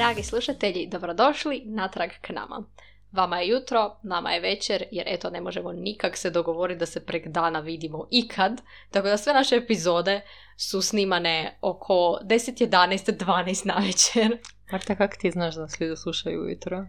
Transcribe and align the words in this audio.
Dragi 0.00 0.22
slušatelji, 0.22 0.86
dobrodošli 0.86 1.62
natrag 1.66 2.10
k 2.20 2.30
nama. 2.30 2.64
Vama 3.12 3.38
je 3.38 3.48
jutro, 3.48 3.96
nama 4.02 4.30
je 4.30 4.40
večer, 4.40 4.84
jer 4.90 5.06
eto 5.08 5.30
ne 5.30 5.40
možemo 5.40 5.72
nikak 5.72 6.16
se 6.16 6.30
dogovoriti 6.30 6.78
da 6.78 6.86
se 6.86 7.04
prek 7.06 7.28
dana 7.28 7.60
vidimo 7.60 8.06
ikad. 8.10 8.60
Tako 8.90 9.08
da 9.08 9.16
sve 9.16 9.32
naše 9.32 9.56
epizode 9.56 10.20
su 10.56 10.82
snimane 10.82 11.58
oko 11.60 12.18
10, 12.22 12.68
11, 12.68 13.24
12 13.24 13.66
na 13.66 13.74
večer. 13.86 14.38
Marta, 14.72 14.96
kako 14.96 15.16
ti 15.20 15.30
znaš 15.30 15.54
da 15.54 15.66
ljudi 15.80 15.96
slušaju 15.96 16.42
ujutro? 16.42 16.86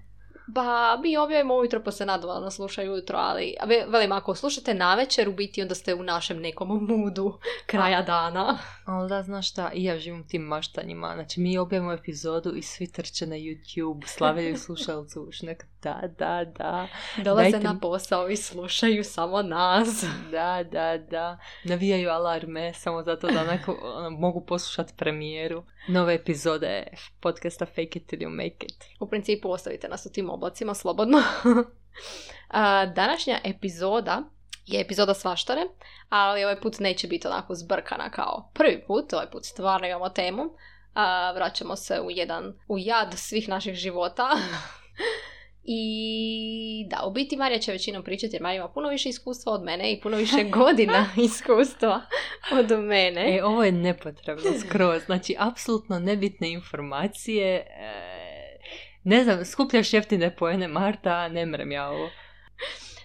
Ba, 0.54 0.98
mi 1.02 1.18
objavimo 1.18 1.56
ujutro 1.56 1.84
pa 1.84 1.92
se 1.92 2.06
nas 2.06 2.56
slušaju 2.56 2.92
ujutro, 2.92 3.18
ali 3.18 3.56
a 3.60 3.66
ve- 3.66 3.86
velim, 3.88 4.12
ako 4.12 4.36
slušate 4.36 4.74
na 4.74 4.96
večer, 4.96 5.30
u 5.30 5.34
biti 5.34 5.62
onda 5.62 5.76
ste 5.76 5.94
u 5.94 6.04
našem 6.04 6.42
nekom 6.42 6.68
moodu 6.90 7.38
kraja 7.66 8.02
dana. 8.02 8.58
Ali 8.86 9.10
da, 9.10 9.24
znaš 9.24 9.50
šta, 9.50 9.72
i 9.74 9.84
ja 9.84 10.00
živim 10.00 10.28
tim 10.28 10.42
maštanjima. 10.42 11.12
Znači, 11.14 11.42
mi 11.42 11.58
objavimo 11.58 11.92
epizodu 11.92 12.56
i 12.56 12.62
svi 12.62 12.92
trče 12.92 13.28
na 13.28 13.36
YouTube, 13.36 14.08
slavljaju 14.08 14.58
slušalcu 14.66 15.22
ušnek. 15.22 15.66
Da, 15.84 16.02
da, 16.18 16.46
da. 16.58 16.88
Dolaze 17.18 17.52
Dajte 17.52 17.68
na 17.68 17.80
posao 17.82 18.30
i 18.30 18.36
slušaju 18.36 19.04
samo 19.04 19.42
nas. 19.42 20.06
Da, 20.32 20.64
da, 20.72 20.98
da. 20.98 21.38
Navijaju 21.64 22.10
alarme 22.10 22.74
samo 22.74 23.04
zato 23.04 23.28
da 23.28 23.42
onako 23.42 23.78
ono, 23.98 24.10
mogu 24.10 24.46
poslušati 24.46 24.94
premijeru. 24.98 25.64
Nove 25.88 26.14
epizode 26.14 26.88
podcasta 27.20 27.66
Fake 27.66 28.00
it 28.00 28.08
till 28.08 28.20
you 28.20 28.30
make 28.30 28.66
it. 28.66 28.86
U 29.00 29.10
principu 29.10 29.52
ostavite 29.52 29.88
nas 29.88 30.06
u 30.06 30.12
tim 30.12 30.30
oblacima 30.30 30.74
slobodno. 30.74 31.22
A, 32.48 32.86
Današnja 32.86 33.40
epizoda 33.44 34.24
je 34.66 34.82
epizoda 34.82 35.14
svaštare, 35.14 35.62
ali 36.10 36.44
ovaj 36.44 36.62
put 36.62 36.80
neće 36.80 37.08
biti 37.08 37.28
onako 37.28 37.56
zbrkana 37.56 38.10
kao 38.10 38.50
prvi 38.54 38.84
put, 38.88 39.14
ovaj 39.14 39.30
put 39.32 39.46
stvarno 39.46 39.88
imamo 39.88 40.10
temu. 40.10 40.44
A, 40.94 41.32
vraćamo 41.36 41.76
se 41.76 42.02
u 42.02 42.12
jedan, 42.12 42.54
u 42.68 42.78
jad 42.80 43.14
svih 43.16 43.50
naših 43.50 43.74
života. 43.76 44.30
I 45.64 46.86
da, 46.90 47.04
u 47.06 47.12
biti 47.12 47.38
Marija 47.38 47.60
će 47.60 47.72
većinom 47.72 48.04
pričati 48.04 48.36
jer 48.36 48.42
Marija 48.42 48.60
ima 48.60 48.70
puno 48.70 48.90
više 48.90 49.10
iskustva 49.10 49.54
od 49.54 49.64
mene 49.64 49.94
i 49.94 50.02
puno 50.02 50.18
više 50.18 50.44
godina 50.60 51.10
iskustva 51.26 52.02
od 52.52 52.80
mene. 52.80 53.38
E, 53.38 53.44
ovo 53.44 53.64
je 53.64 53.72
nepotrebno 53.72 54.52
skroz. 54.60 55.02
Znači, 55.06 55.36
apsolutno 55.40 56.00
nebitne 56.00 56.52
informacije. 56.52 57.56
E, 57.56 58.12
ne 59.04 59.24
znam, 59.24 59.46
skupljaš 59.46 59.94
jeftine 59.94 60.36
pojene, 60.36 60.68
Marta, 60.68 61.28
ne 61.28 61.46
mrem 61.46 61.72
ja 61.72 61.90
ovo. 61.90 62.10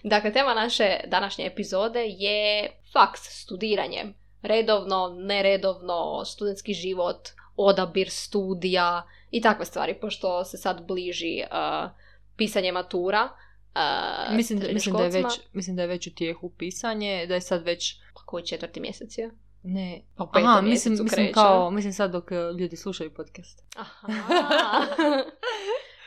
Dakle, 0.03 0.33
tema 0.33 0.53
naše 0.53 0.97
današnje 1.07 1.45
epizode 1.45 2.05
je 2.07 2.69
faks, 2.93 3.21
studiranje. 3.21 4.05
Redovno, 4.41 5.15
neredovno, 5.19 6.25
studentski 6.25 6.73
život, 6.73 7.27
odabir 7.55 8.09
studija 8.09 9.03
i 9.31 9.41
takve 9.41 9.65
stvari, 9.65 9.93
pošto 9.93 10.45
se 10.45 10.57
sad 10.57 10.87
bliži 10.87 11.41
uh, 11.51 11.89
pisanje 12.37 12.71
matura. 12.71 13.29
Uh, 13.75 14.35
Mislim, 14.35 14.59
da, 14.59 14.67
mislim, 14.73 14.95
da 14.95 15.03
je 15.03 15.09
već, 15.09 15.39
mislim 15.53 15.75
da 15.75 15.81
je 15.81 15.87
već 15.87 16.07
u 16.07 16.15
tijehu 16.15 16.49
pisanje, 16.49 17.25
da 17.27 17.33
je 17.33 17.41
sad 17.41 17.63
već... 17.63 17.99
Koji 18.25 18.45
četvrti 18.45 18.79
mjesec 18.79 19.17
je? 19.17 19.31
Ne, 19.63 20.01
Pa 20.17 20.29
Aha, 20.33 20.61
mislim, 20.61 20.91
mislim, 20.91 21.07
kreće. 21.07 21.33
kao, 21.33 21.71
mislim 21.71 21.93
sad 21.93 22.11
dok 22.11 22.31
e, 22.31 22.35
ljudi 22.59 22.75
slušaju 22.75 23.13
podcast. 23.13 23.63
Aha. 23.75 24.07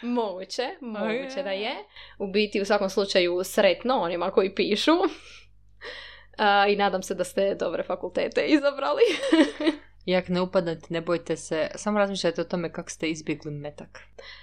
moguće, 0.17 0.69
moguće 0.81 1.43
da 1.43 1.51
je. 1.51 1.75
U 2.19 2.27
biti 2.27 2.61
u 2.61 2.65
svakom 2.65 2.91
slučaju 2.91 3.41
sretno 3.45 3.95
onima 3.95 4.31
koji 4.31 4.55
pišu. 4.55 4.93
Uh, 4.93 5.11
I 6.73 6.77
nadam 6.77 7.03
se 7.03 7.15
da 7.15 7.25
ste 7.25 7.55
dobre 7.55 7.83
fakultete 7.83 8.47
izabrali. 8.47 9.03
I 10.05 10.17
ako 10.17 10.33
ne 10.33 10.41
upadnete, 10.41 10.87
ne 10.91 11.01
bojte 11.01 11.37
se, 11.37 11.71
samo 11.75 11.99
razmišljajte 11.99 12.41
o 12.41 12.45
tome 12.45 12.73
kako 12.73 12.91
ste 12.91 13.11
izbjegli 13.11 13.51
metak. 13.51 14.01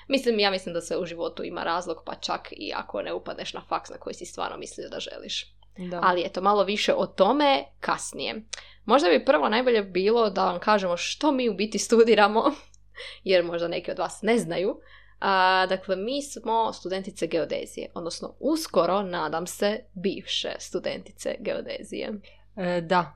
Mislim, 0.07 0.39
ja 0.39 0.51
mislim 0.51 0.73
da 0.73 0.81
se 0.81 0.97
u 0.97 1.05
životu 1.05 1.43
ima 1.43 1.63
razlog, 1.63 1.97
pa 2.05 2.15
čak 2.15 2.47
i 2.51 2.71
ako 2.75 3.01
ne 3.01 3.13
upadneš 3.13 3.53
na 3.53 3.61
faks 3.69 3.89
na 3.89 3.97
koji 3.97 4.13
si 4.13 4.25
stvarno 4.25 4.57
mislio 4.57 4.89
da 4.89 4.99
želiš. 4.99 5.53
Da. 5.77 5.99
Ali 6.03 6.23
eto, 6.25 6.41
malo 6.41 6.63
više 6.63 6.93
o 6.93 7.05
tome 7.05 7.63
kasnije. 7.79 8.41
Možda 8.85 9.09
bi 9.09 9.25
prvo 9.25 9.49
najbolje 9.49 9.83
bilo 9.83 10.29
da 10.29 10.45
vam 10.45 10.59
kažemo 10.59 10.97
što 10.97 11.31
mi 11.31 11.49
u 11.49 11.53
biti 11.53 11.79
studiramo, 11.79 12.43
jer 13.23 13.43
možda 13.43 13.67
neki 13.67 13.91
od 13.91 13.99
vas 13.99 14.21
ne 14.21 14.37
znaju. 14.37 14.79
A, 15.19 15.65
dakle, 15.69 15.95
mi 15.95 16.21
smo 16.21 16.73
studentice 16.73 17.27
geodezije, 17.27 17.91
odnosno 17.93 18.35
uskoro, 18.39 19.01
nadam 19.01 19.47
se, 19.47 19.79
bivše 19.93 20.55
studentice 20.59 21.35
geodezije. 21.39 22.13
E, 22.57 22.81
da, 22.81 23.13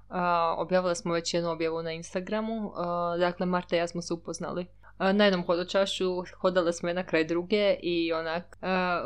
objavili 0.57 0.95
smo 0.95 1.13
već 1.13 1.33
jednu 1.33 1.49
objavu 1.49 1.83
na 1.83 1.91
Instagramu. 1.91 2.71
A, 2.75 3.15
dakle, 3.19 3.45
Marta 3.45 3.75
i 3.75 3.79
ja 3.79 3.87
smo 3.87 4.01
se 4.01 4.13
upoznali. 4.13 4.65
A, 4.97 5.13
na 5.13 5.23
jednom 5.23 5.45
hodočašću 5.45 6.05
hodale 6.37 6.73
smo 6.73 6.89
jedna 6.89 7.03
kraj 7.03 7.23
druge 7.23 7.75
i 7.81 8.13
onak, 8.13 8.57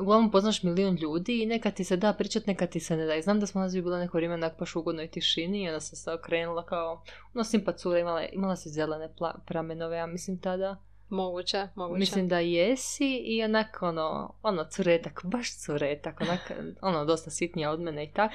uglavnom 0.01 0.31
poznaš 0.31 0.63
milijun 0.63 0.95
ljudi 0.95 1.43
i 1.43 1.45
neka 1.45 1.71
ti 1.71 1.83
se 1.83 1.97
da 1.97 2.13
pričat, 2.13 2.47
neka 2.47 2.67
ti 2.67 2.79
se 2.79 2.97
ne 2.97 3.05
da. 3.05 3.15
I 3.15 3.21
znam 3.21 3.39
da 3.39 3.47
smo 3.47 3.61
nas 3.61 3.73
bilo 3.73 3.97
neko 3.97 4.17
vrijeme 4.17 4.33
onak 4.33 4.59
baš 4.59 4.75
ugodnoj 4.75 5.07
tišini 5.07 5.63
i 5.63 5.67
onda 5.67 5.79
se 5.79 5.95
sad 5.95 6.19
okrenula 6.19 6.65
kao, 6.65 7.03
ono 7.33 7.43
simpa 7.43 7.73
imala, 7.99 8.23
imala 8.23 8.55
si 8.55 8.69
zelene 8.69 9.09
pramenove, 9.45 9.97
ja 9.97 10.05
mislim 10.05 10.39
tada. 10.41 10.77
Moguće, 11.09 11.67
moguće. 11.75 11.99
Mislim 11.99 12.27
da 12.27 12.39
jesi 12.39 13.15
i 13.17 13.43
onak 13.43 13.81
ono, 13.81 14.33
ono 14.43 14.63
curetak, 14.63 15.21
baš 15.23 15.57
curetak, 15.57 16.21
onak, 16.21 16.51
ono 16.81 17.05
dosta 17.05 17.29
sitnija 17.29 17.71
od 17.71 17.79
mene 17.79 18.03
i 18.03 18.11
tak. 18.13 18.31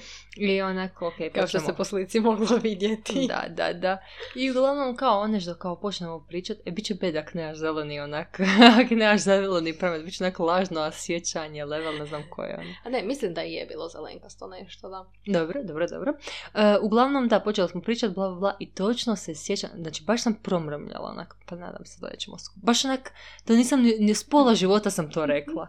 I 0.36 0.62
onak, 0.62 1.02
ok, 1.02 1.12
Kao 1.34 1.46
što 1.46 1.58
počnemo- 1.58 1.66
se 1.66 1.76
po 1.76 1.84
slici 1.84 2.20
moglo 2.20 2.56
vidjeti. 2.62 3.26
da, 3.28 3.44
da, 3.48 3.72
da. 3.72 3.98
I 4.34 4.50
uglavnom 4.50 4.96
kao 4.96 5.26
nešto 5.26 5.54
kao 5.54 5.76
počnemo 5.76 6.24
pričat, 6.28 6.58
e, 6.64 6.70
bit 6.70 6.84
će 6.84 6.94
bed 6.94 7.16
ako 7.16 7.30
nemaš 7.34 7.56
zeleni 7.56 8.00
onak, 8.00 8.40
ako 8.84 8.94
nemaš 8.94 9.20
zeleni 9.20 9.78
pramet, 9.78 10.04
bit 10.04 10.16
će 10.16 10.24
onak 10.24 10.38
lažno 10.38 10.80
osjećanje, 10.80 11.64
level, 11.64 11.98
ne 11.98 12.06
znam 12.06 12.22
koje 12.30 12.54
ono. 12.58 12.70
A 12.84 12.88
ne, 12.88 13.02
mislim 13.02 13.34
da 13.34 13.40
je 13.40 13.66
bilo 13.66 13.88
zelenkasto 13.88 14.46
nešto, 14.46 14.88
da. 14.88 15.06
Dobro, 15.26 15.62
dobro, 15.64 15.86
dobro. 15.88 16.12
E, 16.54 16.76
uglavnom, 16.82 17.28
da, 17.28 17.40
počeli 17.40 17.68
smo 17.68 17.80
pričat, 17.80 18.14
bla, 18.14 18.28
bla, 18.28 18.38
bla, 18.38 18.56
i 18.58 18.70
točno 18.70 19.16
se 19.16 19.34
sjećam, 19.34 19.70
znači, 19.76 20.04
baš 20.04 20.22
sam 20.22 20.34
promrmljala, 20.34 21.10
onak, 21.10 21.36
pa 21.46 21.56
nadam 21.56 21.84
se 21.84 22.00
da 22.00 22.09
nećemo 22.10 22.38
skup. 22.38 22.62
Baš 22.62 22.84
onak, 22.84 23.12
da 23.46 23.54
nisam, 23.54 23.80
ni, 23.82 24.14
s 24.14 24.24
pola 24.24 24.54
života 24.54 24.90
sam 24.90 25.10
to 25.10 25.26
rekla. 25.26 25.68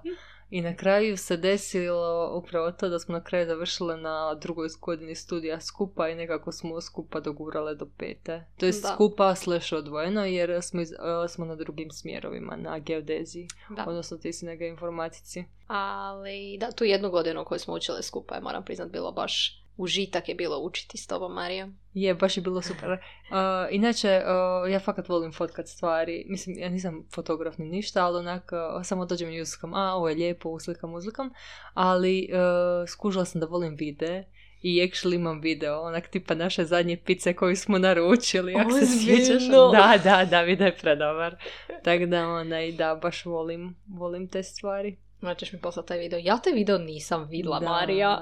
I 0.49 0.61
na 0.61 0.75
kraju 0.75 1.17
se 1.17 1.37
desilo 1.37 2.31
upravo 2.35 2.71
to 2.71 2.89
da 2.89 2.99
smo 2.99 3.13
na 3.13 3.23
kraju 3.23 3.45
završile 3.45 3.97
na 3.97 4.35
drugoj 4.35 4.67
godini 4.81 5.15
studija 5.15 5.61
skupa 5.61 6.09
i 6.09 6.15
nekako 6.15 6.51
smo 6.51 6.81
skupa 6.81 7.19
dogurale 7.19 7.75
do 7.75 7.87
pete. 7.97 8.45
To 8.57 8.65
je 8.65 8.71
Da. 8.73 8.87
skupa 8.89 9.35
slash 9.35 9.73
odvojeno 9.73 10.25
jer 10.25 10.59
smo, 10.61 10.81
iz- 10.81 10.93
e, 10.93 11.27
smo 11.27 11.45
na 11.45 11.55
drugim 11.55 11.91
smjerovima, 11.91 12.55
na 12.55 12.79
geodeziji, 12.79 13.47
da. 13.69 13.85
odnosno 13.87 14.17
ti 14.17 14.33
si 14.33 14.45
na 14.45 14.55
geoinformatici. 14.55 15.43
Ali 15.67 16.57
da, 16.59 16.71
tu 16.71 16.83
jednu 16.83 17.09
godinu 17.09 17.45
koju 17.45 17.59
smo 17.59 17.73
učile 17.73 18.03
skupa 18.03 18.35
je, 18.35 18.41
moram 18.41 18.65
priznat, 18.65 18.89
bilo 18.89 19.11
baš 19.11 19.60
užitak 19.77 20.29
je 20.29 20.35
bilo 20.35 20.59
učiti 20.59 20.97
s 20.97 21.07
tobom, 21.07 21.33
Marija. 21.33 21.69
Je, 21.93 22.13
baš 22.13 22.37
je 22.37 22.41
bilo 22.41 22.61
super. 22.61 22.97
Uh, 23.31 23.37
inače, 23.71 24.21
uh, 24.25 24.71
ja 24.71 24.79
fakat 24.79 25.09
volim 25.09 25.33
fotkat 25.33 25.67
stvari. 25.67 26.25
Mislim, 26.27 26.57
ja 26.59 26.69
nisam 26.69 27.07
fotograf 27.15 27.57
ni 27.57 27.65
ništa, 27.65 28.05
ali 28.05 28.19
onak, 28.19 28.51
uh, 28.51 28.85
samo 28.85 29.05
dođem 29.05 29.31
i 29.31 29.41
uslikam, 29.41 29.73
a, 29.73 29.93
ovo 29.95 30.09
je 30.09 30.15
lijepo, 30.15 30.49
uslikam, 30.49 30.93
uslikam. 30.93 31.29
Ali 31.73 32.29
uh, 32.31 32.89
skužila 32.89 33.25
sam 33.25 33.41
da 33.41 33.47
volim 33.47 33.75
videe. 33.75 34.25
I 34.61 34.87
actually 34.87 35.15
imam 35.15 35.41
video, 35.41 35.81
onak 35.81 36.07
tipa 36.07 36.35
naše 36.35 36.65
zadnje 36.65 36.97
pice 36.97 37.33
koju 37.33 37.55
smo 37.55 37.77
naručili, 37.77 38.55
ako 38.55 38.71
se 38.71 38.85
sjećaš. 38.85 39.47
Da, 39.47 39.97
da, 40.03 40.25
da, 40.25 40.41
video 40.41 40.65
je 40.65 40.77
predobar. 40.77 41.35
Tako 41.83 42.05
da, 42.05 42.27
onaj, 42.27 42.71
da, 42.71 42.95
baš 42.95 43.25
volim, 43.25 43.75
volim 43.87 44.27
te 44.27 44.43
stvari. 44.43 44.97
Morat 45.21 45.37
ćeš 45.37 45.53
mi 45.53 45.59
poslati 45.59 45.87
taj 45.87 45.97
video. 45.97 46.19
Ja 46.23 46.37
te 46.37 46.51
video 46.51 46.77
nisam 46.77 47.27
vidla, 47.29 47.59
Da. 47.59 47.65
Marija. 47.69 48.19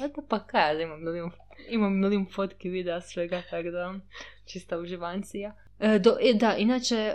Da, 0.00 0.08
da 0.08 0.22
pa 0.28 0.38
kažem, 0.38 0.80
imam 0.80 1.04
milijun, 1.04 1.30
imam 1.68 2.00
milijun 2.00 2.26
fotki, 2.34 2.68
videa, 2.68 3.00
svega, 3.00 3.42
tako 3.50 3.70
da 3.70 3.94
čista 4.46 4.78
uživancija. 4.78 5.54
E, 5.78 5.98
do, 5.98 6.16
e, 6.20 6.34
da, 6.34 6.56
inače, 6.56 6.96
e, 6.96 7.14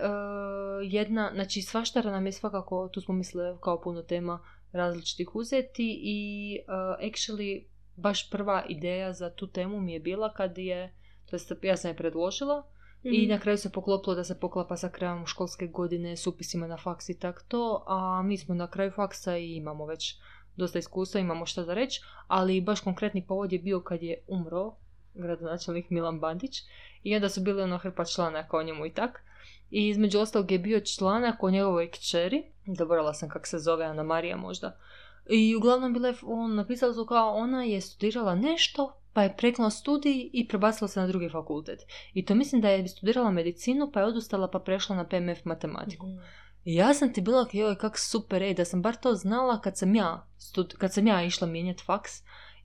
jedna, 0.83 1.31
znači 1.33 1.62
svaštara 1.62 2.12
nam 2.12 2.25
je 2.25 2.31
svakako, 2.31 2.89
tu 2.94 3.01
smo 3.01 3.13
mislili 3.13 3.57
kao 3.62 3.81
puno 3.81 4.01
tema 4.01 4.39
različitih 4.71 5.36
uzeti 5.36 6.00
i 6.03 6.56
e, 6.56 6.71
actually 7.07 7.63
baš 7.95 8.29
prva 8.29 8.63
ideja 8.69 9.13
za 9.13 9.29
tu 9.29 9.47
temu 9.47 9.79
mi 9.79 9.94
je 9.94 10.00
bila 10.00 10.33
kad 10.33 10.57
je, 10.57 10.94
to 11.29 11.36
jest 11.36 11.51
ja 11.62 11.77
sam 11.77 11.91
je 11.91 11.97
predložila 11.97 12.63
Mhm. 13.05 13.13
i 13.13 13.27
na 13.27 13.39
kraju 13.39 13.57
se 13.57 13.71
poklopilo 13.71 14.15
da 14.15 14.23
se 14.23 14.39
poklapa 14.39 14.77
sa 14.77 14.89
krajem 14.89 15.25
školske 15.25 15.67
godine 15.67 16.17
s 16.17 16.27
upisima 16.27 16.67
na 16.67 16.77
faks 16.77 17.09
i 17.09 17.19
tak 17.19 17.45
to, 17.47 17.83
a 17.88 18.21
mi 18.21 18.38
smo 18.38 18.55
na 18.55 18.67
kraju 18.67 18.91
faksa 18.91 19.38
i 19.38 19.55
imamo 19.55 19.85
već 19.85 20.15
dosta 20.55 20.79
iskustva, 20.79 21.19
imamo 21.19 21.45
šta 21.45 21.63
za 21.63 21.73
reći, 21.73 22.01
ali 22.27 22.61
baš 22.61 22.79
konkretni 22.79 23.27
povod 23.27 23.53
je 23.53 23.59
bio 23.59 23.81
kad 23.81 24.03
je 24.03 24.23
umro 24.27 24.75
gradonačelnik 25.13 25.89
Milan 25.89 26.19
Bandić 26.19 26.61
i 27.03 27.15
onda 27.15 27.29
su 27.29 27.41
bili 27.41 27.61
ono 27.61 27.77
hrpa 27.77 28.05
članaka 28.05 28.57
o 28.57 28.63
njemu 28.63 28.85
i 28.85 28.94
tak. 28.94 29.23
I 29.69 29.88
između 29.88 30.19
ostalog 30.19 30.51
je 30.51 30.59
bio 30.59 30.79
članak 30.79 31.44
o 31.44 31.50
njegovoj 31.50 31.91
kćeri, 31.91 32.44
zaboravila 32.77 33.13
sam 33.13 33.29
kak 33.29 33.47
se 33.47 33.59
zove, 33.59 33.85
Ana 33.85 34.03
Marija 34.03 34.38
možda. 34.38 34.77
I 35.29 35.55
uglavnom 35.55 35.94
bila 35.94 36.07
je, 36.07 36.15
on 36.23 36.55
napisala 36.55 36.94
su 36.94 37.05
kao 37.05 37.35
ona 37.35 37.63
je 37.63 37.81
studirala 37.81 38.35
nešto, 38.35 38.97
pa 39.13 39.24
je 39.24 39.36
preknula 39.38 39.69
studij 39.69 40.30
i 40.33 40.48
prebacila 40.48 40.88
se 40.88 41.00
na 41.00 41.07
drugi 41.07 41.30
fakultet. 41.30 41.80
I 42.13 42.25
to 42.25 42.36
mislim 42.36 42.62
da 42.62 42.69
je 42.69 42.88
studirala 42.88 43.31
medicinu, 43.31 43.92
pa 43.94 44.00
je 44.00 44.06
odustala 44.06 44.48
pa 44.48 44.60
prešla 44.60 44.95
na 44.95 45.07
PMF 45.07 45.45
matematiku. 45.45 46.07
Mhm. 46.07 46.18
I 46.65 46.75
ja 46.75 46.94
sam 46.94 47.13
ti 47.13 47.21
bila 47.21 47.48
joj 47.51 47.75
kak 47.75 48.00
super, 48.00 48.42
ej, 48.44 48.54
da 48.54 48.65
sam 48.65 48.81
bar 48.81 48.95
to 48.95 49.15
znala 49.15 49.62
kad 49.62 49.77
sam 49.77 49.95
ja, 49.95 50.27
stud, 50.38 50.74
kad 50.77 50.94
sam 50.94 51.07
ja 51.07 51.24
išla 51.24 51.48
mijenjati 51.48 51.83
faks, 51.83 52.12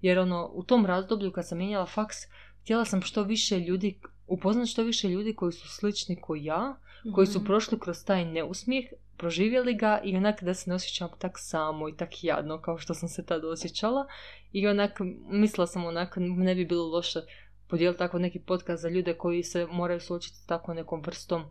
jer 0.00 0.18
ono, 0.18 0.50
u 0.54 0.62
tom 0.62 0.86
razdoblju 0.86 1.32
kad 1.32 1.48
sam 1.48 1.58
mijenjala 1.58 1.86
faks, 1.86 2.16
htjela 2.62 2.84
sam 2.84 3.02
što 3.02 3.22
više 3.22 3.58
ljudi, 3.58 4.00
upoznati 4.26 4.70
što 4.70 4.82
više 4.82 5.08
ljudi 5.08 5.34
koji 5.34 5.52
su 5.52 5.68
slični 5.68 6.20
kao 6.26 6.36
ja, 6.36 6.76
koji 7.14 7.26
su 7.26 7.38
Mhm. 7.38 7.46
prošli 7.46 7.78
kroz 7.80 8.04
taj 8.04 8.24
neusmijeh, 8.24 8.84
proživjeli 9.18 9.74
ga 9.74 10.00
i 10.04 10.16
onak 10.16 10.42
da 10.42 10.54
se 10.54 10.70
ne 10.70 10.76
osjećam 10.76 11.08
tak 11.18 11.32
samo 11.36 11.88
i 11.88 11.96
tak 11.96 12.24
jadno 12.24 12.60
kao 12.60 12.78
što 12.78 12.94
sam 12.94 13.08
se 13.08 13.26
tad 13.26 13.44
osjećala. 13.44 14.06
I 14.52 14.66
onak, 14.66 15.00
mislila 15.28 15.66
sam 15.66 15.84
onak, 15.86 16.14
ne 16.16 16.54
bi 16.54 16.64
bilo 16.64 16.86
loše 16.88 17.20
podijeliti 17.68 17.98
tako 17.98 18.18
neki 18.18 18.38
podcast 18.40 18.82
za 18.82 18.88
ljude 18.88 19.14
koji 19.14 19.42
se 19.42 19.66
moraju 19.70 20.00
suočiti 20.00 20.36
s 20.36 20.46
tako 20.46 20.74
nekom 20.74 21.02
vrstom 21.06 21.42
e, 21.42 21.46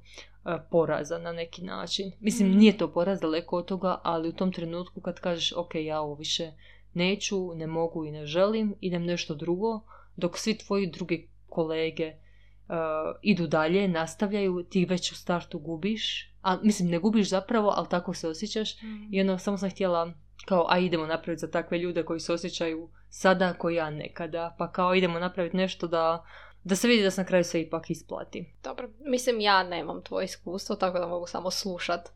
poraza 0.71 1.17
na 1.17 1.31
neki 1.31 1.63
način. 1.63 2.11
Mislim, 2.19 2.49
Mhm. 2.49 2.57
nije 2.57 2.77
to 2.77 2.91
poraz 2.91 3.19
daleko 3.21 3.57
od 3.57 3.65
toga, 3.65 3.99
ali 4.03 4.29
u 4.29 4.33
tom 4.33 4.51
trenutku 4.51 5.01
kad 5.01 5.19
kažeš 5.19 5.53
ok, 5.55 5.75
ja 5.75 6.01
ovo 6.01 6.15
više 6.15 6.51
neću, 6.93 7.55
ne 7.55 7.67
mogu 7.67 8.05
i 8.05 8.11
ne 8.11 8.25
želim, 8.25 8.75
idem 8.81 9.05
nešto 9.05 9.35
drugo, 9.35 9.81
dok 10.15 10.37
svi 10.37 10.57
tvoji 10.57 10.87
drugi 10.87 11.29
kolege 11.49 12.07
uh, 12.07 12.75
idu 13.21 13.47
dalje, 13.47 13.87
nastavljaju, 13.87 14.63
ti 14.69 14.85
već 14.85 15.11
u 15.11 15.15
startu 15.15 15.59
gubiš, 15.59 16.33
a 16.47 16.57
mislim 16.63 16.89
ne 16.89 16.99
gubiš 16.99 17.29
zapravo, 17.29 17.73
ali 17.75 17.88
tako 17.89 18.13
se 18.13 18.27
osjećaš. 18.27 18.75
I 19.11 19.21
ono, 19.21 19.38
samo 19.38 19.57
sam 19.57 19.69
htjela 19.69 20.13
kao, 20.45 20.65
a 20.69 20.79
idemo 20.79 21.05
napraviti 21.05 21.39
za 21.39 21.51
takve 21.51 21.77
ljude 21.77 22.03
koji 22.03 22.19
se 22.19 22.33
osjećaju 22.33 22.89
sada 23.09 23.53
ko 23.53 23.69
ja 23.69 23.89
nekada, 23.89 24.55
pa 24.57 24.71
kao 24.71 24.95
idemo 24.95 25.19
napraviti 25.19 25.57
nešto 25.57 25.88
da, 25.88 26.25
da 26.63 26.75
se 26.75 26.88
vidi 26.88 27.03
da 27.03 27.11
se 27.11 27.21
na 27.21 27.27
kraju 27.27 27.44
sve 27.44 27.61
ipak 27.61 27.89
isplati. 27.89 28.53
Dobro, 28.63 28.89
mislim 28.99 29.39
ja 29.39 29.63
nemam 29.63 30.03
tvoje 30.03 30.25
iskustvo, 30.25 30.75
tako 30.75 30.99
da 30.99 31.07
mogu 31.07 31.27
samo 31.27 31.51
slušat 31.51 32.09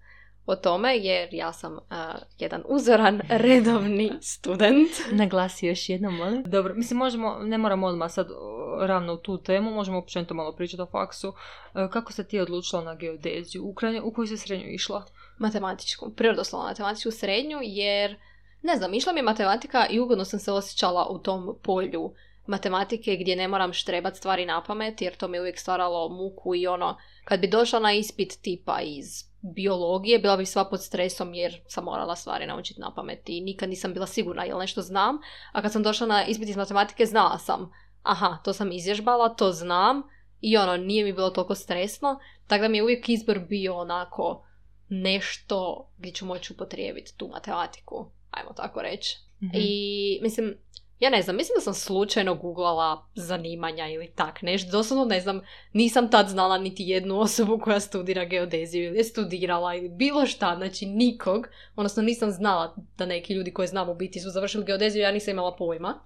o 0.46 0.56
tome, 0.56 0.98
jer 0.98 1.34
ja 1.34 1.54
sam 1.54 1.80
a, 1.90 2.14
jedan 2.40 2.64
uzoran, 2.68 3.22
redovni 3.46 4.12
student. 4.22 4.92
Naglasi 5.12 5.68
još 5.68 5.90
jednom, 5.90 6.16
molim. 6.16 6.44
Dobro, 6.44 6.74
mislim 6.74 6.98
možemo, 6.98 7.40
ne 7.40 7.58
moramo 7.58 7.88
odmah 7.88 8.12
sad 8.12 8.28
o, 8.32 8.78
ravno 8.86 9.14
u 9.14 9.18
tu 9.18 9.38
temu, 9.38 9.72
možemo 9.72 9.98
općenito 9.98 10.34
malo 10.34 10.56
pričati 10.56 10.82
o 10.82 10.86
faksu. 10.86 11.34
E, 11.76 11.88
Kako 11.92 12.14
se 12.14 12.28
ti 12.28 12.40
odlučila 12.40 12.84
na 12.84 12.96
geodeziju? 12.96 13.66
U, 13.66 13.74
krajnje, 13.74 14.02
u 14.02 14.14
koju 14.14 14.28
si 14.28 14.38
srednju 14.38 14.66
išla? 14.68 15.06
Matematičku, 15.38 16.10
prirodoslovno 16.16 16.68
matematičku 16.68 17.12
srednju, 17.12 17.58
jer, 17.62 18.16
ne 18.62 18.76
znam, 18.76 18.94
išla 18.94 19.14
mi 19.14 19.20
je 19.20 19.24
matematika 19.24 19.88
i 19.90 20.00
ugodno 20.00 20.26
sam 20.26 20.40
se 20.40 20.52
osjećala 20.52 21.08
u 21.10 21.20
tom 21.20 21.56
polju 21.64 22.14
matematike 22.46 23.16
gdje 23.16 23.36
ne 23.36 23.48
moram 23.48 23.74
štrebat 23.74 24.16
stvari 24.16 24.46
na 24.46 24.64
pamet, 24.64 25.02
jer 25.02 25.16
to 25.16 25.28
mi 25.28 25.38
je 25.38 25.42
uvijek 25.42 25.60
stvaralo 25.60 26.10
muku 26.10 26.56
i 26.56 26.68
ono, 26.68 26.98
kad 27.24 27.40
bi 27.40 27.48
došla 27.48 27.80
na 27.80 27.94
ispit 27.94 28.42
tipa 28.42 28.82
iz 28.82 29.31
biologije, 29.42 30.20
bila 30.20 30.38
bi 30.38 30.46
sva 30.46 30.66
pod 30.66 30.84
stresom 30.84 31.34
jer 31.34 31.62
sam 31.68 31.84
morala 31.84 32.16
stvari 32.16 32.46
naučiti 32.46 32.82
na 32.82 32.94
pamet 32.96 33.30
i 33.30 33.42
nikad 33.42 33.70
nisam 33.70 33.94
bila 33.94 34.08
sigurna 34.08 34.44
jel 34.44 34.60
nešto 34.60 34.82
znam, 34.82 35.18
a 35.52 35.62
kad 35.62 35.72
sam 35.72 35.84
došla 35.84 36.08
na 36.08 36.26
ispit 36.26 36.50
iz 36.50 36.58
matematike 36.58 37.06
znala 37.06 37.38
sam, 37.38 37.72
aha, 38.04 38.38
to 38.44 38.54
sam 38.54 38.72
izvježbala, 38.72 39.30
to 39.30 39.52
znam 39.52 40.04
i 40.42 40.58
ono, 40.58 40.78
nije 40.78 41.04
mi 41.04 41.14
bilo 41.14 41.30
toliko 41.30 41.56
stresno, 41.56 42.20
tako 42.48 42.62
da 42.62 42.68
mi 42.68 42.78
je 42.78 42.84
uvijek 42.84 43.10
izbor 43.10 43.40
bio 43.40 43.78
onako 43.78 44.46
nešto 44.90 45.90
gdje 45.98 46.12
ću 46.12 46.26
moći 46.26 46.54
upotrijebiti 46.54 47.18
tu 47.18 47.28
matematiku, 47.28 48.12
ajmo 48.32 48.54
tako 48.54 48.82
reći. 48.82 49.18
Mhm. 49.44 49.52
I 49.54 50.20
mislim, 50.22 50.58
ja 51.02 51.10
ne 51.10 51.22
znam, 51.22 51.36
mislim 51.36 51.56
da 51.56 51.62
sam 51.62 51.74
slučajno 51.74 52.36
googlala 52.36 53.08
zanimanja 53.16 53.88
ili 53.88 54.12
tak 54.16 54.42
nešto. 54.42 54.72
Doslovno 54.72 55.06
ne 55.06 55.20
znam, 55.20 55.42
nisam 55.74 56.12
tad 56.12 56.28
znala 56.28 56.58
niti 56.58 56.84
jednu 56.84 57.20
osobu 57.20 57.60
koja 57.64 57.80
studira 57.80 58.26
geodeziju 58.26 58.84
ili 58.84 58.98
je 58.98 59.04
studirala 59.04 59.76
ili 59.76 59.90
bilo 59.90 60.26
šta, 60.26 60.56
znači 60.58 60.86
nikog. 60.86 61.48
Odnosno 61.76 62.04
nisam 62.04 62.32
znala 62.32 62.76
da 62.98 63.06
neki 63.06 63.34
ljudi 63.34 63.54
koje 63.54 63.68
znam 63.68 63.90
u 63.90 63.96
biti 63.96 64.20
su 64.20 64.30
završili 64.30 64.66
geodeziju, 64.66 65.02
ja 65.02 65.12
nisam 65.12 65.32
imala 65.32 65.56
pojma. 65.56 66.06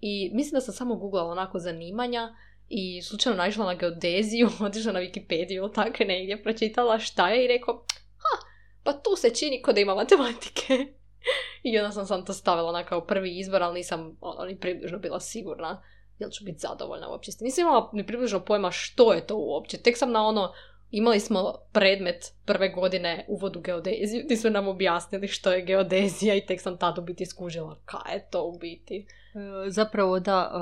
I 0.00 0.30
mislim 0.34 0.54
da 0.54 0.60
sam 0.60 0.74
samo 0.74 0.96
googlala 0.96 1.32
onako 1.32 1.58
zanimanja 1.58 2.34
i 2.68 3.02
slučajno 3.02 3.36
naišla 3.36 3.66
na 3.66 3.74
geodeziju, 3.74 4.48
otišla 4.66 4.92
na 4.92 5.00
Wikipediju 5.00 5.56
ili 5.56 5.72
tako 5.72 6.04
negdje, 6.04 6.42
pročitala 6.42 6.98
šta 6.98 7.28
je 7.28 7.44
i 7.44 7.48
rekao, 7.48 7.84
ha, 8.16 8.46
pa 8.84 8.92
tu 8.92 9.16
se 9.16 9.30
čini 9.30 9.62
da 9.74 9.80
ima 9.80 9.94
matematike. 9.94 10.86
I 11.62 11.78
onda 11.78 11.92
sam 11.92 12.06
sam 12.06 12.24
to 12.24 12.32
stavila 12.32 12.72
na 12.72 12.84
kao 12.84 13.06
prvi 13.06 13.38
izbor, 13.38 13.62
ali 13.62 13.74
nisam 13.74 14.16
ono, 14.20 14.44
ni 14.44 14.60
približno 14.60 14.98
bila 14.98 15.20
sigurna 15.20 15.82
jel 16.18 16.30
ću 16.30 16.44
biti 16.44 16.58
zadovoljna 16.58 17.08
uopće. 17.08 17.30
Nisam 17.40 17.62
imala 17.62 17.90
ni 17.92 18.06
približno 18.06 18.40
pojma 18.40 18.70
što 18.70 19.12
je 19.12 19.26
to 19.26 19.36
uopće. 19.36 19.78
Tek 19.78 19.96
sam 19.96 20.12
na 20.12 20.26
ono, 20.26 20.52
imali 20.90 21.20
smo 21.20 21.54
predmet 21.72 22.32
prve 22.44 22.68
godine 22.68 23.24
uvod 23.28 23.56
u 23.56 23.60
geodeziju, 23.60 24.22
gdje 24.24 24.36
su 24.36 24.50
nam 24.50 24.68
objasnili 24.68 25.28
što 25.28 25.52
je 25.52 25.64
geodezija 25.64 26.34
i 26.34 26.46
tek 26.46 26.60
sam 26.60 26.78
tad 26.78 26.98
u 26.98 27.02
biti 27.02 27.26
skužila 27.26 27.78
kaj 27.84 28.14
je 28.14 28.28
to 28.30 28.44
u 28.44 28.58
biti. 28.58 29.06
E, 29.66 29.70
Zapravo 29.70 30.20
da, 30.20 30.52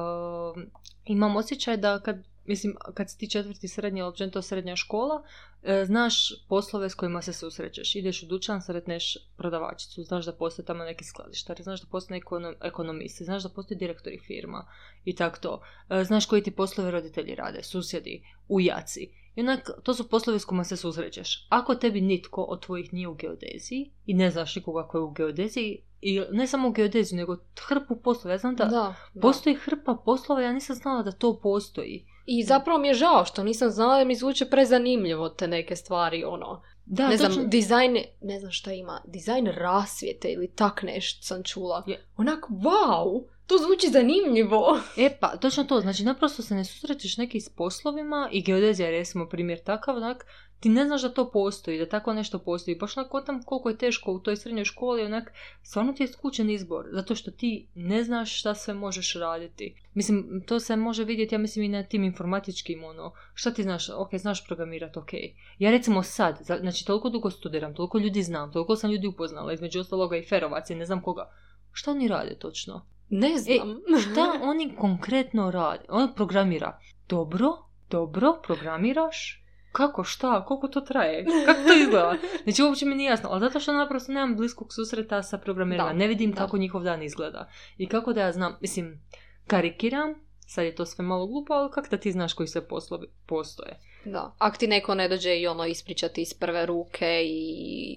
e, 0.56 0.60
imam 1.04 1.36
osjećaj 1.36 1.76
da 1.76 2.00
kad, 2.00 2.16
mislim, 2.46 2.76
kad 2.94 3.10
si 3.10 3.18
ti 3.18 3.30
četvrti 3.30 3.68
srednji, 3.68 4.00
ili 4.00 4.08
općenito 4.08 4.42
srednja 4.42 4.76
škola, 4.76 5.22
e, 5.62 5.84
znaš 5.84 6.32
poslove 6.48 6.90
s 6.90 6.94
kojima 6.94 7.22
se 7.22 7.32
susrećeš. 7.32 7.94
Ideš 7.94 8.22
u 8.22 8.26
dućan, 8.26 8.62
sretneš 8.62 9.16
prodavačicu, 9.36 10.02
znaš 10.02 10.24
da 10.24 10.32
postoje 10.32 10.66
tamo 10.66 10.84
neki 10.84 11.04
skladištari, 11.04 11.62
znaš 11.62 11.80
da 11.80 11.86
postoje 11.90 12.18
ekonom, 12.18 12.54
ekonomisti, 12.60 13.24
znaš 13.24 13.42
da 13.42 13.48
postoje 13.48 13.78
direktori 13.78 14.18
firma 14.18 14.66
i 15.04 15.14
tako 15.14 15.38
to. 15.40 15.62
E, 15.90 16.04
Znaš 16.04 16.26
koji 16.26 16.42
ti 16.42 16.50
poslove 16.50 16.90
roditelji 16.90 17.34
rade, 17.34 17.62
susjedi, 17.62 18.22
ujaci. 18.48 19.08
I 19.36 19.40
onak, 19.40 19.70
to 19.82 19.94
su 19.94 20.08
poslovi 20.08 20.38
s 20.38 20.44
kojima 20.44 20.64
se 20.64 20.76
susrećeš. 20.76 21.46
Ako 21.48 21.74
tebi 21.74 22.00
nitko 22.00 22.42
od 22.42 22.62
tvojih 22.62 22.92
nije 22.92 23.08
u 23.08 23.14
geodeziji 23.14 23.90
i 24.06 24.14
ne 24.14 24.30
znaš 24.30 24.56
nikoga 24.56 24.88
koji 24.88 25.00
je 25.00 25.04
u 25.04 25.10
geodeziji, 25.10 25.82
i 26.00 26.20
ne 26.30 26.46
samo 26.46 26.68
u 26.68 26.72
geodeziju, 26.72 27.16
nego 27.16 27.36
hrpu 27.68 27.96
poslova. 27.96 28.34
Ja 28.34 28.38
znam 28.38 28.56
da, 28.56 28.64
da. 28.64 28.94
postoji 29.20 29.56
hrpa 29.56 29.94
poslova, 30.04 30.42
ja 30.42 30.52
nisam 30.52 30.76
znala 30.76 31.02
da 31.02 31.12
to 31.12 31.40
postoji. 31.42 32.06
I 32.26 32.42
zapravo 32.44 32.78
mi 32.78 32.88
je 32.88 32.94
žao 32.94 33.24
što 33.24 33.42
nisam 33.42 33.70
znala 33.70 33.98
da 33.98 34.04
mi 34.04 34.14
zvuče 34.14 34.44
prezanimljivo 34.46 35.28
te 35.28 35.48
neke 35.48 35.76
stvari, 35.76 36.24
ono. 36.24 36.62
Da, 36.86 37.08
ne 37.08 37.16
znam, 37.16 37.30
točno- 37.30 37.44
dizajn, 37.44 37.98
ne 38.20 38.40
znam 38.40 38.52
šta 38.52 38.72
ima, 38.72 39.00
dizajn 39.06 39.46
rasvijete 39.46 40.32
ili 40.32 40.50
tak 40.50 40.82
nešto 40.82 41.22
sam 41.22 41.42
čula. 41.42 41.82
Je. 41.86 42.04
Onak, 42.16 42.44
wow, 42.48 43.24
to 43.46 43.58
zvuči 43.58 43.88
zanimljivo. 43.92 44.80
E 45.06 45.16
pa, 45.20 45.36
točno 45.36 45.64
to, 45.64 45.80
znači 45.80 46.02
naprosto 46.04 46.42
se 46.42 46.54
ne 46.54 46.64
susrećeš 46.64 47.16
neki 47.16 47.40
s 47.40 47.48
poslovima 47.48 48.28
i 48.32 48.42
geodezija 48.42 48.88
je 48.88 48.98
recimo 48.98 49.28
primjer 49.28 49.62
takav, 49.64 49.96
onak, 49.96 50.26
ti 50.60 50.68
ne 50.68 50.84
znaš 50.84 51.02
da 51.02 51.08
to 51.08 51.30
postoji, 51.30 51.78
da 51.78 51.88
tako 51.88 52.12
nešto 52.12 52.38
postoji. 52.38 52.76
Baš 52.76 52.96
onak 52.96 53.12
tam 53.26 53.42
koliko 53.42 53.68
je 53.68 53.78
teško 53.78 54.12
u 54.12 54.18
toj 54.18 54.36
srednjoj 54.36 54.64
školi, 54.64 55.04
onak, 55.04 55.32
stvarno 55.62 55.92
ti 55.92 56.02
je 56.02 56.08
skučen 56.08 56.50
izbor, 56.50 56.86
zato 56.92 57.14
što 57.14 57.30
ti 57.30 57.68
ne 57.74 58.04
znaš 58.04 58.38
šta 58.38 58.54
sve 58.54 58.74
možeš 58.74 59.14
raditi. 59.14 59.74
Mislim, 59.94 60.42
to 60.46 60.60
se 60.60 60.76
može 60.76 61.04
vidjeti, 61.04 61.34
ja 61.34 61.38
mislim, 61.38 61.64
i 61.64 61.68
na 61.68 61.82
tim 61.82 62.04
informatičkim, 62.04 62.84
ono, 62.84 63.12
šta 63.34 63.50
ti 63.50 63.62
znaš, 63.62 63.88
ok, 63.88 64.14
znaš 64.14 64.46
programirati, 64.46 64.98
ok. 64.98 65.12
Ja 65.58 65.70
recimo 65.70 66.02
sad, 66.02 66.38
znači 66.60 66.86
toliko 66.86 67.10
dugo 67.10 67.30
studiram, 67.30 67.74
toliko 67.74 67.98
ljudi 67.98 68.22
znam, 68.22 68.52
toliko 68.52 68.76
sam 68.76 68.90
ljudi 68.90 69.06
upoznala, 69.06 69.52
između 69.52 69.80
ostaloga 69.80 70.16
i 70.16 70.26
Ferovac 70.26 70.70
i 70.70 70.74
ne 70.74 70.86
znam 70.86 71.02
koga. 71.02 71.30
Šta 71.72 71.90
oni 71.90 72.08
rade 72.08 72.38
točno? 72.38 72.86
Ne 73.10 73.38
znam. 73.38 73.80
Šta 74.02 74.40
oni 74.42 74.76
konkretno 74.76 75.50
rade? 75.50 75.84
On 75.88 76.14
programira. 76.14 76.78
Dobro, 77.08 77.52
dobro, 77.90 78.40
programiraš. 78.42 79.43
Kako, 79.74 80.04
šta, 80.04 80.44
koliko 80.44 80.68
to 80.68 80.80
traje? 80.82 81.24
Kako 81.46 81.60
to 81.60 81.74
izgleda? 81.74 82.14
Znači, 82.44 82.62
uopće 82.62 82.86
mi 82.86 82.94
nije 82.94 83.08
jasno, 83.08 83.28
ali 83.30 83.40
zato 83.40 83.60
što 83.60 83.72
naprosto 83.72 84.12
nemam 84.12 84.36
bliskog 84.36 84.72
susreta 84.72 85.22
sa 85.22 85.38
programerima. 85.38 85.92
Ne 85.92 86.06
vidim 86.06 86.30
da. 86.30 86.36
kako 86.36 86.58
njihov 86.58 86.82
dan 86.82 87.02
izgleda. 87.02 87.48
I 87.78 87.86
kako 87.86 88.12
da 88.12 88.20
ja 88.20 88.32
znam, 88.32 88.56
mislim, 88.60 89.00
karikiram, 89.46 90.14
sad 90.40 90.64
je 90.64 90.74
to 90.74 90.86
sve 90.86 91.04
malo 91.04 91.26
glupo, 91.26 91.52
ali 91.52 91.70
kako 91.70 91.88
da 91.88 91.96
ti 91.96 92.12
znaš 92.12 92.32
koji 92.32 92.46
sve 92.46 92.68
poslovi 92.68 93.06
postoje? 93.26 93.80
Da. 94.04 94.34
Ako 94.38 94.56
ti 94.56 94.66
neko 94.66 94.94
ne 94.94 95.08
dođe 95.08 95.36
i 95.36 95.46
ono 95.46 95.66
ispričati 95.66 96.22
iz 96.22 96.34
prve 96.34 96.66
ruke 96.66 97.22
i 97.24 97.46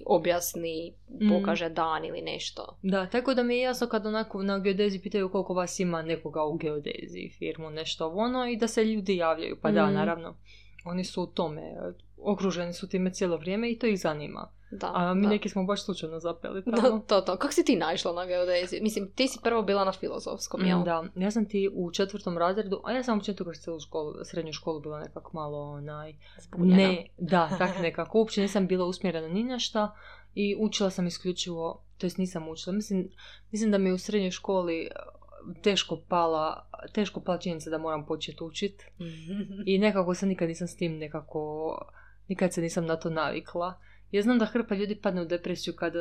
objasni, 0.06 0.92
Mm. 1.10 1.28
pokaže 1.30 1.68
dan 1.68 2.04
ili 2.04 2.22
nešto. 2.22 2.78
Da, 2.82 3.06
tako 3.06 3.34
da 3.34 3.42
mi 3.42 3.54
je 3.54 3.60
jasno 3.60 3.86
kad 3.86 4.06
onako 4.06 4.42
na 4.42 4.58
geodeziji 4.58 5.00
pitaju 5.00 5.28
koliko 5.28 5.54
vas 5.54 5.80
ima 5.80 6.02
nekoga 6.02 6.44
u 6.44 6.56
geodeziji, 6.56 7.30
firmu, 7.30 7.70
nešto 7.70 8.08
ono 8.08 8.46
i 8.46 8.56
da 8.56 8.68
se 8.68 8.84
ljudi 8.84 9.16
javljaju. 9.16 9.56
Pa 9.62 9.70
da, 9.70 9.84
Mhm. 9.86 9.94
naravno, 9.94 10.36
oni 10.88 11.04
su 11.04 11.22
u 11.22 11.26
tome, 11.26 11.62
e, 11.62 11.92
okruženi 12.18 12.72
su 12.72 12.88
time 12.88 13.12
cijelo 13.12 13.36
vrijeme 13.36 13.70
i 13.70 13.78
to 13.78 13.86
ih 13.86 14.00
zanima. 14.00 14.48
Da, 14.70 14.92
A 14.94 15.14
mi 15.14 15.22
da. 15.22 15.28
neki 15.28 15.48
smo 15.48 15.64
baš 15.64 15.84
slučajno 15.84 16.20
zapeli 16.20 16.62
Da, 16.66 16.76
tamo. 16.76 16.98
to, 16.98 17.20
to. 17.20 17.36
Kako 17.36 17.52
si 17.52 17.64
ti 17.64 17.76
naišla 17.76 18.12
na 18.12 18.26
geodeziju? 18.26 18.82
Mislim, 18.82 19.10
ti 19.10 19.28
si 19.28 19.38
prvo 19.42 19.62
bila 19.62 19.84
na 19.84 19.92
filozofskom, 19.92 20.64
jel? 20.64 20.78
Mm, 20.78 20.84
Da, 20.84 21.04
ja 21.16 21.30
sam 21.30 21.48
ti 21.48 21.70
u 21.74 21.90
četvrtom 21.90 22.38
razredu, 22.38 22.80
a 22.84 22.92
ja 22.92 23.02
sam 23.02 23.18
općenito 23.18 23.44
kroz 23.44 23.56
cijelu 23.56 23.80
školu, 23.80 24.14
srednju 24.24 24.52
školu 24.52 24.80
bila 24.80 25.00
nekako 25.00 25.30
malo 25.34 25.58
onaj, 25.62 26.14
Zbunjena. 26.40 26.76
ne, 26.76 27.06
da, 27.18 27.48
tak 27.58 27.78
nekako, 27.80 28.18
uopće 28.18 28.40
nisam 28.40 28.66
bila 28.66 28.86
usmjerena 28.86 29.28
ni 29.28 29.44
na 29.44 29.58
šta 29.58 29.94
i 30.34 30.56
učila 30.58 30.90
sam 30.90 31.06
isključivo, 31.06 31.82
to 31.98 32.06
jest 32.06 32.18
nisam 32.18 32.48
učila, 32.48 32.76
mislim, 32.76 33.10
mislim 33.50 33.70
da 33.70 33.78
mi 33.78 33.88
je 33.88 33.94
u 33.94 33.98
srednjoj 33.98 34.30
školi 34.30 34.88
teško 35.62 36.00
pala, 36.08 36.66
teško 36.92 37.20
pala 37.20 37.38
činjenica 37.38 37.70
da 37.70 37.78
moram 37.78 38.06
početi 38.06 38.44
učit 38.44 38.82
i 39.66 39.78
nekako 39.78 40.14
se 40.14 40.26
nikad 40.26 40.48
nisam 40.48 40.68
s 40.68 40.76
tim 40.76 40.98
nekako, 40.98 41.74
nikad 42.28 42.52
se 42.52 42.60
nisam 42.60 42.86
na 42.86 42.96
to 42.96 43.10
navikla. 43.10 43.74
Ja 44.10 44.22
znam 44.22 44.38
da 44.38 44.44
hrpa 44.44 44.74
ljudi 44.74 44.96
padne 44.96 45.22
u 45.22 45.24
depresiju 45.24 45.74
kada 45.76 46.00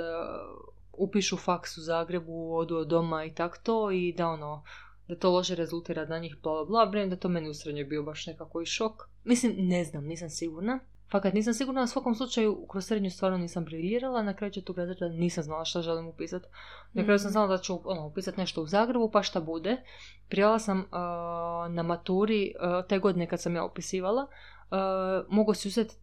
upišu 0.93 1.37
faks 1.37 1.77
u 1.77 1.81
Zagrebu, 1.81 2.55
odu 2.55 2.77
od 2.77 2.87
doma 2.87 3.25
i 3.25 3.33
tak 3.33 3.57
to 3.63 3.91
i 3.91 4.13
da 4.17 4.27
ono, 4.27 4.63
da 5.07 5.15
to 5.15 5.31
loše 5.31 5.55
rezultira 5.55 6.05
na 6.05 6.19
njih, 6.19 6.35
bla 6.43 6.65
bla 6.65 6.85
bla, 6.85 7.05
da 7.05 7.15
to 7.15 7.29
meni 7.29 7.49
u 7.49 7.53
srednjoj 7.53 7.85
bio 7.85 8.03
baš 8.03 8.27
nekako 8.27 8.61
i 8.61 8.65
šok. 8.65 9.09
Mislim, 9.23 9.53
ne 9.57 9.83
znam, 9.83 10.05
nisam 10.05 10.29
sigurna. 10.29 10.79
Fakat 11.11 11.33
nisam 11.33 11.53
sigurna, 11.53 11.81
na 11.81 11.87
svakom 11.87 12.15
slučaju 12.15 12.65
kroz 12.69 12.85
srednju 12.85 13.11
stvarno 13.11 13.37
nisam 13.37 13.65
briljirala, 13.65 14.23
na 14.23 14.33
kraju 14.33 14.51
tog 14.51 14.77
razreda 14.77 15.09
nisam 15.09 15.43
znala 15.43 15.65
šta 15.65 15.81
želim 15.81 16.07
upisati. 16.07 16.45
Na 16.93 17.03
kraju 17.03 17.19
sam 17.19 17.29
mm. 17.29 17.31
znala 17.31 17.47
da 17.47 17.57
ću 17.57 17.79
ono, 17.83 18.07
upisati 18.07 18.39
nešto 18.39 18.61
u 18.61 18.67
Zagrebu, 18.67 19.09
pa 19.11 19.23
šta 19.23 19.41
bude. 19.41 19.77
Prijala 20.29 20.59
sam 20.59 20.85
na 21.69 21.83
maturi, 21.83 22.53
uh, 22.59 22.87
te 22.87 22.99
godine 22.99 23.27
kad 23.27 23.41
sam 23.41 23.55
ja 23.55 23.65
upisivala, 23.65 24.27
uh, 24.71 24.77
mogu 25.29 25.53
si 25.53 25.67
uzeti 25.67 25.95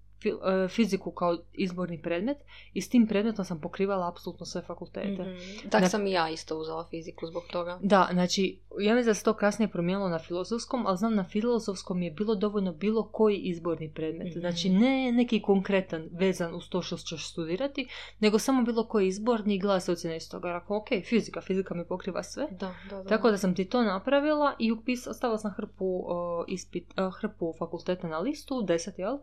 fiziku 0.68 1.10
kao 1.10 1.36
izborni 1.52 2.02
predmet 2.02 2.36
i 2.72 2.80
s 2.80 2.88
tim 2.88 3.06
predmetom 3.06 3.44
sam 3.44 3.60
pokrivala 3.60 4.08
apsolutno 4.08 4.46
sve 4.46 4.62
fakultete. 4.62 5.22
Mm-hmm. 5.22 5.70
Tak 5.70 5.90
sam 5.90 6.06
i 6.06 6.12
ja 6.12 6.30
isto 6.30 6.58
uzela 6.58 6.86
fiziku 6.90 7.26
zbog 7.26 7.42
toga. 7.52 7.78
Da, 7.82 8.08
znači, 8.12 8.58
ja 8.80 8.94
mislim 8.94 9.10
da 9.10 9.14
se 9.14 9.24
to 9.24 9.32
kasnije 9.32 9.68
promijenilo 9.68 10.08
na 10.08 10.18
filozofskom, 10.18 10.86
ali 10.86 10.96
znam 10.96 11.14
na 11.14 11.24
filozofskom 11.24 12.02
je 12.02 12.10
bilo 12.10 12.34
dovoljno 12.34 12.72
bilo 12.72 13.02
koji 13.02 13.36
izborni 13.36 13.92
predmet. 13.94 14.36
mm 14.36 14.40
Znači, 14.40 14.70
ne 14.70 15.12
neki 15.12 15.42
konkretan 15.42 16.08
vezan 16.12 16.54
uz 16.54 16.68
to 16.68 16.82
što 16.82 16.96
ćeš 16.96 17.30
studirati, 17.30 17.88
nego 18.20 18.38
samo 18.38 18.62
bilo 18.62 18.86
koji 18.86 19.08
izborni 19.08 19.58
glas 19.58 19.88
ocjene 19.88 20.16
iz 20.16 20.30
toga. 20.30 20.48
Ako, 20.48 20.76
ok, 20.76 20.88
fizika, 21.04 21.40
fizika 21.40 21.74
mi 21.74 21.84
pokriva 21.84 22.22
sve. 22.22 22.46
Da, 22.50 22.74
da, 22.90 23.02
da. 23.02 23.08
Tako 23.08 23.30
da 23.30 23.38
sam 23.38 23.54
ti 23.54 23.64
to 23.64 23.82
napravila 23.82 24.54
i 24.58 24.72
upis, 24.72 25.08
stavila 25.12 25.38
sam 25.38 25.50
hrpu, 25.50 25.84
uh, 25.84 26.44
ispit, 26.48 26.94
uh, 26.98 27.14
hrpu 27.14 27.54
fakulteta 27.58 28.08
na 28.08 28.18
listu, 28.18 28.62
deset, 28.62 28.98
jel? 28.98 29.18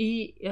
I 0.00 0.32
e, 0.40 0.50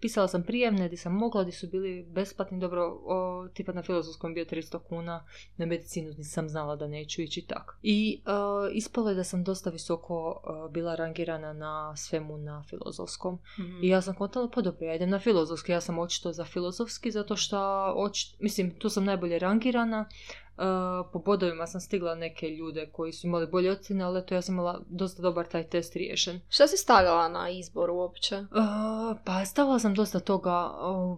pisala 0.00 0.28
sam 0.28 0.42
prijemne 0.42 0.86
gdje 0.86 0.96
sam 0.96 1.12
mogla, 1.12 1.42
gdje 1.42 1.52
su 1.52 1.66
bili 1.66 2.06
besplatni, 2.08 2.60
dobro, 2.60 3.00
o, 3.04 3.48
tipa 3.54 3.72
na 3.72 3.82
filozofskom 3.82 4.34
bio 4.34 4.44
300 4.44 4.78
kuna, 4.88 5.24
na 5.56 5.66
medicinu 5.66 6.12
nisam 6.18 6.48
znala 6.48 6.76
da 6.76 6.88
neću 6.88 7.22
ići 7.22 7.46
tako. 7.46 7.74
I 7.82 8.20
e, 8.26 8.30
ispalo 8.72 9.08
je 9.08 9.14
da 9.14 9.24
sam 9.24 9.44
dosta 9.44 9.70
visoko 9.70 10.42
e, 10.44 10.72
bila 10.72 10.94
rangirana 10.94 11.52
na 11.52 11.96
svemu 11.96 12.38
na 12.38 12.64
filozofskom. 12.68 13.38
Mhm. 13.58 13.84
I 13.84 13.88
ja 13.88 14.02
sam 14.02 14.14
kontala, 14.14 14.50
pa 14.54 14.60
dobro, 14.60 14.86
ja 14.86 14.94
idem 14.94 15.10
na 15.10 15.18
filozofski, 15.18 15.72
ja 15.72 15.80
sam 15.80 15.98
očito 15.98 16.32
za 16.32 16.44
filozofski, 16.44 17.10
zato 17.10 17.36
što, 17.36 17.94
mislim, 18.40 18.78
tu 18.78 18.88
sam 18.88 19.04
najbolje 19.04 19.38
rangirana, 19.38 20.08
Uh, 20.56 21.06
po 21.12 21.18
bodovima 21.18 21.66
sam 21.66 21.80
stigla 21.80 22.14
neke 22.14 22.48
ljude 22.48 22.86
koji 22.92 23.12
su 23.12 23.26
imali 23.26 23.46
bolje 23.46 23.70
ocjene, 23.70 24.04
ali 24.04 24.26
to 24.26 24.34
ja 24.34 24.42
sam 24.42 24.54
imala 24.54 24.80
dosta 24.88 25.22
dobar 25.22 25.46
taj 25.46 25.64
test 25.64 25.96
riješen. 25.96 26.40
Šta 26.48 26.66
si 26.66 26.76
stavila 26.76 27.28
na 27.28 27.50
izbor 27.50 27.90
uopće? 27.90 28.36
Uh, 28.36 29.18
pa 29.24 29.44
stavila 29.44 29.78
sam 29.78 29.94
dosta 29.94 30.20
toga, 30.20 30.70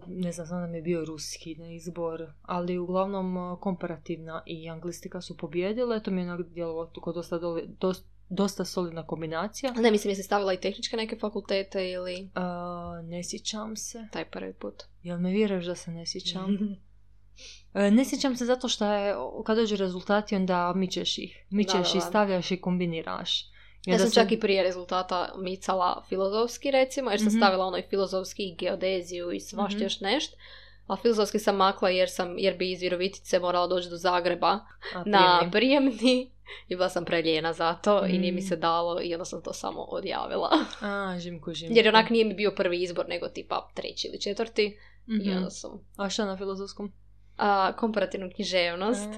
ne 0.07 0.31
znam, 0.31 0.47
znam 0.47 0.61
da 0.61 0.67
mi 0.67 0.77
je 0.77 0.81
bio 0.81 1.05
ruski 1.05 1.55
na 1.55 1.71
izbor, 1.71 2.27
ali 2.41 2.77
uglavnom 2.77 3.57
komparativna 3.59 4.43
i 4.45 4.69
anglistika 4.69 5.21
su 5.21 5.37
pobjedile, 5.37 6.03
to 6.03 6.11
mi 6.11 6.21
je 6.21 6.37
djelovalo 6.53 6.91
dosta, 7.13 7.39
dosta 7.79 8.09
dosta 8.29 8.65
solidna 8.65 9.07
kombinacija. 9.07 9.73
Ne, 9.73 9.91
mislim, 9.91 10.11
jesi 10.11 10.23
stavila 10.23 10.53
i 10.53 10.59
tehničke 10.59 10.97
neke 10.97 11.15
fakultete 11.15 11.89
ili... 11.89 12.29
ne 13.03 13.23
sjećam 13.23 13.75
se. 13.75 14.07
Taj 14.11 14.25
prvi 14.25 14.53
put. 14.53 14.83
Jel 15.03 15.19
me 15.19 15.31
vjeruješ 15.31 15.65
da 15.65 15.75
se 15.75 15.91
ne 15.91 16.05
sjećam? 16.05 16.57
E, 17.73 17.91
ne 17.91 18.05
sjećam 18.05 18.35
se 18.35 18.45
zato 18.45 18.67
što 18.67 18.85
je, 18.85 19.15
kad 19.45 19.57
dođu 19.57 19.75
rezultati, 19.75 20.35
onda 20.35 20.73
mičeš 20.75 21.17
ih. 21.17 21.45
Mičeš 21.49 21.95
i 21.95 22.01
stavljaš 22.01 22.51
i 22.51 22.61
kombiniraš. 22.61 23.45
ja 23.85 23.99
sam 23.99 24.11
čak 24.11 24.31
i 24.31 24.39
prije 24.39 24.63
rezultata 24.63 25.33
micala 25.37 26.03
filozofski, 26.09 26.71
recimo, 26.71 27.11
jer 27.11 27.19
sam 27.19 27.27
mm 27.27 27.37
stavila 27.37 27.65
onoj 27.65 27.83
filozofski 27.89 28.43
i 28.43 28.55
geodeziju 28.55 29.31
i 29.31 29.39
svašta 29.39 29.79
mm 29.79 29.83
još 29.83 29.99
nešto. 29.99 30.37
A 30.87 30.95
filozofski 30.95 31.39
sam 31.39 31.55
makla 31.55 31.89
jer, 31.89 32.09
sam, 32.09 32.37
jer 32.37 32.57
bi 32.57 32.71
iz 32.71 32.81
Virovitice 32.81 33.39
morala 33.39 33.67
doći 33.67 33.89
do 33.89 33.97
Zagreba 33.97 34.59
na 35.05 35.49
prijemni. 35.51 36.31
I 36.67 36.75
bila 36.75 36.89
sam 36.89 37.05
preljena 37.05 37.53
za 37.53 37.73
to 37.73 38.05
i 38.05 38.17
nije 38.17 38.31
mi 38.31 38.41
se 38.41 38.55
mm. 38.55 38.59
dalo 38.59 39.01
i 39.01 39.13
onda 39.13 39.25
sam 39.25 39.41
to 39.41 39.53
samo 39.53 39.81
odjavila. 39.81 40.49
A, 40.81 41.19
žimku, 41.19 41.53
žimku. 41.53 41.75
Jer 41.77 41.87
onak 41.87 42.09
nije 42.09 42.25
mi 42.25 42.33
bio 42.33 42.51
prvi 42.51 42.81
izbor, 42.81 43.05
nego 43.09 43.27
tipa 43.27 43.71
treći 43.75 44.07
ili 44.07 44.21
četvrti. 44.21 44.77
I 45.07 45.29
mhm. 45.29 45.37
onda 45.37 45.49
sam... 45.49 45.71
A 45.97 46.09
šta 46.09 46.25
na 46.25 46.37
filozofskom? 46.37 46.93
A, 47.39 47.73
komparativnu 47.77 48.29
književnost 48.35 49.09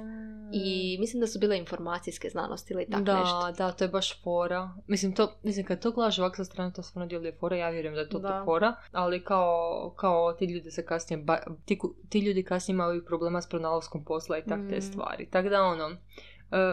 i 0.53 0.97
mislim 0.99 1.21
da 1.21 1.27
su 1.27 1.39
bile 1.39 1.57
informacijske 1.57 2.29
znanosti 2.29 2.73
ili 2.73 2.89
tako 2.89 3.03
da, 3.03 3.19
nešto. 3.19 3.51
Da, 3.57 3.71
to 3.71 3.83
je 3.83 3.87
baš 3.87 4.23
fora. 4.23 4.73
Mislim, 4.87 5.15
to, 5.15 5.31
mislim 5.43 5.65
kad 5.65 5.81
to 5.81 5.91
gledaš 5.91 6.19
ovak 6.19 6.35
sa 6.35 6.43
strane, 6.43 6.73
to 6.73 6.83
stvarno 6.83 7.09
djeluje 7.09 7.35
fora, 7.39 7.55
ja 7.55 7.69
vjerujem 7.69 7.95
da 7.95 8.01
je 8.01 8.09
to 8.09 8.19
da. 8.19 8.41
fora, 8.45 8.75
ali 8.91 9.23
kao, 9.23 9.93
kao 9.95 10.33
ti 10.33 10.45
ljudi 10.45 10.71
se 10.71 10.85
kasnije, 10.85 11.23
ba, 11.23 11.37
ti, 11.65 11.79
ti, 12.09 12.19
ljudi 12.19 12.43
kasnije 12.43 12.73
imaju 12.73 13.05
problema 13.05 13.41
s 13.41 13.49
pronalaskom 13.49 14.05
posla 14.05 14.37
i 14.37 14.43
tak 14.43 14.59
te 14.69 14.77
mm. 14.77 14.81
stvari. 14.81 15.29
Tako 15.29 15.49
da 15.49 15.61
ono, 15.61 15.87
uh, 15.87 15.95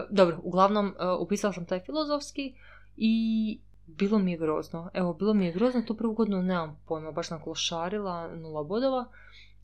dobro, 0.09 0.39
uglavnom 0.43 0.87
uh, 0.87 0.93
upisala 1.19 1.53
sam 1.53 1.65
taj 1.65 1.79
filozofski 1.79 2.53
i 2.97 3.59
bilo 3.85 4.19
mi 4.19 4.31
je 4.31 4.37
grozno. 4.37 4.89
Evo, 4.93 5.13
bilo 5.13 5.33
mi 5.33 5.45
je 5.45 5.51
grozno, 5.51 5.81
tu 5.81 5.97
prvu 5.97 6.13
godinu 6.13 6.43
nemam 6.43 6.81
pojma, 6.87 7.11
baš 7.11 7.27
sam 7.27 7.43
klošarila, 7.43 8.35
nula 8.35 8.63
bodova 8.63 9.05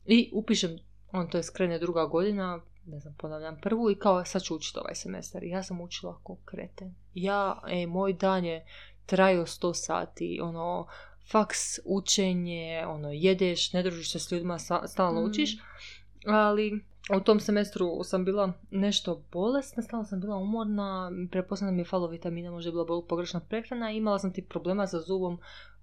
i 0.04 0.30
upišem 0.32 0.78
on 1.16 1.28
to 1.28 1.36
je 1.36 1.42
skrene 1.42 1.78
druga 1.78 2.06
godina, 2.06 2.60
ne 2.86 3.00
znam, 3.00 3.14
ponavljam 3.18 3.58
prvu 3.62 3.90
i 3.90 3.94
kao 3.94 4.24
sad 4.24 4.42
ću 4.42 4.56
učiti 4.56 4.78
ovaj 4.78 4.94
semestar. 4.94 5.44
I 5.44 5.48
ja 5.48 5.62
sam 5.62 5.80
učila 5.80 6.20
ko 6.22 6.36
kreten. 6.44 6.94
Ja, 7.14 7.62
e, 7.68 7.86
moj 7.86 8.12
dan 8.12 8.44
je 8.44 8.66
trajao 9.06 9.46
sto 9.46 9.74
sati, 9.74 10.40
ono, 10.42 10.86
faks, 11.30 11.78
učenje, 11.84 12.84
ono, 12.86 13.12
jedeš, 13.12 13.72
ne 13.72 13.82
družiš 13.82 14.12
se 14.12 14.18
s 14.18 14.32
ljudima, 14.32 14.58
stalno 14.86 15.20
mm. 15.20 15.24
učiš, 15.24 15.58
ali 16.26 16.80
u 17.16 17.20
tom 17.20 17.40
semestru 17.40 18.04
sam 18.04 18.24
bila 18.24 18.52
nešto 18.70 19.22
bolesna, 19.32 19.82
stalno 19.82 20.04
sam 20.04 20.20
bila 20.20 20.36
umorna, 20.36 21.12
prepoznala 21.30 21.72
mi 21.72 21.80
je 21.80 21.84
falo 21.84 22.06
vitamina, 22.06 22.50
možda 22.50 22.68
je 22.68 22.72
bila 22.72 23.02
pogrešna 23.08 23.40
prehrana 23.40 23.90
imala 23.90 24.18
sam 24.18 24.32
ti 24.32 24.42
problema 24.42 24.86
sa 24.86 25.00
zubom 25.00 25.38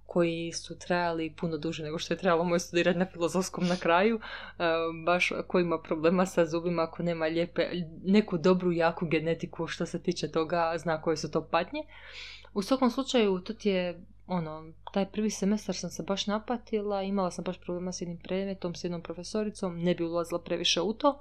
koji 0.05 0.51
su 0.51 0.79
trajali 0.79 1.33
puno 1.38 1.57
duže 1.57 1.83
nego 1.83 1.98
što 1.98 2.13
je 2.13 2.17
trebalo 2.17 2.43
moj 2.43 2.60
studirati 2.60 3.00
na 3.00 3.05
filozofskom 3.05 3.67
na 3.67 3.75
kraju, 3.75 4.19
e, 4.19 4.63
baš 5.05 5.31
ko 5.48 5.60
ima 5.60 5.81
problema 5.81 6.25
sa 6.25 6.45
zubima, 6.45 6.83
ako 6.83 7.03
nema 7.03 7.25
lijepe, 7.25 7.69
neku 8.03 8.38
dobru, 8.38 8.72
jaku 8.72 9.05
genetiku 9.05 9.67
što 9.67 9.86
se 9.86 10.03
tiče 10.03 10.31
toga, 10.31 10.74
zna 10.77 11.01
koje 11.01 11.17
su 11.17 11.31
to 11.31 11.48
patnje. 11.48 11.83
U 12.53 12.62
svakom 12.62 12.91
slučaju, 12.91 13.39
ti 13.39 13.69
je 13.69 14.05
ono, 14.27 14.74
taj 14.93 15.05
prvi 15.05 15.29
semestar 15.29 15.75
sam 15.75 15.89
se 15.89 16.03
baš 16.03 16.27
napatila, 16.27 17.03
imala 17.03 17.31
sam 17.31 17.43
baš 17.43 17.62
problema 17.62 17.91
s 17.91 18.01
jednim 18.01 18.17
predmetom, 18.17 18.75
s 18.75 18.83
jednom 18.83 19.01
profesoricom, 19.01 19.79
ne 19.79 19.95
bi 19.95 20.03
ulazila 20.03 20.41
previše 20.41 20.81
u 20.81 20.93
to, 20.93 21.19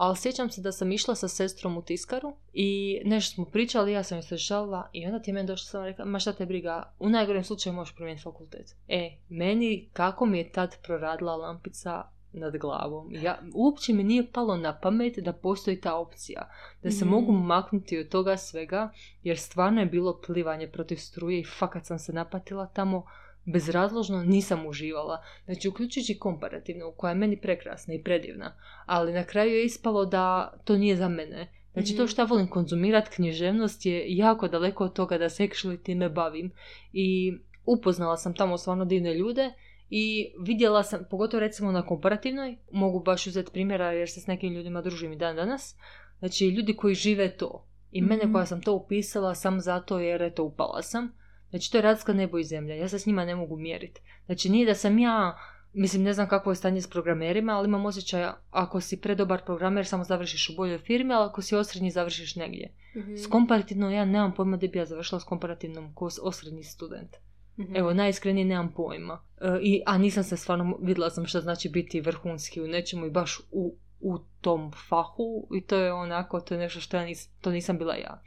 ali 0.00 0.16
sjećam 0.16 0.50
se 0.50 0.60
da 0.60 0.72
sam 0.72 0.92
išla 0.92 1.14
sa 1.14 1.28
sestrom 1.28 1.76
u 1.76 1.82
tiskaru 1.82 2.36
i 2.52 3.00
nešto 3.04 3.34
smo 3.34 3.44
pričali, 3.44 3.92
ja 3.92 4.02
sam 4.02 4.18
joj 4.18 4.22
se 4.22 4.36
žalila 4.36 4.88
i 4.92 5.06
onda 5.06 5.22
ti 5.22 5.30
je 5.30 5.34
meni 5.34 5.46
došla 5.46 5.66
sam 5.66 5.84
rekla, 5.84 6.04
ma 6.04 6.18
šta 6.18 6.32
te 6.32 6.46
briga, 6.46 6.92
u 6.98 7.08
najgorem 7.08 7.44
slučaju 7.44 7.74
možeš 7.74 7.94
promijeniti 7.94 8.22
fakultet. 8.22 8.76
E, 8.88 9.16
meni 9.28 9.88
kako 9.92 10.26
mi 10.26 10.38
je 10.38 10.52
tad 10.52 10.76
proradila 10.82 11.36
lampica 11.36 12.02
nad 12.32 12.56
glavom. 12.56 13.08
Ja, 13.14 13.38
uopće 13.54 13.92
mi 13.92 14.04
nije 14.04 14.32
palo 14.32 14.56
na 14.56 14.80
pamet 14.80 15.18
da 15.18 15.32
postoji 15.32 15.80
ta 15.80 15.96
opcija. 15.96 16.48
Da 16.82 16.90
se 16.90 17.04
mm. 17.04 17.08
mogu 17.08 17.32
maknuti 17.32 17.98
od 17.98 18.08
toga 18.08 18.36
svega, 18.36 18.90
jer 19.22 19.38
stvarno 19.38 19.80
je 19.80 19.86
bilo 19.86 20.20
plivanje 20.26 20.68
protiv 20.68 20.96
struje 20.96 21.40
i 21.40 21.44
fakat 21.58 21.86
sam 21.86 21.98
se 21.98 22.12
napatila 22.12 22.66
tamo 22.66 23.06
bezrazložno 23.44 24.22
nisam 24.24 24.66
uživala. 24.66 25.22
Znači, 25.44 25.68
uključujući 25.68 26.18
komparativno, 26.18 26.92
koja 26.92 27.10
je 27.10 27.14
meni 27.14 27.40
prekrasna 27.40 27.94
i 27.94 28.02
predivna, 28.02 28.54
ali 28.86 29.12
na 29.12 29.24
kraju 29.24 29.54
je 29.54 29.64
ispalo 29.64 30.04
da 30.06 30.54
to 30.64 30.76
nije 30.76 30.96
za 30.96 31.08
mene. 31.08 31.52
Znači, 31.72 31.96
to 31.96 32.02
mhm. 32.02 32.10
što 32.10 32.26
volim 32.26 32.48
konzumirat 32.48 33.08
književnost 33.08 33.86
je 33.86 34.16
jako 34.16 34.48
daleko 34.48 34.84
od 34.84 34.92
toga 34.92 35.18
da 35.18 35.28
se 35.28 35.42
actually 35.42 35.82
time 35.82 36.08
bavim. 36.08 36.52
I 36.92 37.32
upoznala 37.66 38.16
sam 38.16 38.34
tamo 38.34 38.58
stvarno 38.58 38.84
divne 38.84 39.14
ljude 39.14 39.52
i 39.90 40.32
vidjela 40.40 40.82
sam, 40.82 41.04
pogotovo 41.10 41.40
recimo 41.40 41.72
na 41.72 41.86
komparativnoj, 41.86 42.56
mogu 42.72 43.00
baš 43.00 43.26
uzeti 43.26 43.52
primjera 43.52 43.92
jer 43.92 44.10
se 44.10 44.20
s 44.20 44.26
nekim 44.26 44.52
ljudima 44.52 44.82
družim 44.82 45.12
i 45.12 45.16
dan 45.16 45.36
danas, 45.36 45.76
znači 46.18 46.48
ljudi 46.48 46.76
koji 46.76 46.94
žive 46.94 47.36
to. 47.36 47.66
I 47.90 48.02
mene 48.02 48.24
mhm. 48.24 48.32
koja 48.32 48.46
sam 48.46 48.62
to 48.62 48.72
upisala 48.72 49.34
sam 49.34 49.60
zato 49.60 49.98
jer 49.98 50.22
eto 50.22 50.44
upala 50.44 50.82
sam 50.82 51.19
Znači 51.50 51.72
to 51.72 51.78
je 51.78 51.82
razlika 51.82 52.12
nebo 52.12 52.38
i 52.38 52.44
zemlja. 52.44 52.74
Ja 52.74 52.88
se 52.88 52.98
s 52.98 53.06
njima 53.06 53.24
ne 53.24 53.34
mogu 53.34 53.56
mjeriti. 53.56 54.00
Znači 54.26 54.48
nije 54.48 54.66
da 54.66 54.74
sam 54.74 54.98
ja, 54.98 55.38
mislim 55.72 56.02
ne 56.02 56.12
znam 56.12 56.28
kakvo 56.28 56.52
je 56.52 56.56
stanje 56.56 56.80
s 56.80 56.90
programerima, 56.90 57.52
ali 57.52 57.68
imam 57.68 57.86
osjećaj 57.86 58.28
ako 58.50 58.80
si 58.80 59.00
predobar 59.00 59.44
programer 59.44 59.86
samo 59.86 60.04
završiš 60.04 60.50
u 60.50 60.56
boljoj 60.56 60.78
firmi, 60.78 61.14
ali 61.14 61.26
ako 61.26 61.42
si 61.42 61.56
osrednji 61.56 61.90
završiš 61.90 62.36
negdje. 62.36 62.74
mm 62.96 63.16
S 63.16 63.26
komparativnom 63.26 63.92
ja 63.92 64.04
nemam 64.04 64.34
pojma 64.34 64.56
da 64.56 64.66
bi 64.66 64.78
ja 64.78 64.86
završila 64.86 65.20
s 65.20 65.24
komparativnom 65.24 65.94
ko 65.94 66.08
osrednji 66.22 66.62
student. 66.62 67.16
mm 67.58 67.76
Evo, 67.76 67.94
najiskrenije 67.94 68.44
nemam 68.44 68.72
pojma. 68.76 69.22
E, 69.40 69.58
i, 69.62 69.82
a 69.86 69.98
nisam 69.98 70.24
se 70.24 70.36
stvarno, 70.36 70.78
vidjela 70.82 71.10
sam 71.10 71.26
što 71.26 71.40
znači 71.40 71.68
biti 71.68 72.00
vrhunski 72.00 72.60
u 72.60 72.66
nečemu 72.66 73.06
i 73.06 73.10
baš 73.10 73.40
u, 73.50 73.76
u 74.00 74.18
tom 74.40 74.72
fahu 74.88 75.48
i 75.56 75.66
to 75.66 75.76
je 75.76 75.92
onako, 75.92 76.40
to 76.40 76.54
je 76.54 76.60
nešto 76.60 76.80
što 76.80 76.96
ja 76.96 77.04
nis, 77.04 77.28
to 77.40 77.50
nisam 77.50 77.78
bila 77.78 77.94
ja. 77.94 78.22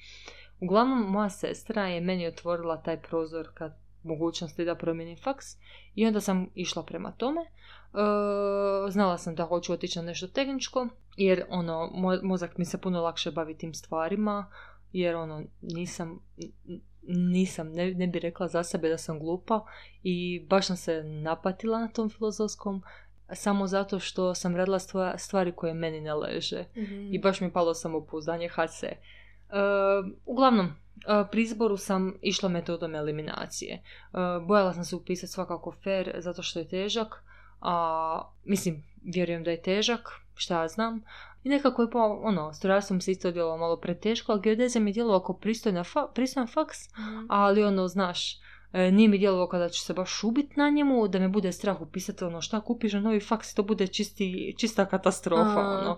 Uglavnom, 0.64 1.12
moja 1.12 1.30
sestra 1.30 1.88
je 1.88 2.02
meni 2.02 2.28
otvorila 2.28 2.82
taj 2.82 3.02
prozor 3.02 3.48
kad 3.54 3.84
mogućnosti 4.04 4.66
da 4.66 4.76
promijenim 4.76 5.18
faks 5.18 5.46
i 5.96 6.06
onda 6.06 6.22
sam 6.22 6.50
išla 6.56 6.84
prema 6.84 7.12
tome. 7.12 7.42
znala 8.90 9.18
sam 9.18 9.36
da 9.36 9.46
hoću 9.46 9.74
otići 9.74 10.00
na 10.00 10.06
nešto 10.06 10.28
tehničko, 10.28 10.88
jer 11.18 11.44
ono, 11.50 11.92
mozak 12.24 12.58
mi 12.58 12.66
se 12.66 12.78
puno 12.78 13.02
lakše 13.02 13.32
bavi 13.32 13.58
tim 13.58 13.74
stvarima, 13.74 14.52
jer 14.92 15.16
ono, 15.16 15.44
nisam, 15.62 16.20
nisam, 17.08 17.72
ne, 17.72 17.94
ne 17.94 18.08
bi 18.08 18.20
rekla 18.20 18.48
za 18.48 18.64
sebe 18.64 18.90
da 18.90 18.98
sam 18.98 19.20
glupa 19.20 19.66
i 20.04 20.46
baš 20.50 20.68
sam 20.68 20.78
se 20.78 21.04
napatila 21.04 21.80
na 21.80 21.88
tom 21.88 22.10
filozofskom 22.10 22.84
samo 23.34 23.68
zato 23.68 24.00
što 24.00 24.36
sam 24.36 24.56
radila 24.56 24.80
stvari 25.18 25.52
koje 25.56 25.74
meni 25.74 26.02
ne 26.02 26.14
leže 26.14 26.66
i 27.12 27.20
baš 27.20 27.42
mi 27.42 27.48
je 27.48 27.54
palo 27.54 27.74
samopouzdanje 27.74 28.50
HC. 28.50 28.84
Uglavnom, 30.26 30.72
pri 31.32 31.42
izboru 31.42 31.78
sam 31.78 32.14
išla 32.22 32.50
metodom 32.50 32.96
eliminacije. 32.96 33.84
Bojala 34.48 34.74
sam 34.74 34.86
se 34.86 34.96
upisati 34.96 35.34
svakako 35.34 35.72
fair 35.84 36.16
zato 36.18 36.44
što 36.44 36.60
je 36.60 36.68
težak, 36.68 37.24
a 37.62 38.22
mislim, 38.44 38.84
vjerujem 39.04 39.44
da 39.44 39.52
je 39.52 39.62
težak, 39.62 40.10
šta 40.36 40.62
ja 40.62 40.68
znam. 40.68 41.04
I 41.44 41.50
nekako 41.50 41.82
je 41.82 41.90
po, 41.90 42.00
ono, 42.24 42.54
strojarstvo 42.54 42.94
mi 42.94 43.02
se 43.02 43.12
isto 43.12 43.32
djelovalo 43.32 43.58
malo 43.58 43.78
preteško, 43.78 44.32
ali 44.32 44.42
geodezija 44.42 44.82
mi 44.82 44.92
je 44.92 45.16
ako 45.16 45.34
pristojna 45.34 45.84
fa, 45.84 46.08
pristojan 46.14 46.48
faks, 46.48 46.78
mm. 46.90 47.26
ali 47.30 47.64
ono, 47.64 47.88
znaš, 47.88 48.40
e, 48.74 48.92
nije 48.92 49.10
mi 49.10 49.18
djelovalo 49.18 49.50
kada 49.50 49.70
ću 49.70 49.82
se 49.82 49.94
baš 49.94 50.24
ubiti 50.24 50.54
na 50.56 50.70
njemu, 50.70 51.08
da 51.08 51.20
me 51.20 51.28
bude 51.28 51.52
strah 51.52 51.82
upisati 51.82 52.24
ono 52.24 52.42
šta 52.42 52.62
kupiš 52.62 52.94
na 52.94 53.00
novi 53.00 53.20
faks, 53.20 53.54
to 53.54 53.64
bude 53.64 53.88
čisti, 53.88 54.56
čista 54.58 54.86
katastrofa, 54.86 55.60
ono. 55.60 55.98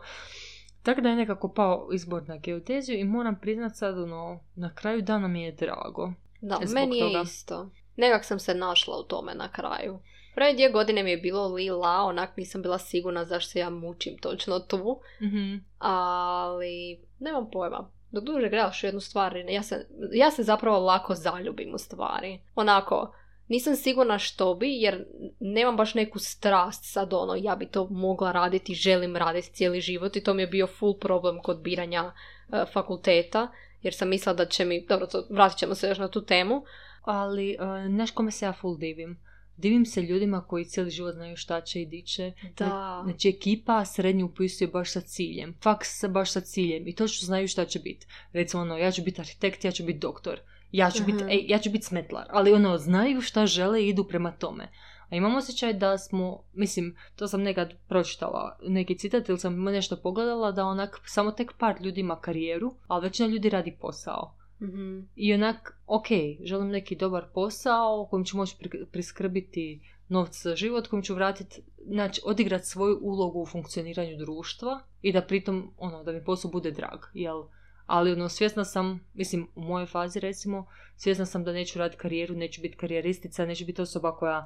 Tako 0.85 1.01
da 1.01 1.09
je 1.09 1.15
nekako 1.15 1.47
pao 1.49 1.89
izbor 1.93 2.23
na 2.29 2.37
geodeziju 2.37 2.99
i 2.99 3.03
moram 3.03 3.39
priznat 3.41 3.75
sad, 3.75 3.97
ono, 3.97 4.39
na 4.55 4.75
kraju 4.75 5.01
dana 5.01 5.27
mi 5.27 5.43
je 5.43 5.51
drago. 5.51 6.13
Da, 6.41 6.59
meni 6.73 6.97
je 6.97 7.21
isto. 7.23 7.69
Nekak 7.95 8.25
sam 8.25 8.39
se 8.39 8.55
našla 8.55 8.97
u 8.97 9.03
tome 9.03 9.35
na 9.35 9.51
kraju. 9.51 9.99
Prve 10.35 10.53
dvije 10.53 10.69
godine 10.69 11.03
mi 11.03 11.11
je 11.11 11.17
bilo 11.17 11.47
lila, 11.47 12.03
onak 12.03 12.37
nisam 12.37 12.61
bila 12.61 12.77
sigurna 12.77 13.25
zašto 13.25 13.51
se 13.51 13.59
ja 13.59 13.69
mučim 13.69 14.17
točno 14.17 14.59
tu. 14.59 14.99
Mm-hmm. 15.21 15.65
Ali, 15.79 16.99
nemam 17.19 17.49
pojma. 17.51 17.89
Dok 18.11 18.23
duže 18.23 18.49
gledaš 18.49 18.83
jednu 18.83 18.99
stvar, 18.99 19.35
ja 19.35 19.63
se, 19.63 19.87
ja 20.13 20.31
se 20.31 20.43
zapravo 20.43 20.79
lako 20.79 21.15
zaljubim 21.15 21.73
u 21.73 21.77
stvari. 21.77 22.39
Onako, 22.55 23.13
nisam 23.47 23.75
sigurna 23.75 24.19
što 24.19 24.55
bi, 24.55 24.67
jer 24.69 25.05
nemam 25.39 25.77
baš 25.77 25.93
neku 25.93 26.19
strast 26.19 26.93
sad 26.93 27.13
ono, 27.13 27.35
ja 27.37 27.55
bi 27.55 27.65
to 27.65 27.87
mogla 27.91 28.31
raditi, 28.31 28.73
želim 28.73 29.15
raditi 29.15 29.53
cijeli 29.53 29.81
život 29.81 30.15
i 30.15 30.23
to 30.23 30.33
mi 30.33 30.41
je 30.41 30.47
bio 30.47 30.67
full 30.67 30.99
problem 30.99 31.39
kod 31.43 31.61
biranja 31.61 32.03
uh, 32.03 32.59
fakulteta, 32.73 33.51
jer 33.81 33.93
sam 33.93 34.09
mislila 34.09 34.33
da 34.33 34.45
će 34.45 34.65
mi, 34.65 34.85
dobro, 34.85 35.07
to, 35.07 35.27
vratit 35.29 35.57
ćemo 35.59 35.75
se 35.75 35.87
još 35.87 35.97
na 35.97 36.07
tu 36.07 36.25
temu. 36.25 36.63
Ali, 37.01 37.57
uh, 37.59 37.93
znaš 37.95 38.11
kome 38.11 38.31
se 38.31 38.45
ja 38.45 38.53
full 38.53 38.77
divim? 38.77 39.25
divim 39.57 39.85
se 39.85 40.01
ljudima 40.01 40.41
koji 40.47 40.65
cijeli 40.65 40.89
život 40.89 41.13
znaju 41.13 41.37
šta 41.37 41.61
će 41.61 41.81
i 41.81 41.85
diće. 41.85 42.31
Da. 42.57 43.01
Znači 43.03 43.29
ekipa 43.29 43.85
srednju 43.85 44.25
upisuje 44.25 44.67
baš 44.67 44.91
sa 44.91 45.01
ciljem. 45.01 45.55
Faks 45.63 46.03
baš 46.09 46.31
sa 46.31 46.41
ciljem. 46.41 46.87
I 46.87 46.95
točno 46.95 47.25
znaju 47.25 47.47
šta 47.47 47.65
će 47.65 47.79
biti. 47.79 48.07
Recimo 48.33 48.61
ono, 48.61 48.77
ja 48.77 48.91
ću 48.91 49.01
biti 49.01 49.21
arhitekt, 49.21 49.65
ja 49.65 49.71
ću 49.71 49.83
biti 49.83 49.99
doktor. 49.99 50.39
Ja 50.71 50.91
ću 50.91 51.03
biti 51.05 51.23
uh 51.23 51.29
ja 51.29 51.59
ću 51.59 51.69
biti 51.69 51.85
smetlar. 51.85 52.25
Ali 52.29 52.53
ono, 52.53 52.77
znaju 52.77 53.21
šta 53.21 53.45
žele 53.45 53.83
i 53.83 53.87
idu 53.87 54.03
prema 54.03 54.31
tome. 54.31 54.71
A 55.09 55.15
imam 55.15 55.35
osjećaj 55.35 55.73
da 55.73 55.97
smo, 55.97 56.43
mislim, 56.53 56.95
to 57.15 57.27
sam 57.27 57.41
nekad 57.41 57.73
pročitala, 57.87 58.57
neki 58.67 58.97
citat 58.97 59.29
ili 59.29 59.39
sam 59.39 59.63
nešto 59.63 59.97
pogledala, 59.97 60.51
da 60.51 60.65
onak 60.65 61.01
samo 61.05 61.31
tek 61.31 61.53
par 61.57 61.75
ljudi 61.81 62.01
ima 62.01 62.19
karijeru, 62.19 62.73
ali 62.87 63.03
većina 63.03 63.29
ljudi 63.29 63.49
radi 63.49 63.77
posao. 63.81 64.35
Mm-hmm. 64.61 65.09
I 65.15 65.33
onak, 65.33 65.79
ok, 65.87 66.07
želim 66.43 66.67
neki 66.67 66.95
dobar 66.95 67.25
posao 67.33 68.07
kojim 68.09 68.25
ću 68.25 68.37
moći 68.37 68.55
priskrbiti 68.91 69.81
novce 70.07 70.49
za 70.49 70.55
život, 70.55 70.87
kojim 70.87 71.03
ću 71.03 71.15
vratiti, 71.15 71.61
znači 71.87 72.21
odigrati 72.25 72.65
svoju 72.65 72.99
ulogu 73.01 73.41
u 73.41 73.45
funkcioniranju 73.45 74.17
društva 74.17 74.79
i 75.01 75.13
da 75.13 75.21
pritom, 75.21 75.73
ono, 75.77 76.03
da 76.03 76.11
mi 76.11 76.23
posao 76.23 76.51
bude 76.51 76.71
drag, 76.71 76.99
jel? 77.13 77.43
Ali, 77.85 78.11
ono, 78.11 78.29
svjesna 78.29 78.65
sam, 78.65 79.07
mislim, 79.13 79.47
u 79.55 79.61
mojoj 79.61 79.85
fazi, 79.85 80.19
recimo, 80.19 80.67
svjesna 80.95 81.25
sam 81.25 81.43
da 81.43 81.53
neću 81.53 81.79
raditi 81.79 82.01
karijeru, 82.01 82.35
neću 82.35 82.61
biti 82.61 82.77
karijeristica, 82.77 83.45
neću 83.45 83.65
biti 83.65 83.81
osoba 83.81 84.15
koja, 84.15 84.45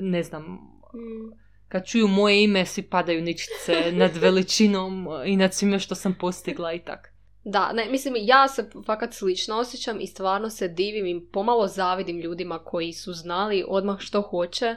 ne, 0.00 0.22
znam, 0.22 0.42
mm. 0.42 1.32
kad 1.68 1.86
čuju 1.86 2.08
moje 2.08 2.44
ime, 2.44 2.66
svi 2.66 2.82
padaju 2.82 3.22
ničice 3.22 3.92
nad 3.92 4.16
veličinom 4.16 5.08
i 5.26 5.36
nad 5.36 5.54
svime 5.54 5.78
što 5.78 5.94
sam 5.94 6.14
postigla 6.20 6.72
i 6.72 6.78
tak. 6.78 7.12
Da, 7.44 7.72
ne, 7.72 7.86
mislim, 7.90 8.14
ja 8.18 8.48
se 8.48 8.70
fakat 8.86 9.14
slično 9.14 9.56
osjećam 9.56 10.00
i 10.00 10.06
stvarno 10.06 10.50
se 10.50 10.68
divim 10.68 11.06
i 11.06 11.26
pomalo 11.32 11.66
zavidim 11.66 12.20
ljudima 12.20 12.58
koji 12.58 12.92
su 12.92 13.12
znali 13.12 13.64
odmah 13.68 13.98
što 13.98 14.22
hoće 14.22 14.76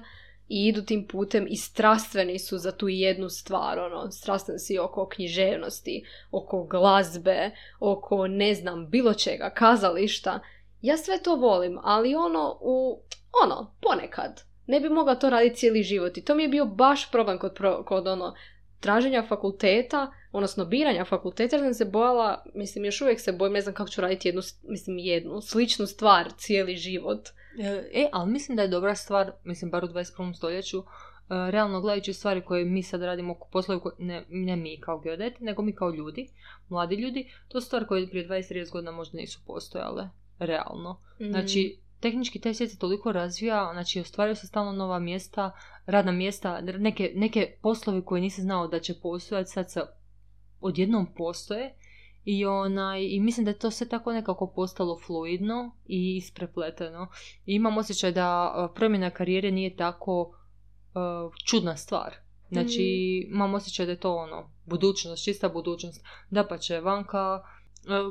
i 0.50 0.68
idu 0.68 0.82
tim 0.82 1.08
putem 1.08 1.48
i 1.50 1.58
strastveni 1.58 2.40
su 2.40 2.58
za 2.58 2.72
tu 2.72 2.90
jednu 2.90 3.30
stvar, 3.30 3.80
ono, 3.80 4.12
strastveni 4.12 4.60
si 4.60 4.80
oko 4.80 5.08
književnosti, 5.08 6.04
oko 6.32 6.64
glazbe, 6.64 7.52
oko, 7.80 8.28
ne 8.28 8.56
znam, 8.56 8.90
bilo 8.90 9.14
čega, 9.14 9.50
kazališta. 9.50 10.40
Ja 10.82 10.98
sve 10.98 11.24
to 11.24 11.36
volim, 11.36 11.80
ali 11.84 12.16
ono, 12.16 12.58
u, 12.62 13.02
ono, 13.46 13.76
ponekad. 13.82 14.42
Ne 14.68 14.80
bi 14.80 14.90
mogla 14.90 15.16
to 15.16 15.30
raditi 15.30 15.56
cijeli 15.56 15.84
život 15.84 16.18
i 16.18 16.26
to 16.26 16.36
mi 16.36 16.44
je 16.44 16.50
bio 16.50 16.66
baš 16.66 17.12
problem 17.12 17.40
kod, 17.40 17.58
kod 17.86 18.08
ono, 18.08 18.34
traženja 18.80 19.24
fakulteta, 19.30 20.12
odnosno 20.32 20.66
biranja 20.66 21.06
fakulteta, 21.06 21.56
jer 21.56 21.66
sam 21.66 21.74
se 21.74 21.86
bojala, 21.86 22.44
mislim 22.56 22.86
još 22.86 23.02
uvijek 23.02 23.20
se 23.20 23.32
bojim, 23.32 23.54
ne 23.54 23.62
znam 23.62 23.76
kako 23.76 23.90
ću 23.90 24.02
raditi 24.02 24.28
jednu, 24.28 24.42
mislim 24.64 24.98
jednu, 24.98 25.42
sličnu 25.42 25.86
stvar 25.86 26.32
cijeli 26.38 26.76
život. 26.76 27.30
E, 27.60 27.90
e 27.94 28.10
ali 28.12 28.32
mislim 28.32 28.56
da 28.56 28.62
je 28.62 28.68
dobra 28.68 28.96
stvar, 28.96 29.32
mislim 29.44 29.72
bar 29.72 29.84
u 29.84 29.88
21. 29.88 30.36
stoljeću, 30.36 30.78
e, 30.80 30.84
realno 31.30 31.82
gledajući 31.82 32.14
stvari 32.14 32.42
koje 32.42 32.66
mi 32.66 32.84
sad 32.84 33.02
radimo 33.02 33.34
oko 33.34 33.48
poslovi, 33.52 33.82
ne, 34.00 34.26
ne 34.30 34.56
mi 34.56 34.80
kao 34.82 35.00
geodeti, 35.00 35.44
nego 35.44 35.62
mi 35.62 35.76
kao 35.76 35.90
ljudi, 35.90 36.30
mladi 36.70 36.96
ljudi, 36.96 37.32
to 37.48 37.62
su 37.62 37.68
stvari 37.68 37.86
koje 37.88 38.10
prije 38.10 38.28
20-30 38.28 38.72
godina 38.72 38.92
možda 38.92 39.18
nisu 39.18 39.40
postojale, 39.46 40.10
realno. 40.40 41.00
mm 41.20 41.30
Znači, 41.30 41.80
tehnički 42.00 42.40
taj 42.40 42.54
svijet 42.54 42.72
se 42.72 42.80
toliko 42.80 43.12
razvija, 43.12 43.70
znači 43.74 44.00
ostvaraju 44.00 44.36
se 44.36 44.48
stalno 44.48 44.72
nova 44.72 45.00
mjesta, 45.00 45.52
radna 45.86 46.12
mjesta, 46.12 46.62
neke, 46.62 47.12
neke 47.16 47.58
poslovi 47.62 48.06
koje 48.06 48.22
nisi 48.22 48.42
znao 48.42 48.68
da 48.68 48.80
će 48.80 49.00
postojati, 49.02 49.52
sad 49.52 49.72
se 49.72 49.82
odjednom 50.62 51.14
postoje 51.16 51.76
i, 52.26 52.46
onaj, 52.46 53.04
i 53.04 53.20
mislim 53.20 53.46
da 53.46 53.52
je 53.52 53.60
to 53.60 53.72
sve 53.72 53.88
tako 53.88 54.14
nekako 54.14 54.52
postalo 54.56 55.00
fluidno 55.06 55.76
i 55.86 56.16
isprepleteno. 56.18 57.08
I 57.46 57.56
imam 57.56 57.78
osjećaj 57.78 58.12
da 58.12 58.72
promjena 58.76 59.10
karijere 59.10 59.52
nije 59.52 59.76
tako 59.76 60.22
uh, 60.22 61.34
čudna 61.46 61.78
stvar. 61.78 62.16
Znači, 62.52 62.80
mm. 63.28 63.34
imam 63.36 63.54
osjećaj 63.54 63.86
da 63.86 63.92
je 63.92 64.00
to 64.00 64.16
ono, 64.16 64.50
budućnost, 64.66 65.24
čista 65.24 65.50
budućnost. 65.50 66.06
Da 66.30 66.48
pa 66.48 66.58
će 66.58 66.80
vanka, 66.80 67.44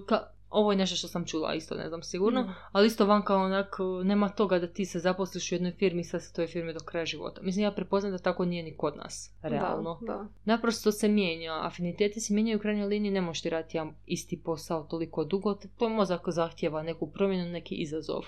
ka, 0.07 0.33
ovo 0.53 0.73
je 0.73 0.79
nešto 0.79 0.97
što 0.97 1.09
sam 1.09 1.25
čula, 1.25 1.55
isto 1.55 1.75
ne 1.75 1.89
znam 1.89 2.03
sigurno, 2.03 2.43
mm. 2.43 2.55
ali 2.73 2.87
isto 2.87 3.07
van 3.07 3.23
kao 3.25 3.45
onak, 3.45 3.77
nema 4.05 4.29
toga 4.29 4.59
da 4.59 4.67
ti 4.67 4.85
se 4.85 4.99
zaposliš 4.99 5.53
u 5.53 5.55
jednoj 5.55 5.73
firmi 5.73 6.01
i 6.01 6.05
sad 6.05 6.23
se 6.23 6.33
toj 6.33 6.47
firmi 6.47 6.73
do 6.73 6.81
kraja 6.81 7.07
života. 7.07 7.43
Mislim, 7.43 7.63
ja 7.63 7.71
prepoznam 7.71 8.13
da 8.13 8.19
tako 8.19 8.45
nije 8.45 8.63
ni 8.63 8.77
kod 8.77 8.97
nas, 8.97 9.35
realno. 9.43 9.99
Da, 10.01 10.13
da. 10.13 10.27
Naprosto 10.45 10.93
se 10.93 11.09
mijenja, 11.09 11.53
afiniteti 11.63 12.21
se 12.21 12.35
mijenjaju 12.35 12.59
u 12.59 12.61
krajnjoj 12.61 12.87
liniji, 12.87 13.13
ne 13.13 13.21
možeš 13.21 13.43
ti 13.43 13.51
raditi 13.51 13.81
isti 14.07 14.43
posao 14.45 14.83
toliko 14.83 15.25
dugo, 15.25 15.59
to 15.79 15.89
mozak 15.89 16.21
zahtjeva 16.27 16.83
neku 16.83 17.11
promjenu, 17.11 17.51
neki 17.51 17.75
izazov. 17.75 18.23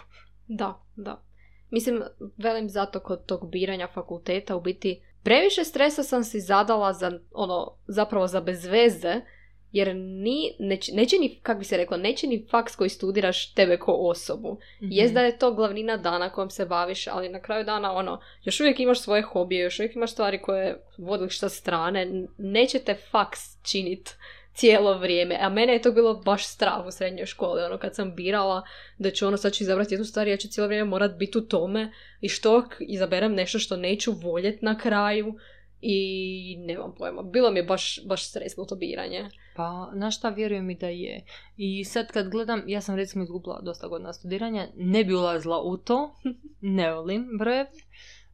Da, 0.49 0.81
da. 0.97 1.23
Mislim, 1.71 2.03
velim 2.37 2.69
zato 2.69 3.01
kod 3.01 3.27
tog 3.27 3.51
biranja 3.51 3.89
fakulteta 3.95 4.57
u 4.57 4.61
biti 4.61 5.03
previše 5.23 5.65
stresa 5.65 6.03
sam 6.03 6.25
si 6.25 6.41
zadala 6.41 6.93
za, 6.93 7.21
ono, 7.33 7.73
zapravo 7.87 8.27
za 8.27 8.41
bezveze, 8.41 9.21
jer 9.75 9.97
ni, 9.97 10.57
neće, 10.93 11.19
ni, 11.19 11.39
kak 11.43 11.59
bi 11.59 11.65
se 11.65 11.77
reklo, 11.77 11.97
neće 11.97 12.27
ni 12.27 12.47
faks 12.51 12.77
koji 12.77 12.91
studiraš 12.91 13.55
tebe 13.55 13.77
ko 13.77 13.93
osobu. 13.93 14.53
Mm-hmm. 14.53 14.89
Jest 14.93 15.15
da 15.15 15.21
je 15.21 15.39
to 15.39 15.55
glavnina 15.55 15.97
dana 15.97 16.31
kojom 16.31 16.51
se 16.51 16.67
baviš, 16.67 17.07
ali 17.07 17.29
na 17.29 17.41
kraju 17.41 17.65
dana, 17.65 17.93
ono, 17.93 18.21
još 18.45 18.61
uvijek 18.61 18.81
imaš 18.81 19.01
svoje 19.01 19.23
hobije, 19.23 19.63
još 19.63 19.79
uvijek 19.79 19.97
imaš 19.97 20.13
stvari 20.13 20.43
koje 20.43 20.85
vodiš 20.99 21.39
sa 21.39 21.49
strane, 21.49 22.27
neće 22.39 22.79
te 22.79 22.95
faks 23.11 23.41
činit 23.63 24.15
cijelo 24.55 24.99
vrijeme. 24.99 25.39
A 25.41 25.49
mene 25.49 25.73
je 25.73 25.83
to 25.83 25.93
bilo 25.93 26.15
baš 26.15 26.47
strah 26.47 26.87
u 26.87 26.91
srednjoj 26.91 27.27
školi, 27.27 27.63
ono, 27.63 27.79
kad 27.79 27.95
sam 27.95 28.15
birala 28.15 28.63
da 28.99 29.11
ću 29.11 29.27
ono, 29.27 29.37
sad 29.37 29.53
ću 29.53 29.63
izabrati 29.65 29.95
jednu 29.95 30.05
stvar, 30.05 30.29
ja 30.29 30.37
ću 30.37 30.49
cijelo 30.49 30.69
vrijeme 30.69 30.91
morat 30.91 31.17
biti 31.19 31.39
u 31.39 31.49
tome 31.49 31.93
i 32.21 32.29
što 32.29 32.65
izaberem 32.81 33.35
nešto 33.35 33.59
što 33.59 33.77
neću 33.77 34.13
voljet 34.13 34.63
na 34.63 34.79
kraju, 34.79 35.35
i 35.87 36.57
nemam 36.59 36.95
pojma. 36.99 37.23
Bilo 37.23 37.51
mi 37.51 37.59
je 37.59 37.63
baš, 37.63 38.01
baš 38.07 38.29
stresno 38.29 38.65
to 38.65 38.77
biranje. 38.77 39.29
Pa, 39.57 39.91
na 39.95 40.11
šta 40.11 40.29
vjerujem 40.29 40.71
i 40.71 40.75
da 40.75 40.89
je. 40.89 41.25
I 41.57 41.85
sad 41.85 42.13
kad 42.13 42.29
gledam, 42.29 42.63
ja 42.67 42.81
sam 42.81 42.97
recimo 42.97 43.25
izgubila 43.25 43.61
dosta 43.63 43.89
godina 43.89 44.13
studiranja, 44.13 44.69
ne 44.77 45.05
bi 45.05 45.15
ulazila 45.15 45.63
u 45.63 45.77
to, 45.77 46.17
ne 46.61 46.93
volim 46.95 47.29
brojevi, 47.39 47.69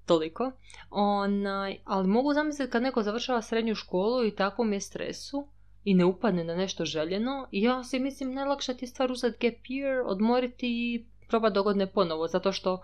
toliko. 0.06 0.52
Onaj, 0.90 1.78
ali 1.84 2.08
mogu 2.08 2.34
zamisliti 2.34 2.72
kad 2.72 2.82
neko 2.82 3.02
završava 3.02 3.42
srednju 3.42 3.74
školu 3.74 4.26
i 4.26 4.34
takvom 4.34 4.72
je 4.72 4.80
stresu 4.80 5.48
i 5.84 5.94
ne 5.94 6.04
upadne 6.04 6.44
na 6.44 6.54
nešto 6.54 6.84
željeno, 6.84 7.48
ja 7.52 7.84
si 7.84 7.98
mislim 7.98 8.34
najlakša 8.34 8.74
ti 8.74 8.86
stvar 8.86 9.12
uzeti 9.12 9.48
gap 9.48 9.64
year, 9.64 10.02
odmoriti 10.06 10.66
i 10.66 11.06
probati 11.30 11.54
dogodne 11.54 11.86
ponovo, 11.86 12.28
zato 12.28 12.52
što 12.52 12.72
uh, 12.72 12.80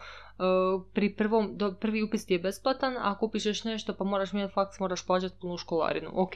pri 0.92 1.14
prvom, 1.16 1.58
prvi 1.80 2.02
upis 2.02 2.26
ti 2.26 2.34
je 2.34 2.38
besplatan, 2.38 2.96
a 2.96 3.00
ako 3.02 3.26
upišeš 3.26 3.64
nešto 3.64 3.94
pa 3.94 4.04
moraš 4.04 4.32
mijenjati 4.32 4.54
faks, 4.54 4.80
moraš 4.80 5.06
plaćati 5.06 5.34
punu 5.40 5.56
školarinu. 5.56 6.10
Ok, 6.14 6.32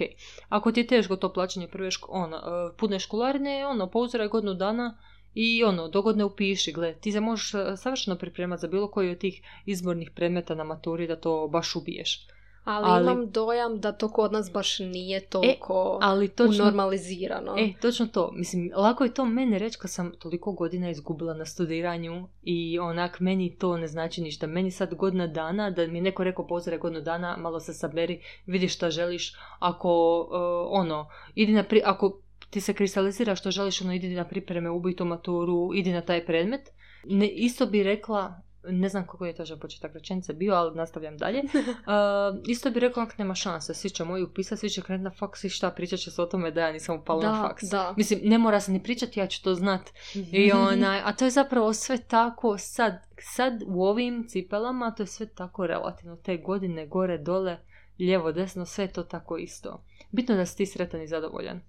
ako 0.48 0.72
ti 0.72 0.80
je 0.80 0.86
teško 0.86 1.16
to 1.16 1.32
plaćanje 1.32 1.68
prve 1.68 1.90
ško, 1.90 2.12
ono, 2.12 2.36
uh, 2.36 2.76
pune 2.76 2.98
školarine, 2.98 3.66
ono, 3.66 3.90
pouziraj 3.90 4.28
godinu 4.28 4.54
dana 4.54 4.98
i 5.34 5.64
ono, 5.64 5.88
dogodne 5.88 6.24
upiši, 6.24 6.72
gle, 6.72 6.94
ti 6.94 7.12
se 7.12 7.20
možeš 7.20 7.54
uh, 7.54 7.60
savršeno 7.76 8.16
pripremati 8.16 8.60
za 8.60 8.68
bilo 8.68 8.90
koji 8.90 9.10
od 9.10 9.18
tih 9.18 9.42
izbornih 9.66 10.10
predmeta 10.14 10.54
na 10.54 10.64
maturi 10.64 11.06
da 11.06 11.20
to 11.20 11.48
baš 11.48 11.76
ubiješ. 11.76 12.26
Ali, 12.64 12.86
Ali- 12.88 13.04
imam 13.04 13.30
dojam 13.30 13.80
da 13.80 13.92
to 13.92 14.08
kod 14.08 14.32
nas 14.32 14.52
baš 14.52 14.78
nije 14.78 15.20
toliko 15.20 15.98
ali 16.02 16.28
točno- 16.28 16.64
normalizirano. 16.64 17.54
E, 17.58 17.72
točno 17.80 18.06
to. 18.06 18.30
Mislim, 18.32 18.72
lako 18.76 19.04
je 19.04 19.14
to 19.14 19.24
meni 19.24 19.58
reći 19.58 19.78
kad 19.78 19.90
sam 19.90 20.12
toliko 20.18 20.52
godina 20.52 20.90
izgubila 20.90 21.34
na 21.34 21.44
studiranju 21.44 22.28
i 22.42 22.78
onak 22.78 23.20
meni 23.20 23.56
to 23.56 23.76
ne 23.76 23.86
znači 23.86 24.22
ništa. 24.22 24.46
Meni 24.46 24.70
sad 24.70 24.94
godina 24.94 25.26
dana, 25.26 25.70
da 25.70 25.86
mi 25.86 25.98
je 25.98 26.02
neko 26.02 26.24
rekao 26.24 26.46
pozore 26.46 26.78
godinu 26.78 27.00
dana, 27.00 27.36
malo 27.36 27.60
se 27.60 27.72
saberi, 27.74 28.20
vidi 28.46 28.68
šta 28.68 28.90
želiš. 28.90 29.34
Ako, 29.58 30.20
uh, 30.20 30.80
ono, 30.80 31.08
idi 31.34 31.52
na 31.52 31.62
pri... 31.62 31.82
ako 31.84 32.20
ti 32.50 32.60
se 32.60 32.74
kristalizira 32.74 33.34
što 33.34 33.50
želiš, 33.50 33.80
ono, 33.82 33.92
idi 33.94 34.08
na 34.08 34.24
pripreme, 34.24 34.70
ubij 34.70 34.96
tu 34.96 35.04
maturu, 35.04 35.70
idi 35.74 35.92
na 35.92 36.00
taj 36.00 36.26
predmet. 36.26 36.60
Ne, 37.04 37.28
isto 37.28 37.66
bi 37.66 37.82
rekla, 37.82 38.40
ne 38.64 38.88
znam 38.88 39.06
kako 39.06 39.26
je 39.26 39.34
točno 39.34 39.56
početak 39.56 39.94
rečenice 39.94 40.32
bio, 40.32 40.54
ali 40.54 40.76
nastavljam 40.76 41.16
dalje. 41.16 41.42
Uh, 41.42 42.48
isto 42.52 42.70
bi 42.70 42.80
rekla, 42.80 43.02
ako 43.02 43.12
nema 43.18 43.34
šanse, 43.34 43.74
svi 43.74 43.90
će 43.90 44.04
moji 44.04 44.22
upisati, 44.22 44.60
svi 44.60 44.70
će 44.70 44.82
krenuti 44.82 45.04
na 45.04 45.10
faks 45.10 45.44
i 45.44 45.48
šta, 45.48 45.70
pričat 45.70 45.98
će 45.98 46.10
se 46.10 46.22
o 46.22 46.26
tome 46.26 46.50
da 46.50 46.60
ja 46.60 46.72
nisam 46.72 46.96
upala 46.96 47.22
na 47.22 47.32
da, 47.32 47.48
faks. 47.48 47.62
da. 47.62 47.94
Mislim, 47.96 48.20
ne 48.22 48.38
mora 48.38 48.60
se 48.60 48.72
ni 48.72 48.82
pričati, 48.82 49.20
ja 49.20 49.26
ću 49.26 49.42
to 49.42 49.54
znat. 49.54 49.90
I 50.32 50.52
onaj, 50.52 51.00
a 51.04 51.12
to 51.12 51.24
je 51.24 51.30
zapravo 51.30 51.72
sve 51.72 51.98
tako 51.98 52.58
sad, 52.58 52.92
sad 53.20 53.62
u 53.66 53.84
ovim 53.84 54.26
cipelama, 54.28 54.94
to 54.94 55.02
je 55.02 55.06
sve 55.06 55.26
tako 55.26 55.66
relativno. 55.66 56.16
Te 56.16 56.36
godine, 56.36 56.86
gore, 56.86 57.18
dole, 57.18 57.58
lijevo, 57.98 58.32
desno, 58.32 58.66
sve 58.66 58.84
je 58.84 58.92
to 58.92 59.02
tako 59.02 59.38
isto. 59.38 59.84
Bitno 60.10 60.34
je 60.34 60.38
da 60.38 60.46
si 60.46 60.56
ti 60.56 60.66
sretan 60.66 61.02
i 61.02 61.08
zadovoljan. 61.08 61.60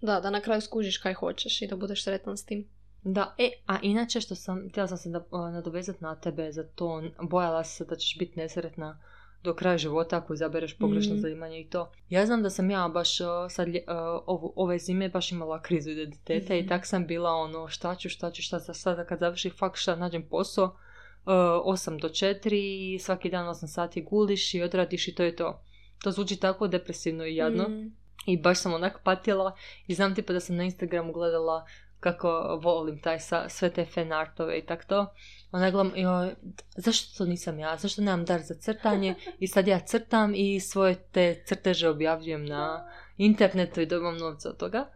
Da, 0.00 0.20
da 0.20 0.30
na 0.30 0.40
kraju 0.40 0.60
skužiš 0.60 0.98
kaj 0.98 1.14
hoćeš 1.14 1.62
i 1.62 1.66
da 1.66 1.76
budeš 1.76 2.04
sretan 2.04 2.36
s 2.36 2.44
tim. 2.44 2.68
Da, 3.02 3.34
e, 3.38 3.50
a 3.66 3.78
inače 3.82 4.20
što 4.20 4.34
sam, 4.34 4.68
htjela 4.70 4.88
sam 4.88 4.98
se 4.98 5.08
da, 5.10 5.24
nadovezati 5.50 6.04
na 6.04 6.14
tebe 6.16 6.52
za 6.52 6.64
to, 6.64 7.02
bojala 7.22 7.64
se 7.64 7.84
da 7.84 7.96
ćeš 7.96 8.18
biti 8.18 8.38
nesretna 8.38 9.00
do 9.42 9.54
kraja 9.54 9.78
života 9.78 10.16
ako 10.16 10.34
izabereš 10.34 10.78
pogrešno 10.78 11.12
Mhm. 11.14 11.20
zanimanje 11.20 11.60
i 11.60 11.68
to. 11.68 11.92
Ja 12.08 12.26
znam 12.26 12.42
da 12.42 12.50
sam 12.50 12.70
ja 12.70 12.88
baš 12.88 13.18
sad, 13.50 13.68
ovu, 14.26 14.52
ove 14.56 14.78
zime 14.78 15.08
baš 15.08 15.32
imala 15.32 15.62
krizu 15.62 15.90
identiteta 15.90 16.54
i 16.54 16.60
Mhm. 16.60 16.68
tak 16.68 16.86
sam 16.86 17.06
bila 17.06 17.30
ono 17.30 17.68
šta 17.68 17.94
ću, 17.94 18.08
šta 18.08 18.30
ću, 18.30 18.42
šta 18.42 18.60
sad, 18.60 18.76
sad 18.76 19.06
kad 19.06 19.18
završi 19.18 19.50
fakt 19.50 19.78
šta 19.78 19.96
nađem 19.96 20.22
posao, 20.22 20.64
uh, 20.64 20.74
8 21.64 22.00
do 22.00 22.08
4, 22.08 22.98
svaki 22.98 23.30
dan 23.30 23.48
8 23.48 23.66
sati 23.66 24.02
guliš 24.02 24.54
i 24.54 24.62
odradiš 24.62 25.08
i 25.08 25.14
to 25.14 25.22
je 25.22 25.36
to. 25.36 25.62
To 26.02 26.10
zvuči 26.10 26.36
tako 26.36 26.68
depresivno 26.68 27.24
i 27.26 27.36
jadno. 27.36 27.68
Mm. 27.68 27.96
I 28.26 28.36
baš 28.36 28.58
sam 28.60 28.74
onak 28.74 29.00
patila 29.04 29.56
i 29.86 29.94
znam 29.94 30.14
tipa 30.14 30.32
da 30.32 30.40
sam 30.40 30.56
na 30.56 30.64
Instagramu 30.64 31.12
gledala 31.12 31.66
kako 32.00 32.58
volim 32.62 33.00
taj 33.00 33.20
sa, 33.20 33.48
sve 33.48 33.70
te 33.70 33.84
fanartove 33.84 34.58
i 34.58 34.66
tak 34.66 34.84
to. 34.84 35.06
Ona 35.52 35.70
gledam, 35.70 35.92
joj, 35.96 36.34
zašto 36.76 37.18
to 37.18 37.30
nisam 37.30 37.58
ja? 37.58 37.76
Zašto 37.76 38.02
nemam 38.02 38.24
dar 38.24 38.40
za 38.42 38.54
crtanje? 38.54 39.14
I 39.38 39.46
sad 39.46 39.68
ja 39.68 39.80
crtam 39.80 40.32
i 40.34 40.60
svoje 40.60 40.94
te 40.94 41.42
crteže 41.46 41.88
objavljujem 41.88 42.46
na 42.46 42.88
internetu 43.16 43.80
i 43.80 43.86
dobam 43.86 44.16
novca 44.16 44.48
od 44.48 44.56
toga. 44.56 44.86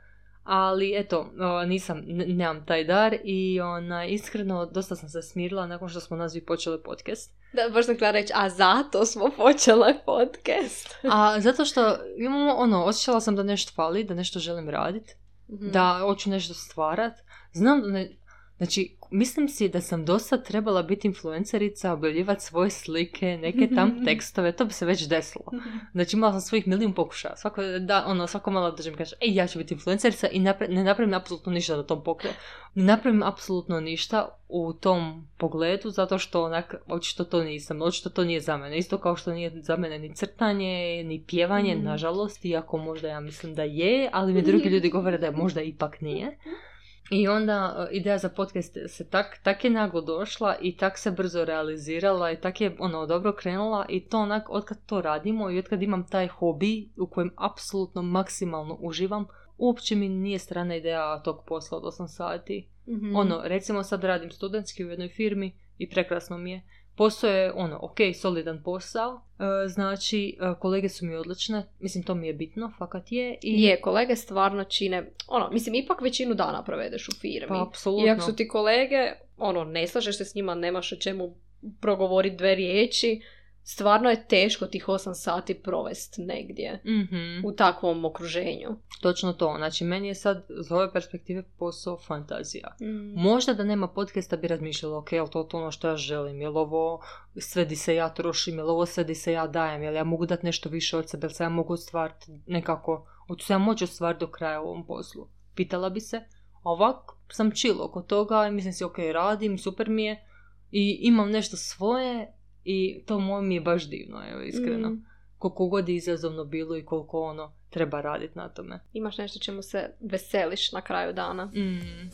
Ali 0.45 0.95
eto, 0.97 1.31
nisam, 1.67 2.03
ne- 2.07 2.27
nemam 2.27 2.67
taj 2.67 2.85
dar 2.85 3.17
i 3.25 3.61
ona, 3.61 4.05
iskreno 4.07 4.67
dosta 4.67 4.97
sam 4.97 5.09
se 5.09 5.23
smirila 5.23 5.67
nakon 5.67 5.89
što 5.89 6.01
smo 6.01 6.17
nazvi 6.17 6.45
počeli 6.45 6.83
podcast. 6.83 7.33
Da, 7.53 7.69
baš 7.73 7.87
sam 7.87 7.95
htjela 7.95 8.11
reći, 8.11 8.33
a 8.37 8.49
zato 8.51 9.07
smo 9.07 9.31
počele 9.37 9.95
podcast. 10.05 10.95
A 11.11 11.41
zato 11.41 11.65
što 11.65 11.97
imamo 12.17 12.55
ono, 12.55 12.85
osjećala 12.85 13.21
sam 13.21 13.37
da 13.37 13.43
nešto 13.43 13.73
fali, 13.75 14.05
da 14.05 14.15
nešto 14.15 14.39
želim 14.39 14.69
raditi. 14.69 15.15
Mhm. 15.49 15.71
da 15.71 15.99
hoću 16.01 16.31
nešto 16.31 16.55
stvarat. 16.55 17.13
Znam 17.53 17.83
da 17.83 17.89
ne, 17.89 18.17
znači, 18.57 18.97
mislim 19.11 19.49
si 19.49 19.69
da 19.69 19.81
sam 19.81 20.05
dosta 20.05 20.37
trebala 20.39 20.83
biti 20.83 21.09
influencerica, 21.09 21.93
objavljivati 21.93 22.45
svoje 22.45 22.71
slike, 22.71 23.27
neke 23.37 23.69
tam 23.75 23.95
tekstove, 24.07 24.53
to 24.53 24.65
bi 24.65 24.73
se 24.73 24.87
već 24.87 25.09
desilo. 25.09 25.45
Znači 25.93 26.17
imala 26.17 26.33
sam 26.33 26.41
svojih 26.41 26.67
milijun 26.67 26.93
pokušaja. 26.93 27.37
Svako, 27.37 27.63
da, 27.63 28.05
ono, 28.07 28.27
svako 28.27 28.51
malo 28.51 28.77
i 28.87 28.97
kaže, 28.97 29.17
ej, 29.21 29.35
ja 29.35 29.47
ću 29.47 29.59
biti 29.59 29.75
influencerica 29.75 30.29
i 30.29 30.41
napra- 30.41 30.69
ne 30.69 30.85
napravim 30.85 31.15
apsolutno 31.15 31.53
ništa 31.53 31.77
na 31.77 31.83
tom 31.83 32.05
pogledu. 32.05 32.37
Ne 32.75 32.85
napravim 32.85 33.23
apsolutno 33.23 33.81
ništa 33.81 34.29
u 34.49 34.73
tom 34.73 35.29
pogledu, 35.39 35.91
zato 35.91 36.19
što 36.19 36.45
onak, 36.45 36.75
očito 36.87 37.25
to 37.25 37.45
nisam, 37.45 37.83
očito 37.83 38.11
to 38.11 38.25
nije 38.25 38.41
za 38.41 38.57
mene. 38.57 38.79
Isto 38.79 38.99
kao 38.99 39.17
što 39.17 39.33
nije 39.33 39.53
za 39.55 39.77
mene 39.77 39.99
ni 39.99 40.15
crtanje, 40.15 41.03
ni 41.05 41.25
pjevanje, 41.27 41.75
Mhm. 41.75 41.85
nažalost, 41.85 42.45
iako 42.45 42.77
možda 42.79 43.09
ja 43.09 43.21
mislim 43.21 43.55
da 43.55 43.63
je, 43.63 44.09
ali 44.13 44.33
mi 44.33 44.43
drugi 44.43 44.69
ljudi 44.69 44.91
govore 44.91 45.19
da 45.19 45.27
je 45.27 45.33
možda 45.33 45.63
ipak 45.63 46.01
nije. 46.01 46.39
I 47.11 47.29
onda 47.29 47.77
uh, 47.79 47.97
ideja 47.97 48.19
za 48.19 48.29
podcast 48.29 48.77
se 48.89 49.11
tak, 49.11 49.41
tak 49.43 49.65
je 49.65 49.71
naglo 49.71 50.01
došla 50.01 50.57
i 50.61 50.77
tak 50.77 50.99
se 50.99 51.11
brzo 51.11 51.45
realizirala 51.45 52.33
i 52.33 52.41
tak 52.41 52.61
je 52.61 52.77
ono 52.79 53.07
dobro 53.07 53.33
krenula 53.33 53.87
i 53.89 54.09
to 54.09 54.19
onak 54.19 54.51
otkad 54.51 54.79
to 54.87 55.01
radimo 55.01 55.51
i 55.51 55.59
otkad 55.59 55.83
imam 55.83 56.07
taj 56.07 56.29
hobi 56.29 56.89
u 56.97 57.07
kojem 57.07 57.31
apsolutno 57.37 58.03
maksimalno 58.03 58.79
uživam, 58.81 59.27
uopće 59.59 59.97
mi 59.97 60.09
nije 60.09 60.39
strana 60.39 60.77
ideja 60.77 61.23
tog 61.23 61.45
posla 61.47 61.79
od 61.79 61.85
8 61.85 62.09
sati. 62.09 62.69
Mhm. 62.89 63.17
Ono, 63.17 63.41
recimo 63.45 63.83
sad 63.83 64.05
radim 64.05 64.31
studentski 64.31 64.85
u 64.85 64.91
jednoj 64.91 65.09
firmi 65.09 65.53
i 65.79 65.91
prekrasno 65.91 66.39
mi 66.39 66.51
je. 66.51 66.63
Posao 66.97 67.31
je, 67.31 67.53
ono, 67.53 67.79
ok, 67.83 67.97
solidan 68.21 68.63
posao, 68.63 69.21
e, 69.39 69.69
znači, 69.69 70.37
e, 70.41 70.55
kolege 70.61 70.89
su 70.89 71.07
mi 71.07 71.17
odlične, 71.17 71.67
mislim, 71.81 72.05
to 72.05 72.15
mi 72.15 72.27
je 72.27 72.33
bitno, 72.33 72.73
fakat 72.79 73.13
je. 73.13 73.39
I, 73.43 73.63
Je, 73.63 73.81
kolege 73.81 74.17
stvarno 74.17 74.65
čine, 74.65 75.11
ono, 75.29 75.51
mislim, 75.51 75.75
ipak 75.75 76.01
većinu 76.01 76.35
dana 76.35 76.65
provedeš 76.65 77.09
u 77.09 77.13
firmi. 77.21 77.49
Pa, 77.49 77.63
apsolutno. 77.63 78.07
I 78.07 78.11
ako 78.11 78.21
su 78.21 78.37
ti 78.37 78.49
kolege, 78.49 79.13
ono, 79.39 79.65
ne 79.65 79.87
slažeš 79.87 80.17
se 80.17 80.25
s 80.25 80.35
njima, 80.35 80.55
nemaš 80.55 80.93
o 80.93 80.97
čemu 80.97 81.35
progovoriti 81.81 82.37
dve 82.37 82.55
riječi, 82.55 83.21
stvarno 83.67 84.11
je 84.11 84.27
teško 84.29 84.67
tih 84.67 84.89
8 84.89 85.15
sati 85.15 85.55
provest 85.55 86.15
negdje 86.19 86.81
Mhm. 86.85 87.47
u 87.47 87.53
takvom 87.53 88.05
okruženju. 88.05 88.69
Točno 89.01 89.33
to, 89.33 89.55
znači 89.59 89.85
meni 89.85 90.09
je 90.09 90.15
sad 90.15 90.47
iz 90.61 90.73
ove 90.73 90.93
perspektive 90.93 91.43
posao 91.59 91.99
fantazija. 91.99 92.77
Mm. 92.81 93.21
Možda 93.23 93.55
da 93.55 93.65
nema 93.65 93.89
podcasta 93.89 94.37
bi 94.37 94.49
razmišljala, 94.49 94.99
ok, 94.99 95.13
jel 95.13 95.29
to 95.29 95.43
to 95.43 95.57
ono 95.59 95.71
što 95.71 95.89
ja 95.89 95.97
želim, 95.97 96.41
jel 96.41 96.59
ovo 96.59 97.03
sve 97.37 97.65
di 97.65 97.77
se 97.77 97.95
ja 97.95 98.09
trošim, 98.15 98.59
jel 98.59 98.71
ovo 98.71 98.87
sve 98.87 99.05
di 99.05 99.15
se 99.15 99.33
ja 99.33 99.47
dajem, 99.47 99.83
jel 99.83 99.95
ja 99.95 100.05
mogu 100.05 100.27
dati 100.27 100.47
nešto 100.47 100.69
više 100.69 100.97
od 100.97 101.09
sebe, 101.11 101.25
jel 101.25 101.31
se 101.33 101.45
ja 101.45 101.49
mogu 101.49 101.73
ostvariti 101.73 102.27
nekako, 102.47 103.07
hoću 103.27 103.47
se 103.47 103.53
ja 103.53 103.59
moći 103.59 103.85
ostvariti 103.85 104.21
do 104.21 104.31
kraja 104.31 104.61
u 104.61 104.65
ovom 104.65 104.87
poslu. 104.87 105.29
Pitala 105.55 105.91
bi 105.91 106.01
se, 106.01 106.17
a 106.63 106.71
ovak 106.71 106.97
sam 107.31 107.51
chill 107.51 107.83
oko 107.83 108.03
toga 108.03 108.47
i 108.47 108.51
mislim 108.51 108.73
si, 108.73 108.85
ok, 108.85 108.99
radim, 109.13 109.59
super 109.59 109.89
mi 109.91 110.05
je 110.05 110.25
i 110.71 110.99
imam 111.01 111.31
nešto 111.31 111.57
svoje 111.57 112.33
i 112.65 113.03
to 113.07 113.21
moje 113.21 113.43
mi 113.43 113.55
je 113.55 113.61
baš 113.61 113.89
divno, 113.89 114.23
evo, 114.31 114.41
iskreno. 114.41 114.91
Mm. 114.91 115.05
Koliko 115.39 115.67
god 115.67 115.89
je 115.89 115.95
izazovno 115.95 116.45
bilo 116.45 116.77
i 116.77 116.85
koliko 116.85 117.23
ono 117.23 117.53
treba 117.71 118.01
raditi 118.01 118.39
na 118.39 118.49
tome. 118.49 118.81
Imaš 118.93 119.19
nešto 119.19 119.39
čemu 119.39 119.63
se 119.63 119.91
veseliš 120.01 120.73
na 120.73 120.81
kraju 120.81 121.13
dana. 121.13 121.47
Mm. 121.47 122.11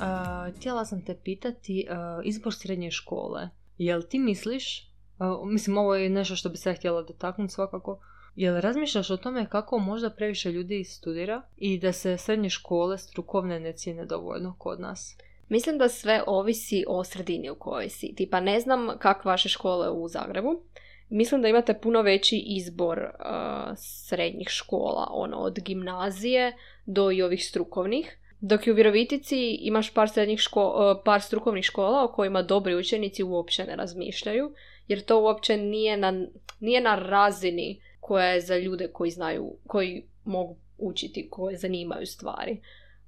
A, 0.00 0.50
htjela 0.56 0.84
sam 0.84 1.04
te 1.04 1.16
pitati 1.24 1.86
a, 1.90 2.20
izbor 2.24 2.54
srednje 2.54 2.90
škole. 2.90 3.48
Jel 3.78 4.02
ti 4.02 4.18
misliš, 4.18 4.92
a, 5.18 5.40
mislim 5.44 5.78
ovo 5.78 5.94
je 5.94 6.10
nešto 6.10 6.36
što 6.36 6.48
bi 6.48 6.56
se 6.56 6.70
ja 6.70 6.74
htjela 6.74 7.02
dotaknuti 7.02 7.52
svakako, 7.52 8.00
jel 8.38 8.60
razmišljaš 8.60 9.10
o 9.10 9.16
tome 9.16 9.46
kako 9.46 9.78
možda 9.78 10.10
previše 10.10 10.52
ljudi 10.52 10.84
studira 10.84 11.42
i 11.56 11.78
da 11.78 11.92
se 11.92 12.16
srednje 12.16 12.50
škole 12.50 12.98
strukovne 12.98 13.60
ne 13.60 13.72
cijene 13.72 14.04
dovoljno 14.04 14.54
kod 14.58 14.80
nas? 14.80 15.16
Mislim 15.48 15.78
da 15.78 15.88
sve 15.88 16.22
ovisi 16.26 16.84
o 16.88 17.04
sredini 17.04 17.50
u 17.50 17.54
kojoj 17.54 17.88
si. 17.88 18.14
Tipa 18.16 18.40
ne 18.40 18.60
znam 18.60 18.88
kakve 18.98 19.28
vaše 19.28 19.48
škole 19.48 19.90
u 19.90 20.08
Zagrebu. 20.08 20.62
Mislim 21.08 21.42
da 21.42 21.48
imate 21.48 21.74
puno 21.74 22.02
veći 22.02 22.36
izbor 22.46 22.98
uh, 22.98 23.76
srednjih 23.76 24.48
škola, 24.48 25.08
ono 25.10 25.36
od 25.36 25.58
gimnazije 25.60 26.56
do 26.86 27.10
i 27.10 27.22
ovih 27.22 27.46
strukovnih. 27.46 28.18
Dok 28.40 28.66
i 28.66 28.70
u 28.70 28.74
Virovitici 28.74 29.58
imaš 29.60 29.94
par, 29.94 30.10
srednjih 30.10 30.38
ško- 30.38 30.92
uh, 30.92 31.02
par 31.04 31.22
strukovnih 31.22 31.64
škola 31.64 32.04
o 32.04 32.12
kojima 32.12 32.42
dobri 32.42 32.76
učenici 32.76 33.22
uopće 33.22 33.64
ne 33.64 33.76
razmišljaju, 33.76 34.52
jer 34.88 35.00
to 35.00 35.20
uopće 35.20 35.56
nije 35.56 35.96
na, 35.96 36.26
nije 36.60 36.80
na 36.80 36.94
razini 36.94 37.80
koja 38.08 38.26
je 38.26 38.40
za 38.40 38.56
ljude 38.56 38.88
koji 38.92 39.10
znaju, 39.10 39.52
koji 39.66 40.08
mogu 40.24 40.56
učiti, 40.78 41.28
koje 41.30 41.56
zanimaju 41.56 42.06
stvari. 42.06 42.60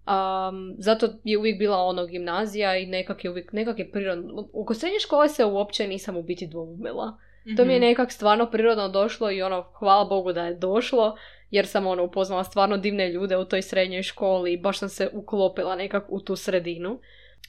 Um, 0.06 0.74
zato 0.78 1.08
je 1.24 1.38
uvijek 1.38 1.58
bila 1.58 1.76
ono 1.76 2.06
gimnazija 2.06 2.76
i 2.76 2.86
nekak 2.86 3.24
je 3.24 3.30
uvijek, 3.30 3.52
nekak 3.52 3.78
je 3.78 3.90
prirodno. 3.90 4.48
Oko 4.52 4.74
srednje 4.74 5.00
škole 5.00 5.28
se 5.28 5.44
uopće 5.44 5.88
nisam 5.88 6.16
u 6.16 6.22
biti 6.22 6.46
dvoumila. 6.46 7.18
To 7.56 7.64
mi 7.64 7.72
je 7.72 7.78
Mhm. 7.78 7.86
nekak 7.86 8.12
stvarno 8.12 8.50
prirodno 8.50 8.88
došlo 8.88 9.30
i 9.30 9.42
ono, 9.42 9.62
hvala 9.78 10.04
Bogu 10.04 10.32
da 10.32 10.44
je 10.44 10.54
došlo, 10.54 11.16
jer 11.50 11.66
sam 11.66 11.86
ono 11.86 12.04
upoznala 12.04 12.44
stvarno 12.44 12.76
divne 12.76 13.08
ljude 13.12 13.36
u 13.36 13.44
toj 13.44 13.62
srednjoj 13.62 14.02
školi 14.02 14.52
i 14.52 14.60
baš 14.60 14.78
sam 14.78 14.88
se 14.88 15.10
uklopila 15.12 15.76
nekak 15.76 16.04
u 16.08 16.20
tu 16.20 16.36
sredinu. 16.36 17.00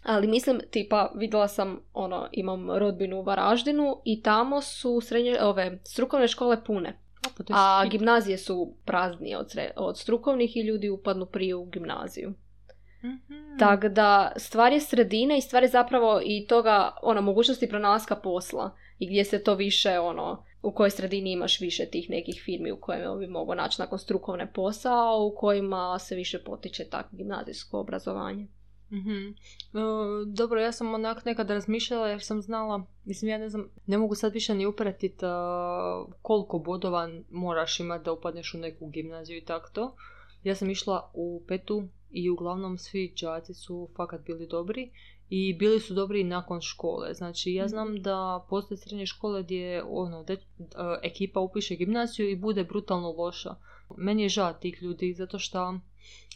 Ali 0.03 0.27
mislim, 0.27 0.59
tipa, 0.71 1.11
vidjela 1.15 1.47
sam, 1.47 1.79
ono, 1.93 2.27
imam 2.31 2.71
rodbinu 2.71 3.19
u 3.19 3.23
Varaždinu 3.23 4.01
i 4.05 4.21
tamo 4.21 4.61
su 4.61 5.01
srednje, 5.01 5.37
ove, 5.41 5.79
strukovne 5.83 6.27
škole 6.27 6.63
pune. 6.63 6.97
A, 7.49 7.85
gimnazije 7.91 8.37
su 8.37 8.73
praznije 8.85 9.37
od, 9.37 9.47
sre- 9.47 9.71
od 9.75 9.97
strukovnih 9.97 10.57
i 10.57 10.61
ljudi 10.61 10.89
upadnu 10.89 11.25
prije 11.25 11.55
u 11.55 11.65
gimnaziju. 11.65 12.33
Mhm. 13.03 13.57
Tako 13.59 13.89
da 13.89 14.31
stvar 14.35 14.73
je 14.73 14.79
sredine 14.79 15.37
i 15.37 15.41
stvar 15.41 15.63
je 15.63 15.69
zapravo 15.69 16.21
i 16.25 16.45
toga, 16.47 16.91
ono, 17.01 17.21
mogućnosti 17.21 17.69
pronalaska 17.69 18.15
posla 18.15 18.75
i 18.99 19.07
gdje 19.07 19.25
se 19.25 19.43
to 19.43 19.55
više, 19.55 19.99
ono, 19.99 20.43
u 20.61 20.71
kojoj 20.71 20.89
sredini 20.89 21.31
imaš 21.31 21.59
više 21.59 21.85
tih 21.85 22.09
nekih 22.09 22.41
firmi 22.45 22.71
u 22.71 22.79
kojima 22.81 23.15
bi 23.15 23.27
mogao 23.27 23.55
naći 23.55 23.81
nakon 23.81 23.99
strukovne 23.99 24.53
posao, 24.53 25.25
u 25.25 25.35
kojima 25.35 25.99
se 25.99 26.15
više 26.15 26.43
potiče 26.43 26.89
tako 26.89 27.15
gimnazijsko 27.15 27.79
obrazovanje. 27.79 28.47
Mhm. 28.91 29.27
E, 29.27 29.33
dobro, 30.27 30.61
ja 30.61 30.71
sam 30.71 30.93
onak 30.93 31.25
nekad 31.25 31.49
razmišljala 31.49 32.07
jer 32.07 32.21
sam 32.23 32.41
znala, 32.41 32.83
mislim 33.05 33.29
ja 33.31 33.37
ne 33.37 33.49
znam, 33.49 33.69
ne 33.85 33.97
mogu 33.97 34.15
sad 34.15 34.33
više 34.33 34.55
ni 34.55 34.65
upratiti 34.65 35.25
koliko 36.21 36.59
bodova 36.59 37.09
moraš 37.31 37.79
imati 37.79 38.03
da 38.05 38.11
upadneš 38.11 38.53
u 38.53 38.57
neku 38.57 38.87
gimnaziju 38.87 39.37
i 39.37 39.45
tako 39.45 39.69
to. 39.73 39.95
Ja 40.43 40.55
sam 40.55 40.69
išla 40.69 41.11
u 41.13 41.43
petu 41.47 41.83
i 42.11 42.29
uglavnom 42.29 42.77
svi 42.77 43.13
đaci 43.21 43.53
su 43.53 43.89
fakat 43.95 44.21
bili 44.25 44.47
dobri 44.47 44.91
i 45.29 45.53
bili 45.53 45.79
su 45.79 45.93
dobri 45.93 46.21
i 46.21 46.23
nakon 46.23 46.61
škole. 46.61 47.13
Znači 47.13 47.53
ja 47.53 47.67
znam 47.67 48.01
da 48.01 48.45
postoje 48.49 48.77
srednje 48.77 49.05
škole 49.05 49.43
gdje 49.43 49.83
ono, 49.83 50.23
de- 50.23 50.33
e, 50.33 50.37
ekipa 51.03 51.39
upiše 51.39 51.75
gimnaziju 51.75 52.29
i 52.29 52.35
bude 52.35 52.63
brutalno 52.63 53.11
loša. 53.11 53.55
Meni 53.97 54.23
je 54.23 54.29
žao 54.29 54.53
tih 54.53 54.81
ljudi 54.81 55.13
zato 55.13 55.39
što 55.39 55.79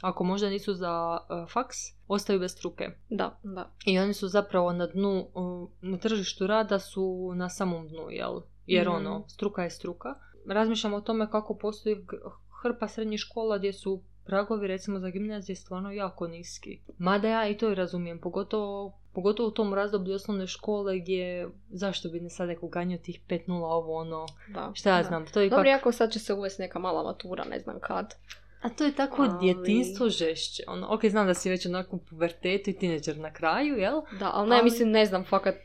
ako 0.01 0.23
možda 0.23 0.49
nisu 0.49 0.73
za 0.73 1.17
e, 1.29 1.45
faks, 1.53 1.77
ostaju 2.07 2.39
bez 2.39 2.51
struke. 2.51 2.89
Da, 3.09 3.39
da. 3.43 3.71
I 3.85 3.99
oni 3.99 4.13
su 4.13 4.27
zapravo 4.27 4.73
na 4.73 4.87
dnu, 4.87 5.27
uh, 5.33 5.69
na 5.81 5.97
tržištu 5.97 6.47
rada 6.47 6.79
su 6.79 7.31
na 7.35 7.49
samom 7.49 7.87
dnu, 7.87 8.09
jel? 8.09 8.41
Jer 8.67 8.87
Mhm. 8.87 8.95
ono, 8.95 9.23
struka 9.27 9.63
je 9.63 9.69
struka. 9.69 10.15
Razmišljam 10.47 10.93
o 10.93 11.01
tome 11.01 11.31
kako 11.31 11.55
postoji 11.57 12.05
hrpa 12.63 12.87
srednjih 12.87 13.19
škola 13.19 13.57
gdje 13.57 13.73
su 13.73 14.01
pragovi 14.25 14.67
recimo 14.67 14.99
za 14.99 15.09
gimnazije 15.09 15.55
stvarno 15.55 15.91
jako 15.91 16.27
niski. 16.27 16.79
Mada 16.97 17.27
ja 17.27 17.47
i 17.47 17.57
to 17.57 17.71
i 17.71 17.75
razumijem, 17.75 18.19
pogotovo, 18.19 18.97
pogotovo 19.13 19.49
u 19.49 19.51
tom 19.51 19.73
razdoblju 19.73 20.15
osnovne 20.15 20.47
škole 20.47 20.99
gdje 20.99 21.49
zašto 21.69 22.09
bi 22.09 22.19
ne 22.19 22.29
sad 22.29 22.47
neko 22.47 22.67
ganjao 22.67 22.99
tih 22.99 23.19
5-0 23.29 23.51
ovo 23.63 23.95
ono, 23.95 24.25
da 24.53 24.71
šta 24.73 24.89
ja 24.89 24.97
da. 24.97 25.03
znam, 25.03 25.25
to 25.33 25.39
je 25.39 25.47
ipak... 25.47 25.57
Dobro, 25.57 25.69
jako 25.69 25.91
sad 25.91 26.11
će 26.11 26.19
se 26.19 26.33
uvesti 26.33 26.61
neka 26.61 26.79
mala 26.79 27.03
matura, 27.03 27.43
ne 27.43 27.59
znam 27.59 27.75
kad. 27.81 28.13
A 28.65 28.69
to 28.69 28.83
je 28.83 28.95
tako 28.95 29.21
Ali- 29.21 29.39
djetinstvo 29.41 30.09
žešće. 30.09 30.63
Ono, 30.67 30.87
ok, 30.93 31.05
znam 31.05 31.27
da 31.27 31.33
si 31.33 31.49
već 31.49 31.65
onako 31.65 31.95
u 31.95 31.99
pubertetu 31.99 32.69
i 32.69 32.73
tineđer 32.73 33.17
na 33.17 33.33
kraju, 33.33 33.77
jel? 33.77 34.01
Da, 34.19 34.31
ali 34.33 34.49
ne, 34.49 34.55
Ali- 34.55 34.63
mislim, 34.63 34.91
ne 34.91 35.05
znam, 35.05 35.25
fakat 35.25 35.55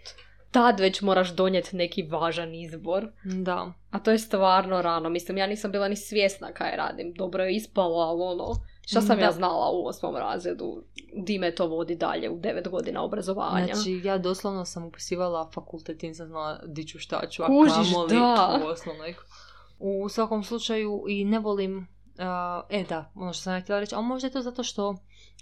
tad 0.50 0.80
već 0.80 1.00
moraš 1.02 1.34
donijeti 1.34 1.76
neki 1.76 2.02
važan 2.02 2.54
izbor. 2.54 3.06
Da. 3.24 3.72
A 3.90 3.98
to 3.98 4.10
je 4.10 4.18
stvarno 4.18 4.82
rano. 4.82 5.08
Mislim, 5.08 5.38
ja 5.38 5.46
nisam 5.46 5.72
bila 5.72 5.88
ni 5.88 5.96
svjesna 5.96 6.52
kaj 6.52 6.76
radim. 6.76 7.12
Dobro 7.14 7.44
je 7.44 7.56
ispalo, 7.56 7.96
ali 7.96 8.22
ono... 8.22 8.54
Šta 8.86 9.00
sam 9.00 9.16
Da. 9.16 9.22
ja 9.22 9.32
znala 9.32 9.70
u 9.72 9.86
osmom 9.86 10.16
razredu? 10.16 10.82
Di 11.16 11.38
me 11.38 11.54
to 11.54 11.66
vodi 11.66 11.94
dalje 11.96 12.30
u 12.30 12.38
devet 12.38 12.68
godina 12.68 13.02
obrazovanja? 13.02 13.74
Znači, 13.74 14.00
ja 14.04 14.18
doslovno 14.18 14.64
sam 14.64 14.84
upisivala 14.84 15.50
fakultet 15.54 16.02
i 16.02 16.08
nisam 16.08 16.26
znala 16.26 16.60
di 16.66 16.86
ću 16.86 16.98
šta 16.98 17.26
ću, 17.30 17.42
a 17.42 17.46
Kužiš, 17.46 17.92
kamoli 17.92 18.14
da. 18.14 18.60
u 18.64 18.66
osnovnoj. 18.66 19.14
U 19.78 20.08
svakom 20.08 20.44
slučaju 20.44 21.04
i 21.08 21.24
ne 21.24 21.38
volim, 21.38 21.88
e 22.70 22.85
da, 22.85 23.11
ono 23.14 23.33
što 23.33 23.42
sam 23.42 23.54
ja 23.54 23.61
htjela 23.61 23.80
reći, 23.80 23.94
ali 23.94 24.04
možda 24.04 24.26
je 24.26 24.33
to 24.33 24.42
zato 24.42 24.62
što 24.62 24.96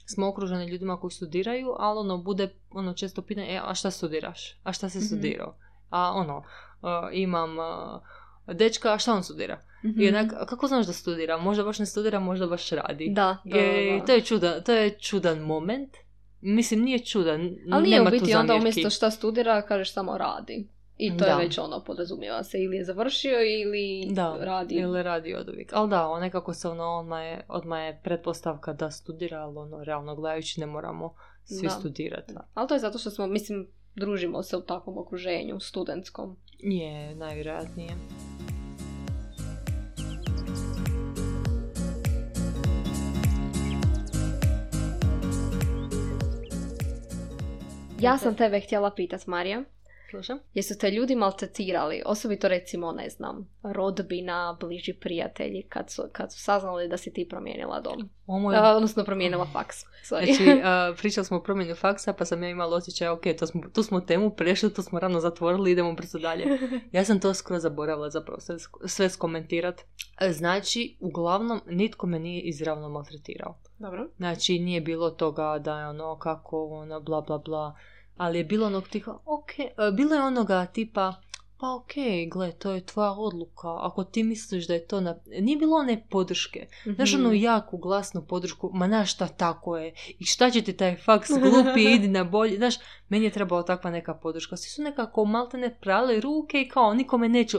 smo 0.07 0.29
okruženi 0.29 0.67
ljudima 0.67 1.01
koji 1.01 1.11
studiraju, 1.11 1.75
ali 1.79 1.99
ono, 1.99 2.19
bude 2.19 2.49
ono 2.71 2.93
često 2.95 3.23
pitanje, 3.23 3.47
e, 3.49 3.61
a 3.64 3.75
šta 3.75 3.91
studiraš? 3.91 4.61
A 4.62 4.73
šta 4.73 4.88
si 4.88 4.99
Mhm. 4.99 5.07
studirao? 5.07 5.55
A 5.91 6.12
ono, 6.12 6.45
a, 6.83 7.09
imam 7.12 7.59
a, 7.61 8.01
dečka, 8.47 8.93
a 8.93 8.99
šta 8.99 9.14
on 9.14 9.25
studira? 9.25 9.61
Mhm. 9.85 10.01
I 10.01 10.09
onak, 10.09 10.33
a 10.33 10.47
kako 10.47 10.67
znaš 10.67 10.87
da 10.87 10.93
studira? 10.93 11.37
Možda 11.38 11.64
baš 11.64 11.79
ne 11.79 11.87
studira, 11.87 12.21
možda 12.21 12.47
baš 12.47 12.71
radi. 12.71 13.09
Da, 13.11 13.37
da, 13.45 13.59
E, 13.59 13.99
da. 14.01 14.07
to, 14.07 14.12
je 14.12 14.21
čudan, 14.21 14.62
to 14.62 14.73
je 14.73 14.91
čudan 14.91 15.38
moment. 15.38 15.97
Mislim, 16.41 16.81
nije 16.81 16.99
čudan. 16.99 17.57
Ali 17.73 17.83
nije 17.83 18.03
u 18.03 18.05
biti 18.05 18.35
onda 18.35 18.55
umjesto 18.55 18.91
šta 18.91 19.11
studira, 19.11 19.62
kažeš 19.62 19.93
samo 19.93 20.19
radi. 20.19 20.69
I 20.99 21.17
to 21.17 21.25
je 21.25 21.31
Da. 21.31 21.37
već 21.37 21.59
ono, 21.59 21.85
podrazumijeva 21.85 22.45
se. 22.45 22.63
Ili 22.63 22.77
je 22.77 22.85
završio 22.85 23.43
ili 23.43 24.09
Da, 24.11 24.37
radi. 24.41 24.75
ili 24.75 25.03
radi 25.03 25.35
od 25.35 25.49
uvijek. 25.49 25.71
Ali 25.75 25.91
da, 25.91 26.09
on 26.09 26.21
nekako 26.21 26.55
se 26.55 26.69
ono, 26.69 26.85
odmah 26.85 27.23
je, 27.23 27.45
odmah 27.49 27.81
je 27.81 28.01
pretpostavka 28.05 28.73
da 28.73 28.91
studira, 28.91 29.39
ali 29.39 29.59
ono, 29.59 29.85
realno 29.85 30.15
gledajući 30.17 30.61
ne 30.61 30.67
moramo 30.67 31.15
svi 31.45 31.67
Da. 31.67 31.71
studirati. 31.71 32.33
Da. 32.35 32.41
Ali 32.55 32.69
to 32.69 32.75
je 32.75 32.81
zato 32.81 32.99
što 32.99 33.11
smo, 33.11 33.27
mislim, 33.27 33.69
družimo 33.95 34.43
se 34.43 34.57
u 34.57 34.61
takvom 34.61 34.99
okruženju, 34.99 35.61
studentskom. 35.61 36.37
Je, 36.59 37.15
najvjerojatnije. 37.15 37.91
Ja 48.01 48.19
sam 48.19 48.35
tebe 48.35 48.61
htjela 48.61 48.91
pitat, 48.91 49.27
Marija. 49.27 49.63
Slušam? 50.11 50.38
Jesu 50.55 50.79
te 50.79 50.90
ljudi 50.90 51.16
maltretirali, 51.16 52.03
osobito 52.07 52.49
recimo, 52.49 52.92
ne 52.92 53.09
znam, 53.09 53.49
rodbina, 53.62 54.57
bliži 54.61 54.92
prijatelji, 54.92 55.62
kad 55.68 55.90
su, 55.90 56.03
kad 56.12 56.33
su 56.33 56.40
saznali 56.40 56.88
da 56.88 56.97
si 56.97 57.12
ti 57.12 57.29
promijenila 57.29 57.81
dom? 57.81 58.09
Moj... 58.27 58.57
A, 58.57 58.77
odnosno 58.77 59.05
promijenila 59.05 59.47
faks. 59.53 59.77
Sorry. 60.05 60.37
Znači, 60.37 60.61
a, 60.64 60.94
pričali 60.99 61.25
smo 61.25 61.37
o 61.37 61.42
promjeni 61.42 61.75
faksa, 61.75 62.12
pa 62.12 62.25
sam 62.25 62.42
ja 62.42 62.49
imala 62.49 62.77
osjećaj, 62.77 63.09
ok, 63.09 63.23
to 63.38 63.47
smo, 63.47 63.62
tu 63.75 63.83
smo 63.83 64.01
temu 64.01 64.31
prešli, 64.31 64.75
tu 64.75 64.83
smo 64.83 65.01
rano 65.01 65.21
zatvorili, 65.21 65.71
idemo 65.71 65.92
brzo 65.92 66.18
dalje. 66.18 66.44
Ja 66.92 67.05
sam 67.05 67.21
to 67.21 67.35
skoro 67.35 67.61
zaboravila 67.61 68.11
zapravo 68.11 68.40
sve, 68.40 68.57
sve 68.87 69.09
skomentirat. 69.11 69.81
E, 70.21 70.33
Znači, 70.33 70.97
uglavnom, 71.01 71.61
nitko 71.66 72.07
me 72.07 72.18
nije 72.18 72.42
izravno 72.42 72.88
maltretirao. 72.88 73.59
Dobro. 73.79 74.09
Znači, 74.16 74.59
nije 74.59 74.81
bilo 74.81 75.11
toga 75.11 75.59
da 75.59 75.81
je 75.81 75.88
ono 75.88 76.18
kako, 76.18 76.66
ono, 76.66 77.01
bla, 77.01 77.21
bla, 77.21 77.38
bla. 77.38 77.77
Ali 78.19 78.39
je 78.39 78.45
bilo 78.45 78.67
onog 78.67 78.89
tiha, 78.89 79.19
ok, 79.25 79.59
e, 79.59 79.67
bilo 79.93 80.15
je 80.15 80.23
onoga 80.23 80.67
tipa, 80.67 81.15
pa 81.61 81.67
ok, 81.71 81.93
gle, 82.31 82.53
to 82.53 82.71
je 82.71 82.87
tvoja 82.87 83.13
odluka, 83.13 83.69
ako 83.81 84.05
ti 84.05 84.23
misliš 84.23 84.67
da 84.67 84.75
je 84.75 84.87
to 84.87 85.01
na... 85.01 85.17
Nije 85.41 85.57
bilo 85.57 85.77
one 85.77 86.07
podrške. 86.11 86.67
Znaš, 86.85 87.13
Mhm. 87.13 87.25
onu 87.25 87.35
jaku, 87.35 87.77
glasnu 87.79 88.23
podršku, 88.23 88.71
ma 88.75 88.87
na 88.87 89.05
šta 89.05 89.29
tako 89.29 89.77
je, 89.79 89.95
i 90.19 90.25
šta 90.25 90.51
će 90.51 90.63
ti 90.63 90.73
taj 90.73 90.97
faks 90.97 91.29
glupi, 91.31 91.83
idi 91.95 92.09
na 92.09 92.25
bolje, 92.25 92.57
znaš, 92.57 92.75
meni 93.09 93.25
je 93.25 93.31
trebala 93.31 93.63
takva 93.63 93.91
neka 93.91 94.15
podrška. 94.15 94.57
Svi 94.57 94.71
su 94.71 94.83
nekako 94.83 95.25
maltene 95.25 95.79
prale 95.81 96.21
ruke 96.21 96.61
i 96.63 96.69
kao, 96.69 96.95
nikome 96.95 97.29
neću, 97.29 97.59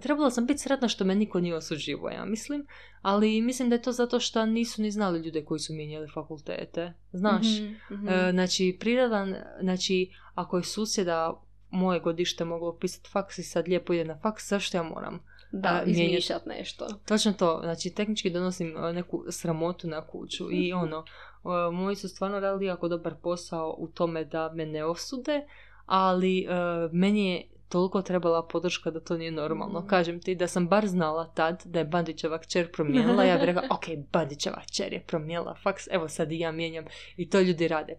trebala 0.00 0.30
sam 0.30 0.46
biti 0.46 0.60
sretna 0.60 0.88
što 0.88 1.04
me 1.04 1.14
niko 1.14 1.40
nije 1.40 1.56
osuđivo, 1.56 2.10
ja 2.10 2.24
mislim, 2.24 2.66
ali 3.02 3.40
mislim 3.40 3.68
da 3.68 3.74
je 3.74 3.82
to 3.82 3.92
zato 3.92 4.20
što 4.20 4.46
nisu 4.46 4.82
ni 4.82 4.90
znali 4.90 5.20
ljude 5.20 5.44
koji 5.44 5.58
su 5.60 5.74
mijenjali 5.74 6.08
fakultete, 6.14 6.92
znaš. 7.12 7.46
Mhm, 7.60 7.94
mhm. 7.94 8.08
E, 8.08 8.30
znači, 8.32 8.76
prirodan, 8.80 9.34
znači, 9.60 10.10
ako 10.34 10.56
je 10.56 10.62
susjeda 10.62 11.42
moje 11.70 12.00
godište 12.00 12.44
moglo 12.44 12.70
upisati 12.70 13.10
faks 13.10 13.38
i 13.38 13.42
sad 13.42 13.68
lijepo 13.68 13.92
ide 13.92 14.04
na 14.04 14.18
faks, 14.18 14.48
zašto 14.48 14.76
ja 14.76 14.82
moram? 14.82 15.20
da, 15.52 15.68
a, 15.68 15.84
mijenjati- 15.84 16.06
izmišljat 16.08 16.46
nešto. 16.46 16.86
Točno 17.08 17.32
to, 17.32 17.60
znači 17.64 17.94
tehnički 17.94 18.30
donosim 18.30 18.76
e, 18.76 18.92
neku 18.92 19.24
sramotu 19.28 19.88
na 19.88 20.06
kuću 20.06 20.52
i 20.52 20.72
ono, 20.72 21.04
e, 21.44 21.70
moji 21.72 21.96
su 21.96 22.08
stvarno 22.08 22.40
radili 22.40 22.66
jako 22.66 22.88
dobar 22.88 23.14
posao 23.22 23.74
u 23.78 23.88
tome 23.88 24.24
da 24.24 24.52
me 24.54 24.66
ne 24.66 24.84
osude, 24.84 25.46
ali 25.86 26.40
e, 26.40 26.48
meni 26.92 27.30
je 27.30 27.42
toliko 27.70 28.02
trebala 28.02 28.46
podrška 28.46 28.90
da 28.90 29.00
to 29.00 29.16
nije 29.16 29.30
normalno. 29.30 29.78
Mhm. 29.78 29.88
Kažem 29.88 30.20
ti 30.20 30.34
da 30.34 30.48
sam 30.48 30.68
bar 30.68 30.86
znala 30.86 31.32
tad 31.34 31.62
da 31.64 31.78
je 31.78 31.84
Bandićeva 31.84 32.38
kćer 32.38 32.72
promijenila, 32.72 33.24
ja 33.24 33.36
bih 33.36 33.44
rekla, 33.44 33.62
ok, 33.76 33.84
Bandićeva 34.12 34.60
kćer 34.66 34.92
je 34.92 35.04
promijenila 35.06 35.54
faks, 35.62 35.88
evo 35.90 36.08
sad 36.08 36.32
i 36.32 36.38
ja 36.38 36.52
mijenjam 36.52 36.84
i 37.16 37.30
to 37.30 37.40
ljudi 37.40 37.68
rade. 37.68 37.92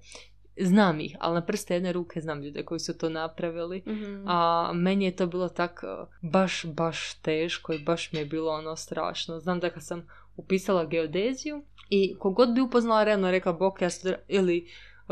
Znam 0.57 0.99
ih, 0.99 1.17
ali 1.19 1.33
na 1.33 1.45
prste 1.45 1.73
jedne 1.73 1.93
ruke 1.93 2.21
znam 2.21 2.43
ljude 2.43 2.65
koji 2.65 2.79
su 2.79 2.97
to 2.97 3.09
napravili. 3.09 3.83
Mhm. 3.87 4.27
A 4.27 4.71
meni 4.73 5.05
je 5.05 5.15
to 5.15 5.27
bilo 5.27 5.49
tak 5.49 5.83
uh, 5.83 6.31
baš, 6.31 6.65
baš 6.65 7.13
teško 7.13 7.73
i 7.73 7.83
baš 7.83 8.11
mi 8.11 8.19
je 8.19 8.25
bilo 8.25 8.51
ono 8.51 8.75
strašno. 8.75 9.39
Znam 9.39 9.59
da 9.59 9.69
kad 9.69 9.85
sam 9.85 10.07
upisala 10.35 10.85
geodeziju 10.85 11.63
i 11.89 12.15
kogod 12.19 12.53
bi 12.53 12.61
upoznala 12.61 13.03
realno 13.03 13.31
rekla 13.31 13.53
bok 13.53 13.81
ja 13.81 13.89
studiram, 13.89 14.21
ili 14.27 14.67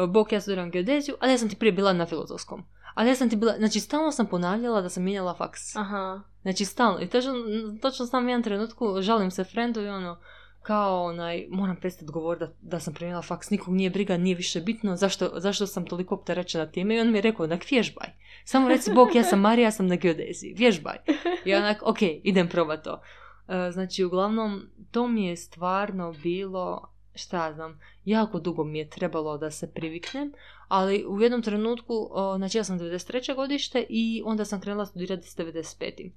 bok 0.07 0.31
ja 0.31 0.41
studiram 0.41 0.71
geodeziju, 0.71 1.15
ali 1.19 1.31
ja 1.31 1.37
sam 1.37 1.49
ti 1.49 1.55
prije 1.55 1.71
bila 1.71 1.93
na 1.93 2.05
filozofskom. 2.05 2.63
Ali 2.99 3.09
ja 3.09 3.15
sam 3.15 3.29
ti 3.29 3.35
bila, 3.35 3.53
znači 3.57 3.79
stalno 3.79 4.11
sam 4.11 4.27
ponavljala 4.27 4.81
da 4.81 4.89
sam 4.89 5.03
mijenjala 5.03 5.35
faks. 5.35 5.75
Aha. 5.75 6.21
Znači 6.41 6.65
stalno. 6.65 7.01
I 7.01 7.07
točno, 7.07 7.33
točno 7.81 8.05
znam 8.05 8.29
jedan 8.29 8.43
trenutku, 8.43 9.01
žalim 9.01 9.31
se 9.31 9.43
frendu 9.43 9.81
i 9.81 9.87
ono, 9.87 10.19
kao 10.61 11.03
onaj, 11.03 11.47
moram 11.49 11.75
prestati 11.75 12.11
govoriti 12.11 12.45
da, 12.45 12.51
da 12.61 12.79
sam 12.79 12.93
promijenila 12.93 13.21
faks, 13.21 13.49
nikog 13.49 13.73
nije 13.73 13.89
briga, 13.89 14.17
nije 14.17 14.35
više 14.35 14.61
bitno, 14.61 14.95
zašto, 14.95 15.31
zašto 15.35 15.67
sam 15.67 15.85
toliko 15.85 16.15
opterećena 16.15 16.65
time 16.65 16.95
i 16.95 16.99
on 16.99 17.11
mi 17.11 17.17
je 17.17 17.21
rekao, 17.21 17.43
onak, 17.43 17.71
vježbaj. 17.71 18.07
Samo 18.45 18.69
reci, 18.69 18.93
Bog, 18.93 19.15
ja 19.15 19.23
sam 19.23 19.39
Marija, 19.39 19.67
ja 19.67 19.71
sam 19.71 19.87
na 19.87 19.95
geodeziji, 19.95 20.53
vježbaj. 20.57 20.97
I 21.45 21.55
onak, 21.55 21.77
ok, 21.85 22.01
idem 22.01 22.47
probati 22.47 22.83
to. 22.83 23.01
E, 23.47 23.71
znači, 23.71 24.03
uglavnom, 24.03 24.61
to 24.91 25.07
mi 25.07 25.25
je 25.25 25.37
stvarno 25.37 26.13
bilo, 26.23 26.93
šta 27.15 27.45
ja 27.45 27.53
znam, 27.53 27.79
jako 28.05 28.39
dugo 28.39 28.63
mi 28.63 28.79
je 28.79 28.89
trebalo 28.89 29.37
da 29.37 29.51
se 29.51 29.73
priviknem, 29.73 30.33
ali 30.67 31.05
u 31.05 31.21
jednom 31.21 31.41
trenutku, 31.41 32.09
znači 32.37 32.57
ja 32.57 32.63
sam 32.63 32.79
93. 32.79 33.35
godište 33.35 33.85
i 33.89 34.21
onda 34.25 34.45
sam 34.45 34.61
krenula 34.61 34.85
studirati 34.85 35.27
s 35.27 35.37
95. 35.37 36.11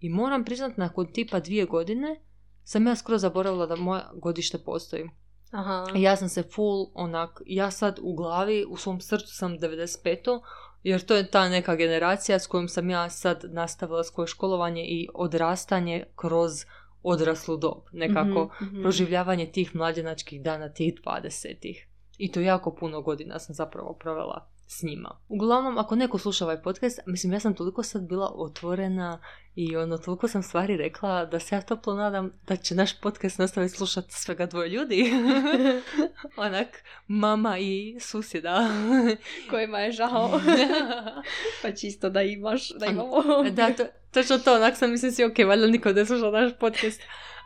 I 0.00 0.08
moram 0.08 0.44
priznat, 0.44 0.76
nakon 0.76 1.12
tipa 1.12 1.40
dvije 1.40 1.64
godine, 1.64 2.20
sam 2.64 2.86
ja 2.86 2.96
skoro 2.96 3.18
zaboravila 3.18 3.66
da 3.66 3.76
moje 3.76 4.02
godište 4.14 4.58
postoji. 4.58 5.10
Aha. 5.50 5.86
Ja 5.94 6.16
sam 6.16 6.28
se 6.28 6.42
full 6.42 6.90
onak, 6.94 7.42
ja 7.46 7.70
sad 7.70 7.98
u 8.02 8.14
glavi, 8.14 8.64
u 8.68 8.76
svom 8.76 9.00
srcu 9.00 9.34
sam 9.34 9.58
95. 9.58 10.40
Jer 10.82 11.00
to 11.00 11.14
je 11.16 11.30
ta 11.30 11.48
neka 11.48 11.76
generacija 11.76 12.38
s 12.38 12.46
kojom 12.46 12.68
sam 12.68 12.90
ja 12.90 13.10
sad 13.10 13.44
nastavila 13.48 14.04
svoje 14.04 14.26
školovanje 14.26 14.84
i 14.84 15.08
odrastanje 15.14 16.04
kroz 16.16 16.64
odraslu 17.10 17.56
dob. 17.56 17.82
Nekako 17.92 18.50
mm 18.60 18.82
proživljavanje 18.82 19.46
tih 19.46 19.74
mlađenačkih 19.74 20.42
dana, 20.42 20.68
tih 20.68 20.94
20 21.04 21.84
I 22.18 22.32
to 22.32 22.40
jako 22.40 22.74
puno 22.74 23.02
godina 23.02 23.38
sam 23.38 23.54
zapravo 23.54 23.96
provela 24.00 24.48
s 24.66 24.82
njima. 24.82 25.18
Uglavnom, 25.28 25.78
ako 25.78 25.96
neko 25.96 26.18
sluša 26.18 26.44
ovaj 26.44 26.62
podcast, 26.62 27.00
mislim, 27.06 27.32
ja 27.32 27.40
sam 27.40 27.54
toliko 27.54 27.82
sad 27.82 28.02
bila 28.02 28.32
otvorena 28.34 29.18
i 29.54 29.76
ono, 29.76 29.98
toliko 29.98 30.28
sam 30.28 30.42
stvari 30.42 30.76
rekla 30.76 31.24
da 31.24 31.40
se 31.40 31.54
ja 31.54 31.62
toplo 31.62 31.94
nadam 31.94 32.32
da 32.46 32.56
će 32.56 32.74
naš 32.74 33.00
podcast 33.00 33.38
nastaviti 33.38 33.74
slušati 33.74 34.12
svega 34.12 34.46
dvoje 34.46 34.68
ljudi. 34.68 35.12
Onak, 36.36 36.68
mama 37.06 37.58
i 37.58 37.96
susjeda. 38.00 38.68
Kojima 39.50 39.78
je 39.78 39.92
žao. 39.92 40.40
pa 41.62 41.72
čisto 41.72 42.10
da 42.10 42.22
imaš, 42.22 42.68
da 42.68 42.86
imamo. 42.86 43.22
da, 43.50 43.72
to, 43.72 43.84
točno 44.12 44.38
to, 44.38 44.54
onak 44.54 44.76
sam 44.76 44.90
mislim 44.90 45.12
si, 45.12 45.24
ok, 45.24 45.38
valjda 45.46 45.66
niko 45.66 45.92
ne 45.92 46.06
sluša 46.06 46.30
naš 46.30 46.52
podcast. 46.60 47.00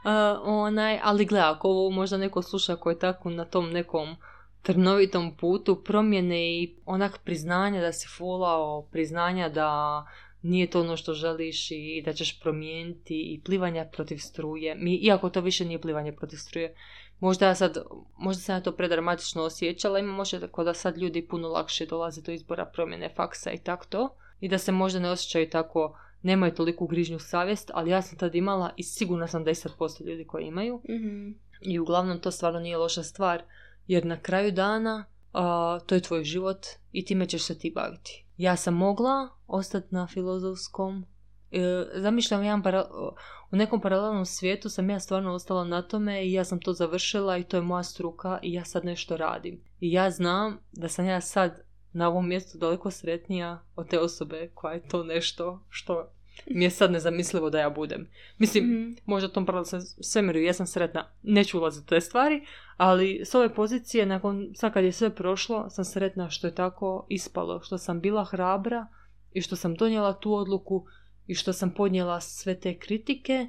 Uh, 0.05 0.11
onaj, 0.45 1.01
ali 1.03 1.25
gleda, 1.25 1.53
ako 1.53 1.69
ovo 1.69 1.91
možda 1.91 2.17
neko 2.17 2.43
sluša 2.43 2.77
koji 2.77 2.95
je 2.95 2.99
tako 2.99 3.31
na 3.31 3.45
tom 3.45 3.71
nekom 3.71 4.17
trnovitom 4.63 5.37
putu 5.37 5.83
promjene 5.85 6.53
i 6.53 6.75
onak 6.87 7.21
priznanja 7.25 7.81
da 7.81 7.93
si 7.93 8.09
fulao, 8.09 8.83
priznanja 8.93 9.49
da 9.49 10.05
nije 10.43 10.71
to 10.71 10.81
ono 10.81 10.97
što 10.97 11.15
želiš 11.15 11.71
i 11.71 12.03
da 12.05 12.13
ćeš 12.13 12.41
promijeniti 12.41 13.15
i 13.15 13.41
plivanja 13.45 13.89
protiv 13.93 14.17
struje. 14.17 14.75
Mi, 14.75 14.95
iako 14.95 15.31
to 15.31 15.41
više 15.41 15.65
nije 15.65 15.81
plivanje 15.81 16.13
protiv 16.13 16.37
struje. 16.37 16.75
Možda 17.21 17.47
ja 17.47 17.55
sad, 17.55 17.79
možda 18.19 18.43
sam 18.43 18.55
ja 18.55 18.61
to 18.61 18.73
predramatično 18.73 19.43
osjećala, 19.43 19.99
ima 19.99 20.13
možda 20.13 20.41
tako 20.41 20.65
da 20.65 20.75
sad 20.75 20.99
ljudi 20.99 21.27
puno 21.27 21.49
lakše 21.49 21.87
dolaze 21.87 22.23
do 22.23 22.33
izbora 22.33 22.65
promjene 22.67 23.09
faksa 23.17 23.51
i 23.51 23.59
tako 23.59 23.87
to. 23.89 24.17
I 24.41 24.49
da 24.49 24.59
se 24.59 24.73
možda 24.73 25.01
ne 25.01 25.11
osjećaju 25.11 25.51
tako, 25.51 25.99
nemaju 26.23 26.55
toliku 26.55 26.87
grižnju 26.87 27.19
savjest, 27.19 27.71
ali 27.75 27.91
ja 27.91 28.03
sam 28.03 28.19
tad 28.19 28.35
imala 28.35 28.71
i 28.77 28.83
sigurna 28.83 29.27
sam 29.27 29.45
10% 29.45 30.07
ljudi 30.07 30.25
koji 30.25 30.45
imaju. 30.45 30.81
mm 30.89 31.35
I 31.61 31.79
uglavnom 31.79 32.19
to 32.19 32.31
stvarno 32.31 32.61
nije 32.61 32.77
loša 32.77 33.03
stvar 33.03 33.43
jer 33.91 34.07
na 34.07 34.21
kraju 34.21 34.53
dana 34.53 35.05
to 35.87 35.95
je 35.95 36.01
tvoj 36.01 36.25
život 36.25 36.67
i 36.93 37.05
time 37.05 37.27
ćeš 37.27 37.43
se 37.43 37.59
ti 37.59 37.73
baviti. 37.75 38.25
Ja 38.37 38.57
sam 38.57 38.75
mogla 38.75 39.29
ostati 39.47 39.95
na 39.95 40.07
filozofskom, 40.07 41.07
e, 41.51 41.85
zamišljam 41.95 42.45
jedan 42.45 42.63
u 43.53 43.57
nekom 43.57 43.81
paralelnom 43.81 44.27
svijetu 44.27 44.69
sam 44.69 44.91
ja 44.91 45.01
stvarno 45.01 45.33
ostala 45.33 45.65
na 45.65 45.83
tome 45.83 46.27
i 46.27 46.33
ja 46.33 46.45
sam 46.45 46.61
to 46.61 46.73
završila 46.73 47.39
i 47.39 47.45
to 47.45 47.57
je 47.57 47.63
moja 47.63 47.83
struka 47.83 48.39
i 48.43 48.53
ja 48.53 48.65
sad 48.65 48.85
nešto 48.85 49.17
radim. 49.17 49.61
I 49.81 49.93
ja 49.93 50.11
znam 50.11 50.59
da 50.73 50.89
sam 50.89 51.07
ja 51.07 51.21
sad 51.21 51.63
na 51.93 52.09
ovom 52.09 52.29
mjestu 52.29 52.59
daleko 52.59 52.91
sretnija 52.91 53.63
od 53.77 53.89
te 53.89 53.99
osobe 53.99 54.51
koja 54.55 54.75
je 54.75 54.89
to 54.89 55.05
nešto 55.05 55.65
što 55.69 56.13
mi 56.47 56.65
je 56.65 56.71
sad 56.71 56.93
nezamislivo 56.93 57.51
da 57.51 57.61
ja 57.61 57.71
budem. 57.71 58.09
Mislim, 58.39 58.65
mm-hmm. 58.65 58.97
možda 59.07 59.29
tom 59.29 59.47
paralelnom 59.47 59.81
svemiru 60.01 60.39
jesam 60.39 60.67
sretna, 60.67 61.09
neću 61.23 61.59
ulaziti 61.59 61.85
u 61.85 61.89
te 61.89 62.01
stvari, 62.01 62.47
ali 62.77 63.21
s 63.25 63.35
ove 63.35 63.55
pozicije, 63.55 64.07
nakon, 64.07 64.53
sad 64.55 64.73
kad 64.73 64.85
je 64.85 64.93
sve 64.93 65.15
prošlo, 65.15 65.71
sam 65.71 65.85
sretna 65.85 66.31
što 66.31 66.47
je 66.47 66.55
tako 66.55 67.07
ispalo, 67.09 67.61
što 67.63 67.79
sam 67.79 68.01
bila 68.01 68.25
hrabra 68.25 68.87
i 69.33 69.43
što 69.43 69.57
sam 69.57 69.75
donijela 69.75 70.21
tu 70.21 70.35
odluku 70.35 70.87
i 71.27 71.35
što 71.35 71.53
sam 71.53 71.71
podnijela 71.71 72.21
sve 72.21 72.61
te 72.61 72.79
kritike 72.79 73.49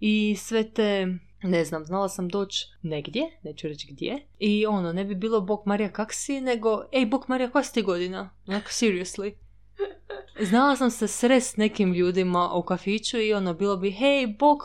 i 0.00 0.36
sve 0.38 0.70
te 0.70 1.06
ne 1.42 1.64
znam, 1.64 1.84
znala 1.84 2.08
sam 2.08 2.28
doći 2.28 2.66
negdje, 2.82 3.22
neću 3.42 3.68
reći 3.68 3.88
gdje, 3.92 4.26
i 4.38 4.66
ono, 4.66 4.92
ne 4.92 5.04
bi 5.04 5.14
bilo 5.14 5.40
Bog 5.40 5.62
Marija 5.66 5.92
kak 5.92 6.12
si, 6.12 6.40
nego, 6.40 6.84
ej, 6.92 7.06
Bog 7.06 7.24
Marija, 7.28 7.50
koja 7.50 7.64
si 7.64 7.74
ti 7.74 7.82
godina? 7.82 8.30
Like, 8.46 8.66
seriously. 8.66 9.34
Znala 10.40 10.76
sam 10.76 10.90
se 10.90 11.08
srest 11.08 11.54
s 11.54 11.56
nekim 11.56 11.92
ljudima 11.92 12.52
u 12.54 12.62
kafiću 12.62 13.20
i 13.20 13.34
ono, 13.34 13.54
bilo 13.54 13.76
bi, 13.76 13.90
hej, 13.90 14.26
Bog, 14.38 14.58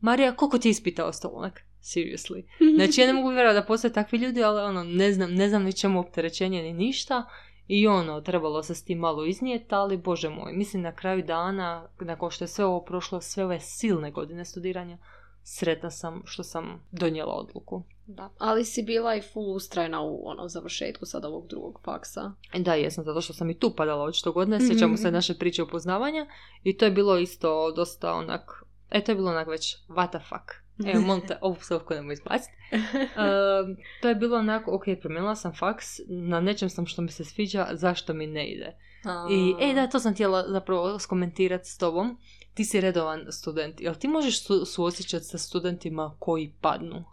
Marija, 0.00 0.36
koliko 0.36 0.58
ti 0.58 0.68
ispita 0.68 1.06
ostalo? 1.06 1.34
Onak, 1.34 1.60
seriously. 1.82 2.44
Znači, 2.76 3.00
ja 3.00 3.06
ne 3.06 3.12
mogu 3.12 3.28
vjerovati 3.28 3.60
da 3.60 3.66
postoje 3.66 3.92
takvi 3.92 4.18
ljudi, 4.18 4.42
ali 4.42 4.60
ono, 4.60 4.84
ne 4.84 5.12
znam, 5.12 5.34
ne 5.34 5.48
znam 5.48 5.62
ni 5.62 5.72
čemu 5.72 6.00
opterećenje 6.00 6.62
ni 6.62 6.72
ništa. 6.72 7.24
I 7.68 7.86
ono, 7.86 8.20
trebalo 8.20 8.62
se 8.62 8.74
s 8.74 8.84
tim 8.84 8.98
malo 8.98 9.24
iznijeti, 9.24 9.74
ali 9.74 9.96
bože 9.96 10.28
moj, 10.28 10.52
mislim 10.52 10.82
na 10.82 10.94
kraju 10.94 11.22
dana, 11.22 11.88
nakon 12.00 12.30
što 12.30 12.44
je 12.44 12.48
sve 12.48 12.64
ovo 12.64 12.84
prošlo, 12.84 13.20
sve 13.20 13.44
ove 13.44 13.60
silne 13.60 14.10
godine 14.10 14.44
studiranja, 14.44 14.98
sretna 15.44 15.90
sam 15.90 16.22
što 16.24 16.42
sam 16.42 16.86
donijela 16.90 17.34
odluku. 17.34 17.82
Da, 18.06 18.30
ali 18.38 18.64
si 18.64 18.82
bila 18.82 19.14
i 19.14 19.22
full 19.32 19.54
ustrajna 19.54 20.02
u 20.02 20.22
ono, 20.24 20.48
završetku 20.48 21.06
sad 21.06 21.24
ovog 21.24 21.46
drugog 21.48 21.80
faksa. 21.84 22.32
Da, 22.58 22.74
jesam, 22.74 23.04
zato 23.04 23.20
što 23.20 23.32
sam 23.32 23.50
i 23.50 23.58
tu 23.58 23.74
padala 23.76 24.04
očito 24.04 24.32
godine, 24.32 24.60
sjećamo 24.60 24.96
se 24.96 25.06
mhm. 25.06 25.14
naše 25.14 25.34
priče 25.34 25.62
upoznavanja 25.62 26.26
i 26.62 26.76
to 26.76 26.84
je 26.84 26.90
bilo 26.90 27.18
isto 27.18 27.72
dosta 27.76 28.12
onak, 28.12 28.64
e 28.90 29.04
to 29.04 29.12
je 29.12 29.16
bilo 29.16 29.30
onak 29.30 29.48
već 29.48 29.76
what 29.88 30.08
the 30.08 30.18
fuck. 30.18 30.64
Evo, 30.86 31.00
molim 31.06 31.26
te, 31.26 31.38
ovu 31.40 31.54
psovku 31.54 31.94
nemoj 31.94 32.12
izbaciti. 32.12 32.52
Uh, 32.72 33.76
to 34.02 34.08
je 34.08 34.14
bilo 34.14 34.38
onako, 34.38 34.74
ok, 34.74 34.84
promijenila 35.00 35.36
sam 35.36 35.54
faks, 35.54 35.86
na 36.08 36.40
nečem 36.40 36.70
sam 36.70 36.86
što 36.86 37.02
mi 37.02 37.08
se 37.08 37.24
sviđa, 37.24 37.66
zašto 37.72 38.14
mi 38.14 38.26
ne 38.26 38.52
ide. 38.52 38.76
I, 39.30 39.54
e, 39.60 39.74
da, 39.74 39.86
to 39.86 39.98
sam 39.98 40.14
htjela 40.14 40.44
zapravo 40.48 40.98
skomentirati 40.98 41.68
s 41.68 41.78
tobom. 41.78 42.18
Ti 42.54 42.64
si 42.64 42.80
redovan 42.80 43.26
student. 43.30 43.80
Jel 43.80 43.94
ti 43.94 44.08
možeš 44.08 44.44
su, 44.44 44.66
suosjećati 44.66 45.24
sa 45.24 45.38
studentima 45.38 46.16
koji 46.18 46.52
padnu? 46.60 47.04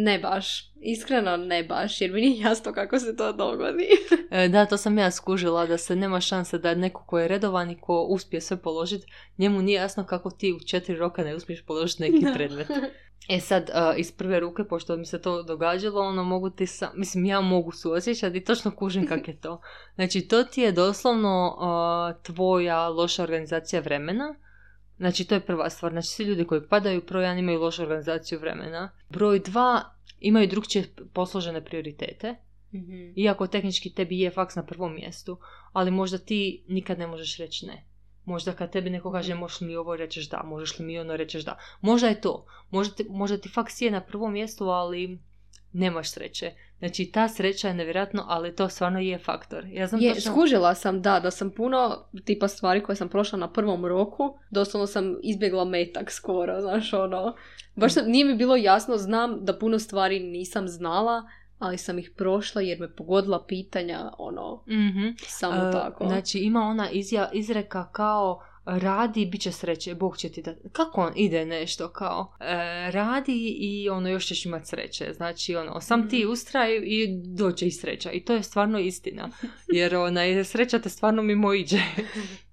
Ne 0.00 0.18
baš. 0.18 0.72
Iskreno 0.80 1.36
ne 1.36 1.64
baš, 1.64 2.00
jer 2.00 2.12
mi 2.12 2.20
nije 2.20 2.40
jasno 2.40 2.72
kako 2.72 2.98
se 2.98 3.16
to 3.16 3.32
dogodi. 3.32 3.88
E, 4.30 4.48
da, 4.48 4.66
to 4.66 4.76
sam 4.76 4.98
ja 4.98 5.10
skužila, 5.10 5.66
da 5.66 5.78
se 5.78 5.96
nema 5.96 6.20
šanse 6.20 6.58
da 6.58 6.74
neko 6.74 7.04
ko 7.06 7.18
je 7.18 7.28
redovan 7.28 7.70
i 7.70 7.80
ko 7.80 8.02
uspije 8.02 8.40
sve 8.40 8.56
položiti, 8.56 9.06
njemu 9.38 9.62
nije 9.62 9.76
jasno 9.76 10.04
kako 10.04 10.30
ti 10.30 10.52
u 10.52 10.66
četiri 10.66 10.96
roka 10.96 11.24
ne 11.24 11.34
uspiješ 11.34 11.62
položiti 11.62 12.02
neki 12.02 12.26
predmet. 12.34 12.66
E 13.28 13.40
sad, 13.40 13.70
iz 13.96 14.12
prve 14.12 14.40
ruke, 14.40 14.64
pošto 14.64 14.96
mi 14.96 15.06
se 15.06 15.22
to 15.22 15.42
događalo, 15.42 16.00
ono 16.00 16.24
mogu 16.24 16.50
ti 16.50 16.66
sam, 16.66 16.90
mislim 16.94 17.24
ja 17.24 17.40
mogu 17.40 17.72
suosjećati 17.72 18.38
i 18.38 18.44
točno 18.44 18.70
kužim 18.70 19.06
kak 19.06 19.28
je 19.28 19.40
to. 19.40 19.60
Znači 19.94 20.20
to 20.20 20.44
ti 20.44 20.60
je 20.60 20.72
doslovno 20.72 21.56
tvoja 22.22 22.88
loša 22.88 23.22
organizacija 23.22 23.80
vremena, 23.80 24.34
Znači, 24.98 25.24
to 25.24 25.34
je 25.34 25.40
prva 25.40 25.70
stvar. 25.70 25.92
Znači, 25.92 26.08
svi 26.08 26.24
ljudi 26.24 26.44
koji 26.44 26.68
padaju, 26.68 27.02
broj 27.08 27.24
jedan 27.24 27.38
imaju 27.38 27.60
lošu 27.60 27.82
organizaciju 27.82 28.38
vremena. 28.38 28.90
Broj 29.08 29.38
dva 29.38 29.84
imaju 30.20 30.46
drugčije 30.46 30.84
posložene 31.12 31.64
prioritete. 31.64 32.34
mm 32.72 33.12
Iako 33.16 33.46
tehnički 33.46 33.94
tebi 33.94 34.20
je 34.20 34.30
faks 34.30 34.54
na 34.54 34.66
prvom 34.66 34.94
mjestu, 34.94 35.38
ali 35.72 35.90
možda 35.90 36.18
ti 36.18 36.64
nikad 36.68 36.98
ne 36.98 37.06
možeš 37.06 37.36
reći 37.36 37.66
ne. 37.66 37.84
Možda 38.24 38.52
kad 38.52 38.72
tebi 38.72 38.90
neko 38.90 39.12
kaže 39.12 39.34
možeš 39.34 39.60
li 39.60 39.66
mi 39.66 39.76
ovo 39.76 39.96
rećeš 39.96 40.30
da, 40.30 40.42
možeš 40.44 40.78
li 40.78 40.84
mi 40.84 40.98
ono 40.98 41.16
rećeš 41.16 41.44
da. 41.44 41.58
Možda 41.80 42.08
je 42.08 42.20
to. 42.20 42.46
Možda 42.70 42.94
ti, 42.94 43.06
možda 43.10 43.38
ti 43.38 43.48
faks 43.48 43.80
je 43.80 43.90
na 43.90 44.00
prvom 44.00 44.32
mjestu, 44.32 44.64
ali 44.64 45.18
nemaš 45.72 46.10
sreće. 46.10 46.52
Znači, 46.78 47.10
ta 47.12 47.28
sreća 47.28 47.68
je 47.68 47.74
nevjerojatno, 47.74 48.24
ali 48.28 48.56
to 48.56 48.68
stvarno 48.68 48.98
je 48.98 49.18
faktor. 49.18 49.66
Ja 49.72 49.86
znam 49.86 50.00
je, 50.00 50.14
točno... 50.14 50.32
skužila 50.32 50.74
sam, 50.74 51.02
da, 51.02 51.20
da 51.20 51.30
sam 51.30 51.50
puno 51.50 52.04
tipa 52.24 52.48
stvari 52.48 52.82
koje 52.82 52.96
sam 52.96 53.08
prošla 53.08 53.38
na 53.38 53.52
prvom 53.52 53.86
roku, 53.86 54.38
doslovno 54.50 54.86
sam 54.86 55.16
izbjegla 55.22 55.64
metak 55.64 56.10
skoro, 56.10 56.60
znaš, 56.60 56.92
ono. 56.92 57.34
Baš 57.74 57.94
sam, 57.94 58.04
nije 58.06 58.24
mi 58.24 58.34
bilo 58.34 58.56
jasno, 58.56 58.96
znam 58.96 59.44
da 59.44 59.58
puno 59.58 59.78
stvari 59.78 60.20
nisam 60.20 60.68
znala, 60.68 61.22
ali 61.58 61.78
sam 61.78 61.98
ih 61.98 62.10
prošla 62.16 62.62
jer 62.62 62.80
me 62.80 62.94
pogodila 62.96 63.44
pitanja, 63.46 64.10
ono, 64.18 64.64
mm 64.66 65.16
samo 65.18 65.66
uh, 65.66 65.72
tako. 65.72 66.06
Znači, 66.06 66.38
ima 66.38 66.60
ona 66.60 66.90
izja, 66.90 67.30
izreka 67.32 67.88
kao 67.92 68.42
radi 68.68 69.26
bit 69.26 69.40
će 69.40 69.52
sreće, 69.52 69.94
Bog 69.94 70.16
će 70.16 70.28
ti 70.28 70.42
da... 70.42 70.54
Kako 70.72 71.00
on 71.00 71.12
ide 71.16 71.44
nešto 71.44 71.88
kao? 71.88 72.32
E, 72.40 72.90
radi 72.90 73.56
i 73.58 73.88
ono 73.88 74.08
još 74.08 74.26
ćeš 74.26 74.46
imat 74.46 74.66
sreće. 74.66 75.12
Znači 75.16 75.56
ono, 75.56 75.80
sam 75.80 76.08
ti 76.08 76.18
mhm. 76.18 76.32
ustraj 76.32 76.76
i 76.76 77.20
doće 77.24 77.66
i 77.66 77.70
sreća. 77.70 78.10
I 78.10 78.24
to 78.24 78.34
je 78.34 78.42
stvarno 78.42 78.78
istina. 78.78 79.28
Jer 79.68 79.96
ona, 79.96 80.44
sreća 80.44 80.78
te 80.78 80.88
stvarno 80.88 81.22
mimo 81.22 81.54
iđe. 81.54 81.78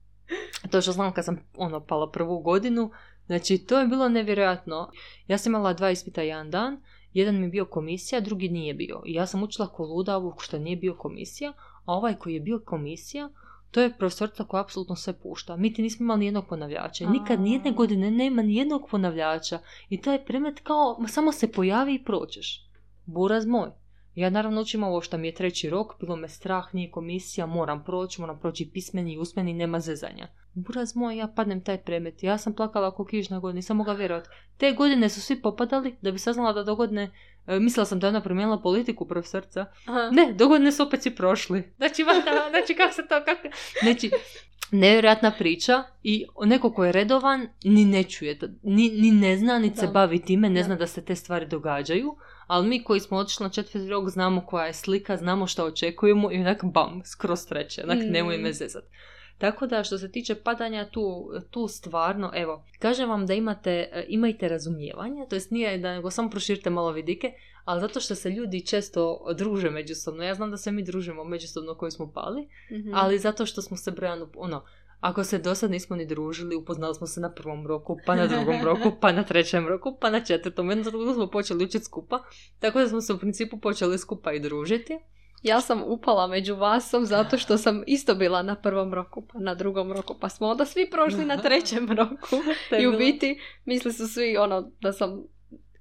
to 0.72 0.82
što 0.82 0.91
znam 0.91 1.13
kad 1.13 1.26
sam 1.26 1.39
ono 1.57 1.86
pala 1.86 2.11
prvu 2.11 2.39
godinu, 2.39 2.91
znači 3.26 3.57
to 3.57 3.80
je 3.80 3.88
bilo 3.88 4.09
nevjerojatno. 4.09 4.91
Ja 5.28 5.38
sam 5.38 5.51
imala 5.51 5.74
dva 5.74 5.91
ispita 5.91 6.22
jedan 6.22 6.51
dan 6.51 6.82
jedan 7.16 7.36
mi 7.36 7.45
je 7.45 7.49
bio 7.49 7.66
komisija, 7.66 8.22
drugi 8.22 8.49
nije 8.49 8.74
bio. 8.74 9.01
I 9.05 9.13
ja 9.13 9.26
sam 9.26 9.43
učila 9.43 9.68
ko 9.68 9.84
luda 9.84 10.16
ovog 10.18 10.43
što 10.43 10.59
nije 10.59 10.78
bio 10.78 10.95
komisija, 10.95 11.53
a 11.86 11.93
ovaj 11.93 12.16
koji 12.16 12.34
je 12.34 12.39
bio 12.39 12.59
komisija, 12.66 13.30
to 13.76 13.82
je 13.82 13.98
profesorica 13.98 14.44
koja 14.44 14.62
apsolutno 14.62 14.96
sve 14.96 15.14
pušta. 15.14 15.56
Mi 15.56 15.74
ti 15.74 15.82
nismo 15.82 16.04
imali 16.04 16.20
nijednog 16.20 16.46
ponavljača. 16.48 17.10
Nikad 17.10 17.40
nijedne 17.42 17.72
godine 17.72 18.12
nema 18.12 18.42
nijednog 18.42 18.88
ponavljača. 18.92 19.60
I 19.90 20.02
taj 20.02 20.26
predmet 20.26 20.60
kao, 20.64 21.08
samo 21.08 21.32
se 21.32 21.52
pojavi 21.52 21.96
i 21.96 22.04
prođeš. 22.04 22.70
Buraz 23.06 23.46
moj. 23.46 23.72
Ja 24.16 24.30
naravno 24.30 24.61
učim 24.61 24.84
ovo 24.84 25.01
što 25.01 25.18
mi 25.18 25.28
je 25.28 25.34
treći 25.34 25.70
rok, 25.70 25.99
bilo 25.99 26.16
me 26.16 26.30
strah, 26.30 26.74
nije 26.74 26.91
komisija, 26.91 27.45
moram 27.45 27.84
proći, 27.84 28.22
moram 28.22 28.39
proći 28.39 28.70
pismeni 28.74 29.13
i 29.13 29.18
usmeni, 29.18 29.53
nema 29.53 29.80
zezanja. 29.80 30.28
Buraz 30.53 30.95
moj, 30.95 31.18
ja 31.18 31.28
padnem 31.28 31.63
taj 31.63 31.78
predmet. 31.78 32.24
Ja 32.24 32.38
sam 32.38 32.53
plakala 32.53 32.88
oko 32.88 33.05
kižna 33.05 33.39
godina, 33.39 33.55
nisam 33.55 33.78
mogla 33.78 33.93
vjerovati. 33.93 34.30
Te 34.57 34.72
godine 34.72 35.09
su 35.09 35.22
svi 35.22 35.41
popadali 35.41 35.95
da 36.01 36.11
bi 36.11 36.20
saznala 36.20 36.53
da 36.53 36.63
dogodne 36.63 37.11
E, 37.47 37.59
mislila 37.59 37.86
sam 37.86 37.99
da 37.99 38.07
je 38.07 38.09
ona 38.09 38.22
promijenila 38.22 38.61
politiku 38.61 39.07
profesorca. 39.07 39.66
Aha. 39.86 40.09
Ne, 40.11 40.34
dogodne 40.34 40.72
su 40.72 40.84
opet 40.84 41.01
svi 41.01 41.16
prošli. 41.16 41.63
Znači, 41.78 42.03
vada, 42.03 42.49
znači 42.49 42.74
kako 42.74 42.93
se 42.93 43.01
to, 43.01 43.26
kako... 43.26 43.47
Znači, 43.84 44.11
nevjerojatna 44.72 45.32
priča 45.32 45.84
i 46.03 46.26
neko 46.45 46.74
ko 46.74 46.86
je 46.86 46.91
redovan 46.91 47.47
ni 47.63 47.86
ne 47.86 48.03
čuje, 48.03 48.39
ni, 48.63 48.89
ni 48.89 49.11
ne 49.11 49.38
zna, 49.38 49.59
ni 49.59 49.76
se 49.76 49.88
bavi 49.88 50.22
time, 50.22 50.49
ne 50.49 50.63
zna 50.63 50.76
da 50.76 50.88
se 50.88 51.05
te 51.05 51.16
stvari 51.16 51.47
događaju, 51.47 52.16
ali 52.48 52.68
mi 52.68 52.84
koji 52.84 53.00
smo 53.00 53.18
otišli 53.18 53.43
na 53.43 53.50
četvrti 53.50 53.89
rok 53.89 54.10
znamo 54.10 54.46
koja 54.46 54.66
je 54.66 54.74
slika, 54.74 55.18
znamo 55.18 55.48
što 55.48 55.66
očekujemo 55.66 56.32
i 56.32 56.39
onak 56.39 56.64
bam, 56.64 57.02
skroz 57.06 57.46
treće, 57.48 57.84
onak 57.84 57.98
mm. 57.98 58.12
nemoj 58.12 58.38
me 58.38 58.54
zezat. 58.54 58.84
Tako 59.38 59.68
da 59.68 59.84
što 59.84 59.98
se 59.98 60.12
tiče 60.12 60.36
padanja 60.36 60.89
tu, 60.89 61.32
tu 61.50 61.68
stvarno, 61.68 62.32
evo, 62.36 62.66
kažem 62.80 63.10
vam 63.10 63.26
da 63.26 63.34
imate, 63.34 63.72
e, 63.72 64.06
imajte 64.10 64.48
razumijevanje, 64.48 65.26
to 65.30 65.36
jest 65.36 65.52
nije 65.52 65.78
da 65.78 65.93
nego 65.93 66.12
samo 66.12 66.30
proširite 66.30 66.70
malo 66.70 66.91
vidike, 66.91 67.32
ali 67.66 67.82
zato 67.82 68.00
što 68.00 68.16
se 68.16 68.30
ljudi 68.30 68.66
često 68.66 69.26
druže 69.38 69.70
međusobno. 69.70 70.24
Ja 70.24 70.36
znam 70.36 70.52
da 70.52 70.58
se 70.58 70.72
mi 70.72 70.84
družimo 70.84 71.24
međusobno 71.24 71.76
koji 71.76 71.91
smo 71.91 72.12
pali, 72.12 72.48
mhm. 72.72 72.91
ali 72.93 73.20
zato 73.20 73.46
što 73.46 73.62
smo 73.62 73.78
se 73.78 73.91
brojano, 73.91 74.30
ono, 74.36 74.66
ako 75.00 75.24
se 75.24 75.38
do 75.38 75.56
sad 75.56 75.72
nismo 75.72 75.96
ni 75.96 76.06
družili, 76.06 76.56
upoznali 76.56 76.96
smo 76.96 77.08
se 77.08 77.22
na 77.22 77.32
prvom 77.32 77.68
roku, 77.68 77.98
pa 78.06 78.16
na 78.16 78.28
drugom 78.28 78.64
roku, 78.64 78.91
pa 79.02 79.12
na 79.12 79.24
trećem 79.24 79.68
roku, 79.68 79.98
pa 80.02 80.10
na 80.10 80.20
četvrtom. 80.20 80.70
Jednom 80.70 81.14
smo 81.14 81.28
počeli 81.28 81.66
učiti 81.66 81.86
skupa, 81.86 82.24
tako 82.60 82.80
da 82.80 82.88
smo 82.88 83.02
se 83.02 83.14
u 83.14 83.18
principu 83.18 83.58
počeli 83.58 83.98
skupa 83.98 84.32
i 84.32 84.39
družiti 84.39 85.00
ja 85.46 85.62
sam 85.62 85.84
upala 85.86 86.28
među 86.28 86.56
vasom 86.56 87.06
zato 87.06 87.38
što 87.38 87.58
sam 87.58 87.84
isto 87.88 88.16
bila 88.16 88.41
na 88.41 88.56
prvom 88.56 88.93
roku, 88.93 89.24
pa 89.34 89.39
na 89.39 89.56
drugom 89.56 89.91
roku, 89.91 90.16
pa 90.20 90.30
smo 90.30 90.48
onda 90.48 90.66
svi 90.66 90.89
prošli 90.89 91.26
na 91.26 91.38
trećem 91.43 91.91
roku. 91.91 92.36
I 92.82 92.88
u 92.88 92.98
biti 92.98 93.39
misli 93.66 93.93
su 93.93 94.08
svi 94.08 94.38
ono 94.38 94.72
da 94.82 94.93
sam 94.93 95.24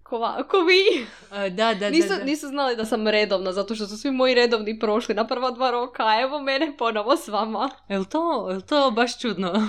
ko, 0.05 0.45
ko 0.49 0.57
vi. 0.61 1.07
da, 1.51 1.75
da, 1.75 1.91
nisu, 1.91 2.09
da, 2.09 2.25
nisu 2.25 2.49
znali 2.49 2.77
da 2.77 2.85
sam 2.85 3.09
redovna, 3.09 3.53
zato 3.53 3.75
što 3.75 3.87
su 3.87 3.99
svi 3.99 4.11
moji 4.11 4.35
redovni 4.35 4.79
prošli 4.79 5.15
na 5.15 5.27
prva 5.27 5.51
dva 5.51 5.71
roka, 5.71 6.07
a 6.07 6.21
evo 6.21 6.41
mene 6.41 6.77
ponovo 6.79 7.17
s 7.17 7.29
vama. 7.29 7.71
Jel 7.89 8.05
to, 8.05 8.49
jel 8.51 8.61
to 8.61 8.91
baš 8.91 9.21
čudno? 9.21 9.53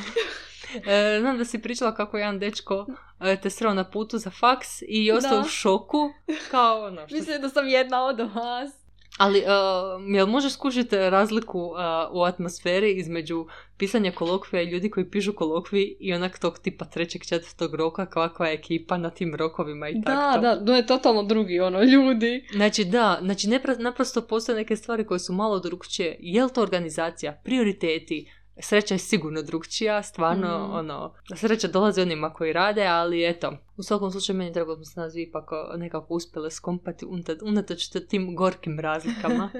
e, 0.87 1.17
znam 1.19 1.37
da 1.37 1.45
si 1.45 1.61
pričala 1.61 1.95
kako 1.95 2.17
jedan 2.17 2.39
dečko 2.39 2.85
e, 3.21 3.41
te 3.41 3.49
sreo 3.49 3.73
na 3.73 3.83
putu 3.83 4.17
za 4.17 4.29
faks 4.29 4.81
i 4.87 5.11
ostao 5.11 5.39
u 5.39 5.43
šoku. 5.43 6.09
Kao 6.51 6.85
ono, 6.85 7.07
što... 7.07 7.15
Mislim 7.15 7.41
da 7.41 7.49
sam 7.49 7.67
jedna 7.67 8.05
od 8.05 8.19
vas. 8.19 8.84
Ali, 9.17 9.39
uh, 9.39 10.15
jel 10.15 10.27
možeš 10.27 10.53
skužiti 10.53 10.95
razliku 10.95 11.59
uh, 11.59 11.75
u 12.11 12.23
atmosferi 12.23 12.93
između 12.93 13.45
pisanja 13.77 14.11
kolokvija 14.11 14.61
i 14.61 14.69
ljudi 14.69 14.89
koji 14.89 15.09
pišu 15.09 15.33
kolokvi 15.33 15.97
i 15.99 16.13
onak 16.13 16.39
tog 16.39 16.59
tipa 16.59 16.85
trećeg, 16.85 17.25
četvrtog 17.25 17.75
roka, 17.75 18.05
kakva 18.05 18.47
je 18.47 18.53
ekipa 18.53 18.97
na 18.97 19.09
tim 19.09 19.35
rokovima 19.35 19.89
i 19.89 20.01
tako 20.01 20.39
Da, 20.39 20.55
da, 20.55 20.65
to 20.65 20.75
je 20.75 20.85
totalno 20.85 21.23
drugi, 21.23 21.59
ono, 21.59 21.83
ljudi. 21.83 22.47
Znači, 22.51 22.85
da, 22.85 23.19
znači 23.21 23.47
naprosto 23.77 24.21
postoje 24.21 24.55
neke 24.55 24.75
stvari 24.75 25.05
koje 25.05 25.19
su 25.19 25.33
malo 25.33 25.59
drugčije. 25.59 26.17
Je 26.19 26.43
li 26.43 26.53
to 26.53 26.61
organizacija, 26.61 27.41
prioriteti, 27.43 28.31
sreća 28.59 28.93
je 28.93 28.99
sigurno 28.99 29.41
drugčija, 29.41 30.03
stvarno, 30.03 30.67
mm. 30.67 30.73
ono, 30.73 31.13
sreća 31.35 31.67
dolazi 31.67 32.01
onima 32.01 32.33
koji 32.33 32.53
rade, 32.53 32.85
ali 32.85 33.29
eto, 33.29 33.57
u 33.77 33.83
svakom 33.83 34.11
slučaju 34.11 34.37
meni 34.37 34.51
drago 34.51 34.75
smo 34.75 34.85
se 34.85 34.99
nas 34.99 35.13
ipak 35.15 35.49
nekako 35.77 36.13
uspjele 36.13 36.51
skompati 36.51 37.05
unatoč 37.41 37.89
tim 38.09 38.35
gorkim 38.35 38.79
razlikama. 38.79 39.49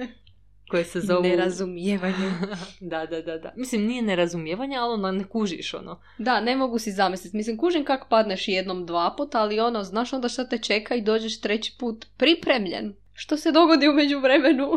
koje 0.70 0.84
se 0.84 1.00
zovu... 1.00 1.22
Nerazumijevanje. 1.22 2.32
da, 2.80 3.06
da, 3.06 3.22
da, 3.22 3.38
da. 3.38 3.52
Mislim, 3.56 3.86
nije 3.86 4.02
nerazumijevanje, 4.02 4.76
ali 4.76 4.92
ono, 4.92 5.12
ne 5.12 5.24
kužiš, 5.24 5.74
ono. 5.74 6.00
Da, 6.18 6.40
ne 6.40 6.56
mogu 6.56 6.78
si 6.78 6.92
zamisliti. 6.92 7.36
Mislim, 7.36 7.56
kužim 7.56 7.84
kak 7.84 8.08
padneš 8.08 8.48
jednom, 8.48 8.86
dva 8.86 9.14
puta, 9.16 9.40
ali 9.40 9.60
ono, 9.60 9.82
znaš 9.82 10.12
onda 10.12 10.28
šta 10.28 10.48
te 10.48 10.58
čeka 10.58 10.94
i 10.94 11.02
dođeš 11.02 11.40
treći 11.40 11.76
put 11.78 12.06
pripremljen. 12.16 12.94
Što 13.12 13.36
se 13.36 13.52
dogodi 13.52 13.88
u 13.88 13.92
međuvremenu? 13.92 14.70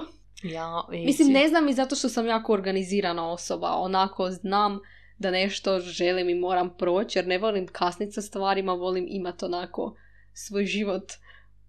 Ja, 0.43 0.83
Mislim, 0.91 1.33
ne 1.33 1.47
znam 1.47 1.69
i 1.69 1.73
zato 1.73 1.95
što 1.95 2.09
sam 2.09 2.27
jako 2.27 2.53
organizirana 2.53 3.31
osoba. 3.31 3.71
Onako, 3.71 4.31
znam 4.31 4.79
da 5.17 5.31
nešto 5.31 5.79
želim 5.79 6.29
i 6.29 6.35
moram 6.35 6.77
proći, 6.77 7.19
jer 7.19 7.27
ne 7.27 7.37
volim 7.37 7.67
kasniti 7.67 8.11
sa 8.11 8.21
stvarima, 8.21 8.73
volim 8.73 9.05
imati 9.09 9.45
onako 9.45 9.95
svoj 10.33 10.65
život 10.65 11.11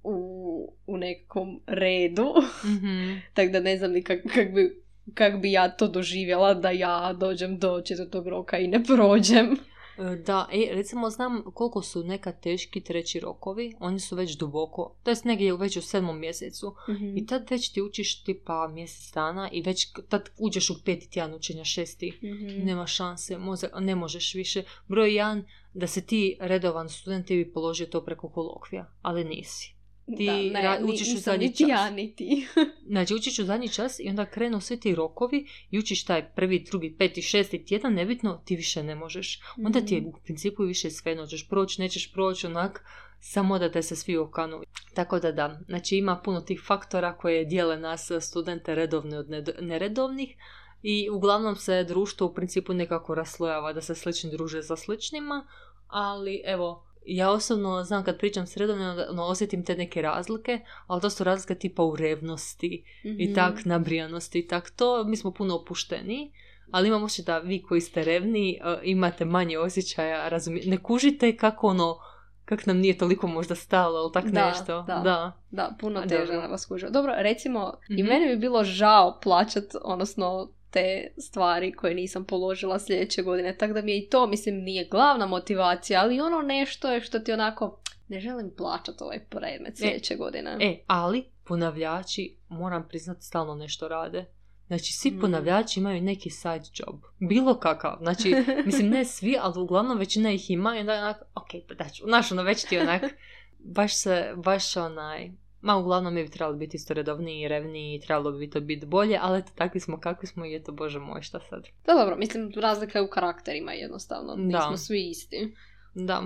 u, 0.03 0.75
u 0.87 0.97
nekom 0.97 1.61
redu. 1.67 2.35
Mm-hmm. 2.65 3.23
Tako 3.35 3.53
da 3.53 3.61
ne 3.61 3.77
znam 3.77 3.93
ni 3.93 4.03
kak, 4.03 4.19
kak, 4.35 4.55
bi, 4.55 4.83
kak 5.15 5.41
bi 5.41 5.53
ja 5.53 5.69
to 5.69 5.89
doživjela 5.89 6.55
da 6.55 6.71
ja 6.71 7.13
dođem 7.13 7.59
do 7.59 7.83
četvrtog 7.85 8.29
roka 8.29 8.59
i 8.59 8.69
ne 8.69 8.85
prođem. 8.85 9.57
E, 10.01 10.17
da, 10.17 10.49
e, 10.53 10.75
recimo 10.75 11.11
znam 11.11 11.43
koliko 11.55 11.83
su 11.83 12.05
neka 12.05 12.33
teški 12.33 12.81
treći 12.81 13.21
rokovi, 13.21 13.75
oni 13.81 14.01
su 14.01 14.17
već 14.17 14.37
duboko, 14.37 14.95
to 15.03 15.11
jest 15.11 15.25
negdje 15.25 15.57
već 15.57 15.77
u 15.77 15.83
sedmom 15.83 16.21
mjesecu. 16.21 16.75
Mm 16.89 17.11
i 17.17 17.27
tad 17.27 17.51
već 17.51 17.73
ti 17.73 17.83
učiš 17.83 18.23
tipa 18.23 18.69
mjesec 18.69 19.15
dana 19.15 19.51
i 19.53 19.63
već 19.63 19.93
tad 20.09 20.31
uđeš 20.39 20.71
u 20.71 20.85
peti 20.85 21.11
tjedan 21.11 21.35
učenja 21.35 21.65
šesti, 21.65 22.19
mm 22.23 22.67
nema 22.67 22.87
šanse, 22.87 23.39
ne 23.81 23.95
možeš 23.95 24.35
više. 24.35 24.63
Broj 24.89 25.15
jedan, 25.15 25.45
da 25.75 25.87
se 25.87 26.07
ti 26.07 26.37
redovan 26.41 26.89
student 26.89 27.27
ti 27.27 27.37
bi 27.37 27.53
položio 27.53 27.87
to 27.87 28.05
preko 28.05 28.29
kolokvija, 28.29 28.93
ali 29.03 29.25
nisi 29.25 29.80
ti 30.17 30.51
da, 30.53 30.79
ne, 30.79 30.85
učiš 30.85 31.15
u 31.15 31.19
zadnji 31.19 31.47
niti 31.47 31.59
čas. 31.59 31.69
Ja, 31.69 31.91
niti. 31.91 32.47
znači, 32.93 33.15
učiš 33.15 33.39
u 33.39 33.45
zadnji 33.45 33.69
čas 33.69 34.01
i 34.01 34.09
onda 34.09 34.27
krenu 34.27 34.61
svi 34.61 34.81
ti 34.81 34.95
rokovi 34.95 35.47
i 35.71 35.79
učiš 35.79 36.05
taj 36.05 36.29
prvi, 36.35 36.65
drugi, 36.71 36.95
peti, 36.99 37.23
šesti 37.23 37.65
tjedan, 37.65 37.95
nebitno, 37.95 38.43
ti 38.45 38.57
više 38.57 38.83
ne 38.83 38.95
možeš. 38.95 39.41
Onda 39.65 39.81
ti 39.81 39.95
je 39.95 40.01
mhm. 40.01 40.09
u 40.09 40.13
principu 40.25 40.63
više 40.63 40.91
sve, 40.91 41.15
noćeš 41.15 41.49
proći, 41.49 41.81
nećeš 41.81 42.13
proći, 42.13 42.47
onak, 42.47 42.85
samo 43.21 43.59
da 43.59 43.71
te 43.71 43.83
se 43.83 43.97
svi 43.97 44.17
okanu. 44.17 44.63
Tako 44.95 45.19
da 45.19 45.33
da, 45.33 45.61
znači 45.67 45.97
ima 45.97 46.21
puno 46.25 46.41
tih 46.41 46.63
faktora 46.67 47.17
koje 47.17 47.45
dijele 47.45 47.77
nas 47.77 48.11
studente 48.21 48.75
redovne 48.75 49.19
od 49.19 49.27
neredovnih 49.61 50.37
i 50.83 51.11
uglavnom 51.11 51.57
se 51.57 51.85
društvo 51.85 52.27
u 52.27 52.35
principu 52.35 52.75
nekako 52.75 53.15
raslojava 53.15 53.73
da 53.73 53.81
se 53.81 53.95
slični 53.95 54.31
druže 54.31 54.63
za 54.63 54.77
sličnima, 54.77 55.47
ali 55.87 56.43
evo, 56.45 56.90
ja 57.07 57.31
osobno 57.31 57.85
znam 57.85 58.05
kad 58.05 58.19
pričam 58.19 58.47
s 58.47 58.57
redovno, 58.57 59.05
ono, 59.11 59.23
osjetim 59.23 59.65
te 59.65 59.77
neke 59.77 60.03
razlike, 60.03 60.61
ali 60.87 61.01
to 61.01 61.11
su 61.11 61.25
razlike 61.25 61.55
tipa 61.55 61.83
u 61.83 61.97
revnosti 61.97 62.85
i 63.05 63.25
mhm. 63.27 63.35
tak, 63.35 63.65
nabrijanosti 63.65 64.39
i 64.39 64.47
tak 64.47 64.71
to, 64.71 65.05
mi 65.05 65.17
smo 65.17 65.33
puno 65.33 65.57
opušteni, 65.57 66.33
ali 66.71 66.89
imam 66.89 67.03
osjećaj 67.03 67.35
da 67.35 67.47
vi 67.49 67.63
koji 67.63 67.81
ste 67.81 68.05
revni 68.05 68.61
uh, 68.61 68.79
imate 68.83 69.25
manje 69.25 69.59
osjećaja, 69.59 70.29
razumije, 70.29 70.67
ne 70.67 70.83
kužite 70.83 71.37
kako 71.37 71.67
ono, 71.67 71.99
kak 72.45 72.67
nam 72.67 72.79
nije 72.79 72.99
toliko 72.99 73.27
možda 73.27 73.55
stalo, 73.55 73.99
ali 73.99 74.13
tak 74.13 74.25
da, 74.25 74.49
nešto. 74.49 74.83
Da, 74.83 74.95
da. 75.05 75.33
da 75.51 75.77
puno 75.81 76.03
teže 76.07 76.33
na 76.33 76.47
vas 76.47 76.67
kužio. 76.67 76.91
Dobro, 76.91 77.13
recimo, 77.17 77.73
i 77.89 78.03
mhm. 78.03 78.13
meni 78.13 78.29
bi 78.29 78.37
bilo 78.37 78.65
žao 78.65 79.21
plaćat, 79.23 79.65
odnosno 79.83 80.53
te 80.71 81.13
stvari 81.19 81.73
koje 81.73 81.95
nisam 81.95 82.25
položila 82.25 82.79
sljedeće 82.79 83.23
godine. 83.23 83.57
Tako 83.57 83.73
da 83.73 83.83
mi 83.83 83.93
je 83.93 83.99
i 83.99 84.09
to, 84.09 84.27
mislim, 84.27 84.55
nije 84.55 84.89
glavna 84.91 85.27
motivacija, 85.27 86.01
ali 86.01 86.21
ono 86.21 86.43
nešto 86.43 86.93
je 86.93 87.01
što 87.01 87.19
ti 87.19 87.33
onako, 87.33 87.81
ne 88.09 88.21
želim 88.21 88.51
plaćati 88.57 89.05
ovaj 89.05 89.19
predmet 89.31 89.73
e, 89.73 89.77
sljedeće 89.77 90.17
godine. 90.17 90.57
E, 90.61 90.79
ali 90.87 91.25
ponavljači, 91.45 92.37
moram 92.49 92.89
priznati, 92.89 93.25
stalno 93.25 93.55
nešto 93.55 93.89
rade. 93.89 94.25
Znači, 94.67 94.93
svi 94.93 95.11
mm. 95.11 95.21
ponavljači 95.21 95.81
imaju 95.81 96.03
neki 96.03 96.31
side 96.31 96.65
job. 96.75 97.01
Bilo 97.19 97.59
kakav. 97.59 97.97
Znači, 98.01 98.35
mislim, 98.67 98.89
ne 98.89 99.05
svi, 99.05 99.37
ali 99.41 99.61
uglavnom 99.61 99.99
većina 99.99 100.33
ih 100.33 100.51
ima 100.51 100.77
i 100.77 100.81
onda 100.81 100.93
je 100.93 101.03
onak, 101.03 101.23
ok, 101.35 101.49
pa 101.69 101.75
daću, 101.75 102.05
znaš, 102.05 102.33
ono, 102.33 102.43
već 102.43 102.65
ti 102.65 102.79
onak, 102.79 103.03
baš 103.77 103.97
se, 103.97 104.33
baš 104.37 104.77
onaj, 104.77 105.31
Ma 105.61 105.77
uglavnom 105.77 106.15
mi 106.15 106.23
bi 106.23 106.31
trebali 106.31 106.59
biti 106.59 106.77
isto 106.77 106.95
redovniji 106.95 107.43
i 107.43 107.49
revniji 107.49 107.95
i 107.95 108.01
trebalo 108.01 108.33
bi 108.33 108.51
to 108.51 108.61
biti 108.61 108.87
bolje, 108.87 109.19
ali 109.23 109.39
eto 109.39 109.53
takvi 109.55 109.81
smo 109.81 110.01
kakvi 110.01 110.27
smo 110.27 110.45
i 110.47 110.57
eto 110.57 110.73
bože 110.73 110.99
moj 110.99 111.23
šta 111.23 111.41
sad. 111.51 111.67
Da 111.87 111.95
dobro, 111.95 112.17
mislim 112.17 112.53
razlika 112.57 112.99
je 112.99 113.05
u 113.05 113.11
karakterima 113.11 113.73
jednostavno, 113.73 114.35
nismo 114.37 114.77
svi 114.77 115.09
isti. 115.11 115.55
Da. 115.95 116.23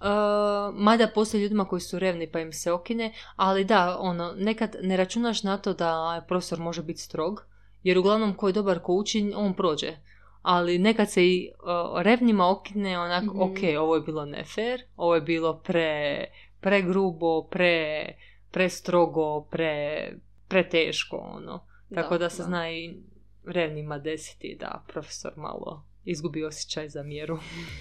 Uh, 0.00 0.74
mada 0.74 1.08
postoje 1.14 1.42
ljudima 1.42 1.64
koji 1.64 1.80
su 1.80 1.98
revni 1.98 2.30
pa 2.30 2.40
im 2.40 2.52
se 2.52 2.72
okine, 2.72 3.12
ali 3.36 3.64
da, 3.64 3.96
ono, 4.00 4.34
nekad 4.36 4.76
ne 4.82 4.96
računaš 4.96 5.42
na 5.42 5.58
to 5.58 5.72
da 5.74 6.24
profesor 6.28 6.58
može 6.58 6.82
biti 6.82 7.00
strog, 7.00 7.44
jer 7.82 7.98
uglavnom 7.98 8.34
ko 8.34 8.46
je 8.46 8.52
dobar 8.52 8.78
ko 8.78 8.92
uči, 8.92 9.32
on 9.36 9.54
prođe. 9.54 9.96
Ali 10.42 10.78
nekad 10.78 11.10
se 11.10 11.26
i 11.26 11.50
uh, 11.62 12.02
revnima 12.02 12.50
okine 12.50 12.98
onak, 12.98 13.24
mm 13.24 13.40
ok, 13.40 13.58
ovo 13.80 13.94
je 13.94 14.00
bilo 14.00 14.24
nefer, 14.24 14.82
ovo 14.96 15.14
je 15.14 15.20
bilo 15.20 15.60
pre, 15.64 16.24
pre 16.60 16.82
grubo, 16.82 17.42
pre 17.42 18.06
prestrogo, 18.50 19.46
pre, 19.50 20.12
preteško, 20.48 21.16
ono. 21.16 21.64
Tako 21.94 22.18
da, 22.18 22.30
se 22.30 22.42
da. 22.42 22.48
zna 22.48 22.70
i 22.70 22.96
revnima 23.44 23.98
desiti 23.98 24.56
da 24.60 24.84
profesor 24.88 25.32
malo 25.36 25.84
izgubi 26.04 26.44
osjećaj 26.44 26.88
za 26.88 27.02
mjeru. 27.02 27.38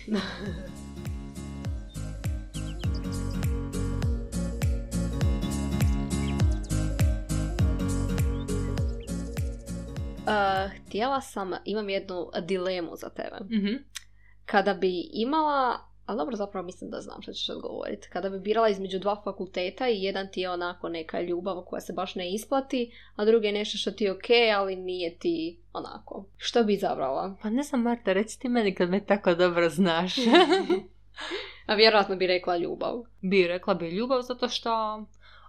Uh, 10.28 10.72
htjela 10.88 11.22
sam, 11.22 11.51
imam 11.65 11.89
jednu 11.89 12.30
dilemu 12.41 12.95
za 12.95 13.09
tebe. 13.09 13.38
Mhm. 13.57 13.74
Kada 14.45 14.74
bi 14.74 15.09
imala, 15.13 15.80
ali 16.08 16.18
dobro 16.18 16.36
zapravo 16.36 16.66
mislim 16.66 16.89
da 16.89 17.01
znam 17.01 17.22
što 17.22 17.34
ćeš 17.34 17.49
odgovoriti. 17.49 18.10
Kada 18.10 18.30
bi 18.30 18.39
birala 18.39 18.70
između 18.70 18.99
dva 18.99 19.22
fakulteta 19.24 19.89
i 19.89 20.03
jedan 20.03 20.28
ti 20.32 20.41
je 20.41 20.49
onako 20.49 20.89
neka 20.89 21.22
ljubav 21.22 21.62
koja 21.62 21.82
se 21.82 21.93
baš 21.93 22.16
ne 22.16 22.34
isplati, 22.34 22.91
a 23.16 23.26
drugi 23.26 23.47
je 23.47 23.53
nešto 23.53 23.78
što 23.78 23.91
ti 23.91 24.03
je 24.03 24.12
ok, 24.12 24.30
ali 24.55 24.76
nije 24.76 25.18
ti 25.18 25.60
onako. 25.74 26.26
Što 26.38 26.64
bi 26.64 26.74
izabrala? 26.74 27.36
Pa 27.41 27.49
ne 27.49 27.64
znam, 27.64 27.82
Marta, 27.82 28.14
reci 28.14 28.39
ti 28.39 28.49
meni 28.49 28.76
kad 28.76 28.89
me 28.89 29.05
tako 29.05 29.36
dobro 29.36 29.70
znaš. 29.70 30.16
A 31.68 31.76
vjerojatno 31.76 32.16
bi 32.16 32.28
rekla 32.28 32.58
ljubav. 32.58 33.03
bi 33.22 33.47
rekla 33.47 33.74
bi 33.74 33.89
ljubav 33.89 34.22
zato 34.22 34.49
što 34.49 35.03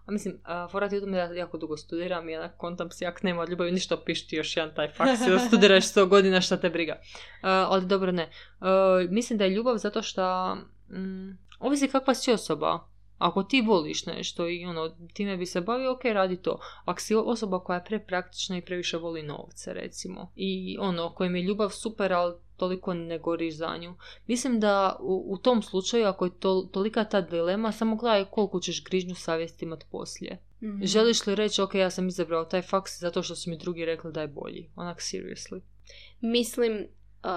a 0.08 0.12
mislim, 0.12 0.40
a, 0.44 0.68
fora 0.68 0.88
ti 0.88 0.96
u 0.96 1.00
tome 1.00 1.16
da 1.16 1.22
ja 1.22 1.32
jako 1.32 1.58
dugo 1.58 1.76
studiram 1.76 2.28
i 2.28 2.36
onak 2.36 2.56
kontam 2.56 2.90
si 2.90 3.04
jak 3.04 3.22
nema 3.22 3.42
od 3.42 3.48
ljubavi 3.48 3.72
ništa 3.72 3.96
piši 3.96 4.28
ti 4.28 4.36
još 4.36 4.56
jedan 4.56 4.74
taj 4.74 4.88
faks 4.88 5.20
ili 5.26 5.40
studiraš 5.48 5.84
100 5.84 6.08
godina 6.08 6.40
šta 6.40 6.56
te 6.56 6.70
briga. 6.70 7.00
A, 7.42 7.66
ali 7.70 7.86
dobro 7.86 8.12
ne. 8.12 8.30
A, 8.60 9.06
mislim 9.10 9.38
da 9.38 9.44
je 9.44 9.50
ljubav 9.50 9.76
zato 9.76 10.02
što 10.02 10.54
mm, 10.90 11.38
ovisi 11.58 11.88
kakva 11.88 12.14
si 12.14 12.32
osoba. 12.32 12.88
Ako 13.18 13.42
ti 13.42 13.60
voliš 13.60 14.06
nešto 14.06 14.48
i 14.48 14.64
ono, 14.64 14.96
time 15.12 15.36
bi 15.36 15.46
se 15.46 15.60
bavio, 15.60 15.92
ok, 15.92 16.04
radi 16.04 16.42
to. 16.42 16.60
Ako 16.84 17.00
si 17.00 17.14
osoba 17.14 17.60
koja 17.60 17.76
je 17.76 17.84
prepraktična 17.84 18.56
i 18.56 18.62
previše 18.62 18.96
voli 18.96 19.22
novce, 19.22 19.72
recimo. 19.74 20.32
I 20.36 20.76
ono, 20.80 21.14
kojem 21.14 21.36
je 21.36 21.42
ljubav 21.42 21.70
super, 21.70 22.12
ali 22.12 22.34
toliko 22.58 22.94
ne 22.94 23.18
goriš 23.18 23.54
za 23.54 23.76
nju. 23.76 23.94
Mislim 24.26 24.60
da 24.60 24.96
u, 25.00 25.24
u 25.28 25.38
tom 25.38 25.62
slučaju, 25.62 26.06
ako 26.06 26.24
je 26.24 26.30
to, 26.38 26.68
tolika 26.72 27.04
ta 27.04 27.20
dilema, 27.20 27.72
samo 27.72 27.96
gledaj 27.96 28.24
koliko 28.24 28.60
ćeš 28.60 28.84
grižnju 28.84 29.14
savjesti 29.14 29.64
imat 29.64 29.84
poslije. 29.90 30.38
Mhm. 30.62 30.84
Želiš 30.84 31.26
li 31.26 31.34
reći, 31.34 31.62
ok, 31.62 31.74
ja 31.74 31.90
sam 31.90 32.08
izabrao 32.08 32.44
taj 32.44 32.62
faks 32.62 33.00
zato 33.00 33.22
što 33.22 33.34
su 33.34 33.50
mi 33.50 33.58
drugi 33.58 33.84
rekli 33.84 34.12
da 34.12 34.20
je 34.20 34.28
bolji. 34.28 34.70
Onak, 34.76 34.98
seriously. 34.98 35.60
Mislim, 36.20 36.72
uh, 36.78 37.30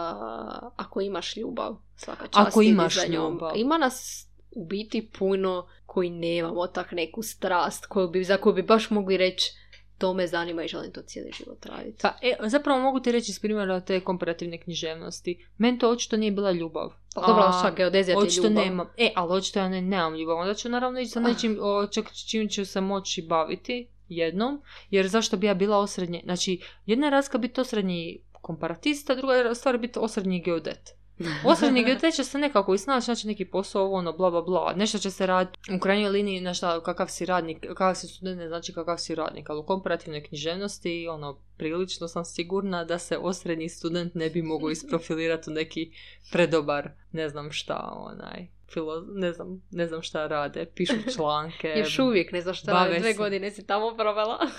ako 0.76 1.01
imaš 1.01 1.38
ljubav, 1.38 1.76
svaka 1.95 2.28
čast 2.28 2.47
Ako 2.47 2.61
imaš 2.61 2.95
za 2.95 3.07
njom. 3.07 3.34
ljubav. 3.34 3.51
Ima 3.55 3.78
nas 3.78 4.28
u 4.51 4.65
biti 4.65 5.09
puno 5.19 5.67
koji 5.86 6.09
nemamo 6.09 6.67
tak 6.67 6.91
neku 6.91 7.22
strast 7.24 7.86
koju 7.86 8.07
bi, 8.07 8.24
za 8.24 8.38
koju 8.38 8.53
bi 8.53 8.63
baš 8.63 8.89
mogli 8.89 9.17
reći 9.17 9.51
to 10.01 10.13
me 10.13 10.27
zanima 10.27 10.63
i 10.63 10.67
želim 10.67 10.91
to 10.91 11.01
cijeli 11.01 11.31
život 11.33 11.65
raditi. 11.65 11.97
Pa, 12.01 12.07
e, 12.21 12.35
zapravo 12.41 12.79
mogu 12.79 12.99
ti 12.99 13.11
reći 13.11 13.31
iz 13.31 13.39
primjera 13.39 13.79
te 13.79 13.99
komparativne 13.99 14.57
književnosti. 14.57 15.45
Meni 15.57 15.79
to 15.79 15.89
očito 15.89 16.17
nije 16.17 16.31
bila 16.31 16.51
ljubav. 16.51 16.93
Pa 17.15 17.21
dobro, 17.21 17.43
šta, 17.59 17.71
geodezija 17.71 18.17
ti 18.17 18.25
Očito 18.25 18.47
ljubav. 18.47 18.63
nemam. 18.63 18.87
E, 18.97 19.11
ali 19.15 19.33
očito 19.33 19.59
ja 19.59 19.69
ne, 19.69 19.81
nemam 19.81 20.15
ljubav. 20.15 20.37
Onda 20.37 20.53
ću 20.53 20.69
naravno 20.69 20.99
ići 20.99 21.09
za 21.09 21.19
Ah. 21.19 21.23
nečim 21.23 21.57
o, 21.61 21.87
čak, 21.87 22.05
čim 22.29 22.49
ću 22.49 22.65
se 22.65 22.81
moći 22.81 23.21
baviti 23.21 23.87
jednom. 24.09 24.61
Jer 24.89 25.07
zašto 25.07 25.37
bi 25.37 25.47
ja 25.47 25.53
bila 25.53 25.77
osrednje? 25.77 26.21
Znači, 26.23 26.59
jedna 26.85 27.07
je 27.07 27.11
razlika 27.11 27.37
biti 27.37 27.61
osrednji 27.61 28.19
komparatista, 28.31 29.15
druga 29.15 29.33
je 29.33 29.55
stvar 29.55 29.77
biti 29.77 29.99
osrednji 29.99 30.41
geodet. 30.41 31.00
Osrednji 31.45 31.84
geodet 31.84 32.15
će 32.15 32.24
se 32.24 32.38
nekako 32.38 32.74
isnaći, 32.74 33.05
znači 33.05 33.28
neki 33.28 33.45
posao, 33.45 33.84
ovo, 33.84 33.97
ono, 33.97 34.13
bla, 34.13 34.32
bla, 34.32 34.41
bla. 34.41 34.74
Nešto 34.76 34.97
će 34.97 35.11
se 35.11 35.26
raditi 35.26 35.76
u 35.76 35.80
krajnjoj 35.80 36.09
liniji, 36.09 36.41
na 36.41 36.53
šta, 36.53 36.84
kakav 36.84 37.07
si 37.07 37.26
radnik, 37.26 37.59
kakav 37.67 37.95
si 37.95 38.07
student, 38.07 38.39
ne 38.39 38.47
znači 38.47 38.74
kakav 38.74 38.97
si 38.97 39.15
radnik, 39.15 39.49
ali 39.49 39.59
u 39.59 39.63
komparativnoj 39.63 40.24
književnosti, 40.24 41.07
ono, 41.07 41.38
prilično 41.57 42.07
sam 42.07 42.26
sigurna 42.26 42.86
da 42.86 42.99
se 42.99 43.17
osrednji 43.17 43.69
student 43.69 44.15
ne 44.15 44.30
bi 44.30 44.41
mogao 44.41 44.69
isprofilirati 44.69 45.49
u 45.49 45.53
neki 45.53 45.91
predobar, 46.32 46.89
ne 47.11 47.30
znam 47.30 47.51
šta, 47.51 47.93
onaj, 47.95 48.47
filo, 48.74 49.05
ne 49.07 49.34
znam, 49.34 49.61
ne 49.72 49.88
znam 49.88 50.01
šta 50.01 50.28
rade, 50.28 50.65
pišu 50.76 50.95
članke. 51.15 51.74
Još 51.78 51.99
uvijek 51.99 52.32
ne 52.32 52.41
znaš 52.41 52.61
šta 52.61 52.72
radi, 52.72 52.99
dve 52.99 53.11
se. 53.11 53.17
godine 53.17 53.51
si 53.51 53.67
tamo 53.67 53.95
provela. 53.95 54.39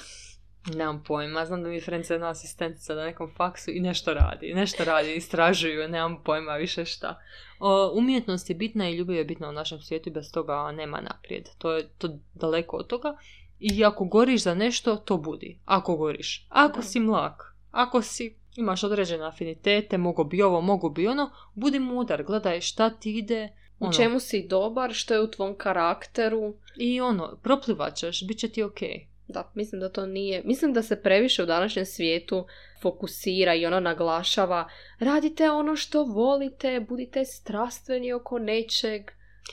Nemam 0.67 1.03
pojma, 1.07 1.47
znam 1.47 1.63
da 1.63 1.69
mi 1.69 1.75
je 1.75 1.81
Frenca 1.81 2.15
jedna 2.15 2.29
asistentica 2.29 2.95
na 2.95 3.05
nekom 3.05 3.31
faksu 3.37 3.71
i 3.71 3.81
nešto 3.81 4.15
radi, 4.15 4.55
nešto 4.55 4.85
radi, 4.85 5.15
istražuju, 5.15 5.89
nemam 5.89 6.23
pojma 6.25 6.53
više 6.53 6.85
šta. 6.85 7.21
O, 7.59 7.93
umjetnost 7.95 8.51
je 8.51 8.57
bitna 8.57 8.89
i 8.89 8.95
ljubav 8.95 9.17
je 9.17 9.25
bitna 9.25 9.49
u 9.49 9.53
našem 9.53 9.81
svijetu 9.81 10.09
i 10.09 10.13
bez 10.13 10.33
toga 10.33 10.73
nema 10.73 11.01
naprijed. 11.01 11.49
To 11.59 11.73
je 11.73 11.89
to 11.89 12.19
daleko 12.35 12.77
od 12.77 12.87
toga. 12.87 13.17
I 13.59 13.85
ako 13.85 14.05
goriš 14.05 14.43
za 14.43 14.55
nešto, 14.55 14.97
to 14.97 15.17
budi. 15.17 15.59
Ako 15.65 15.97
goriš. 15.97 16.47
Ako 16.49 16.77
Da. 16.77 16.83
si 16.83 17.01
mlak, 17.01 17.57
ako 17.71 18.03
si 18.03 18.37
imaš 18.57 18.85
određene 18.85 19.27
afinitete, 19.27 19.99
mogu 19.99 20.25
bi 20.25 20.43
ovo, 20.43 20.61
mogu 20.61 20.91
bi 20.91 21.07
ono, 21.07 21.31
budi 21.55 21.79
mudar, 21.79 22.23
gledaj 22.23 22.61
šta 22.61 22.91
ti 22.91 23.19
ide. 23.19 23.49
U 23.79 23.85
ono, 23.85 23.93
čemu 23.93 24.21
si 24.21 24.47
dobar, 24.49 24.93
što 24.93 25.15
je 25.15 25.21
u 25.21 25.31
tvom 25.31 25.55
karakteru. 25.59 26.55
I 26.77 27.01
ono, 27.01 27.37
proplivat 27.43 27.95
ćeš, 27.97 28.27
bit 28.27 28.39
će 28.39 28.49
ti 28.49 28.63
okej. 28.63 29.12
Da, 29.33 29.51
mislim 29.55 29.80
da 29.80 29.89
to 29.89 30.07
nije. 30.07 30.43
Mislim 30.45 30.72
da 30.72 30.83
se 30.83 31.03
previše 31.03 31.43
u 31.43 31.47
današnjem 31.47 31.87
svijetu 31.87 32.47
fokusira 32.83 33.55
i 33.55 33.66
ono 33.66 33.80
naglašava 33.80 34.68
radite 34.99 35.51
ono 35.51 35.76
što 35.76 36.05
volite, 36.05 36.80
budite 36.80 37.24
strastveni 37.24 38.12
oko 38.12 38.39
nečeg. 38.39 39.03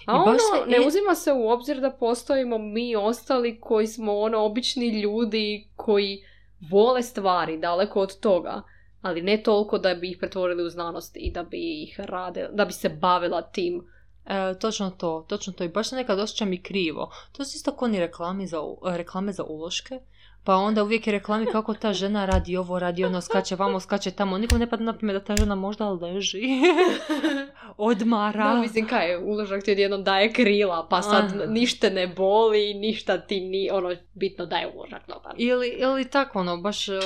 A 0.05 0.13
I 0.15 0.29
ono, 0.29 0.37
se- 0.37 0.69
ne 0.69 0.87
uzima 0.87 1.15
se 1.15 1.33
u 1.33 1.49
obzir 1.49 1.79
da 1.79 1.91
postojimo 1.91 2.57
mi 2.57 2.95
ostali 2.95 3.59
koji 3.59 3.87
smo 3.87 4.19
ono 4.19 4.37
obični 4.39 5.01
ljudi 5.01 5.67
koji 5.75 6.23
vole 6.71 7.03
stvari 7.03 7.57
daleko 7.57 8.01
od 8.01 8.19
toga, 8.19 8.61
ali 9.01 9.21
ne 9.21 9.43
toliko 9.43 9.77
da 9.77 9.95
bi 9.95 10.09
ih 10.09 10.17
pretvorili 10.17 10.63
u 10.63 10.69
znanost 10.69 11.15
i 11.15 11.31
da 11.31 11.43
bi 11.43 11.83
ih 11.83 11.99
rade, 11.99 12.49
da 12.53 12.65
bi 12.65 12.73
se 12.73 12.89
bavila 12.89 13.41
tim. 13.41 13.87
E, 14.29 14.59
točno 14.59 14.89
to, 14.89 15.25
točno 15.27 15.53
to. 15.53 15.63
I 15.63 15.69
baš 15.69 15.89
se 15.89 15.95
nekad 15.95 16.19
osjećam 16.19 16.53
i 16.53 16.61
krivo. 16.63 17.11
To 17.31 17.45
su 17.45 17.55
isto 17.55 17.71
koni 17.71 17.99
reklami 17.99 18.47
za, 18.47 18.57
reklame 18.83 19.31
za 19.31 19.43
uloške. 19.43 19.99
Pa 20.43 20.55
onda 20.55 20.83
uvijek 20.83 21.07
je 21.07 21.11
reklami 21.11 21.45
kako 21.45 21.73
ta 21.73 21.93
žena 21.93 22.25
radi 22.25 22.57
ovo, 22.57 22.79
radi 22.79 23.05
ono, 23.05 23.21
skače 23.21 23.55
vamo, 23.55 23.79
skače 23.79 24.11
tamo. 24.11 24.37
Nikom 24.37 24.59
ne 24.59 24.69
pada 24.69 24.83
na 24.83 24.97
pamet 24.97 25.13
da 25.13 25.23
ta 25.23 25.35
žena 25.35 25.55
možda 25.55 25.89
leži. 25.89 26.41
Odmara. 27.77 28.53
Da, 28.53 28.61
mislim, 28.61 28.87
kaj 28.87 29.09
je, 29.09 29.17
uložak 29.17 29.63
ti 29.63 29.71
odjednom 29.71 30.03
daje 30.03 30.33
krila, 30.33 30.87
pa 30.89 31.01
sad 31.01 31.23
Aha. 31.23 31.45
ništa 31.45 31.89
ne 31.89 32.07
boli, 32.07 32.73
ništa 32.73 33.17
ti 33.17 33.39
ni, 33.39 33.69
ono, 33.71 33.95
bitno 34.13 34.45
da 34.45 34.55
je 34.55 34.71
uložak 34.75 35.01
dobar. 35.07 35.33
Ili, 35.37 35.67
ili 35.67 36.09
tako, 36.09 36.39
ono, 36.39 36.57
baš, 36.57 36.89
e, 36.89 36.99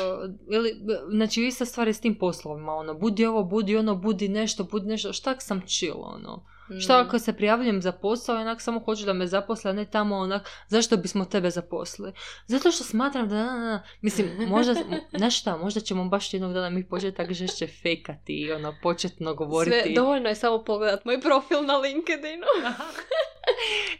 ili, 0.51 0.81
znači, 1.09 1.43
ista 1.43 1.65
stvar 1.65 1.87
je 1.87 1.93
s 1.93 2.01
tim 2.01 2.15
poslovima, 2.15 2.73
ono, 2.73 2.93
budi 2.93 3.25
ovo, 3.25 3.43
budi 3.43 3.77
ono, 3.77 3.95
budi 3.95 4.27
nešto, 4.27 4.63
budi 4.63 4.87
nešto, 4.87 5.13
šta 5.13 5.39
sam 5.39 5.61
chill, 5.67 6.01
ono. 6.01 6.52
Šta 6.81 6.97
Mm. 6.97 7.05
ako 7.07 7.19
se 7.19 7.33
prijavljujem 7.33 7.81
za 7.81 7.91
posao 7.91 8.35
onak 8.35 8.61
samo 8.61 8.79
hoću 8.79 9.05
da 9.05 9.13
me 9.13 9.27
zaposle, 9.27 9.71
a 9.71 9.73
ne 9.73 9.85
tamo 9.85 10.15
onak, 10.15 10.49
zašto 10.67 10.97
bismo 10.97 11.25
tebe 11.25 11.49
zaposlili? 11.49 12.13
Zato 12.47 12.71
što 12.71 12.83
smatram 12.83 13.29
da, 13.29 13.35
na, 13.35 13.43
na, 13.45 13.59
na, 13.59 13.83
mislim, 14.01 14.29
možda, 14.47 14.75
znaš 15.17 15.39
šta, 15.39 15.57
možda 15.57 15.79
ćemo 15.79 16.05
baš 16.05 16.33
jednog 16.33 16.53
dana 16.53 16.69
mi 16.69 16.87
početi 16.89 17.17
tak 17.17 17.33
žešće 17.33 17.67
fejkati 17.67 18.33
i 18.33 18.51
ono, 18.51 18.75
početno 18.81 19.33
govoriti. 19.33 19.81
Sve, 19.83 19.93
dovoljno 19.93 20.29
je 20.29 20.35
samo 20.35 20.63
pogledat 20.63 21.05
moj 21.05 21.21
profil 21.21 21.65
na 21.65 21.77
LinkedInu. 21.77 22.45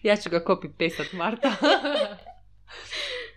ja 0.04 0.16
ću 0.16 0.30
ga 0.30 0.44
copy 0.48 0.72
pastat 0.80 1.14
Marta. 1.14 1.56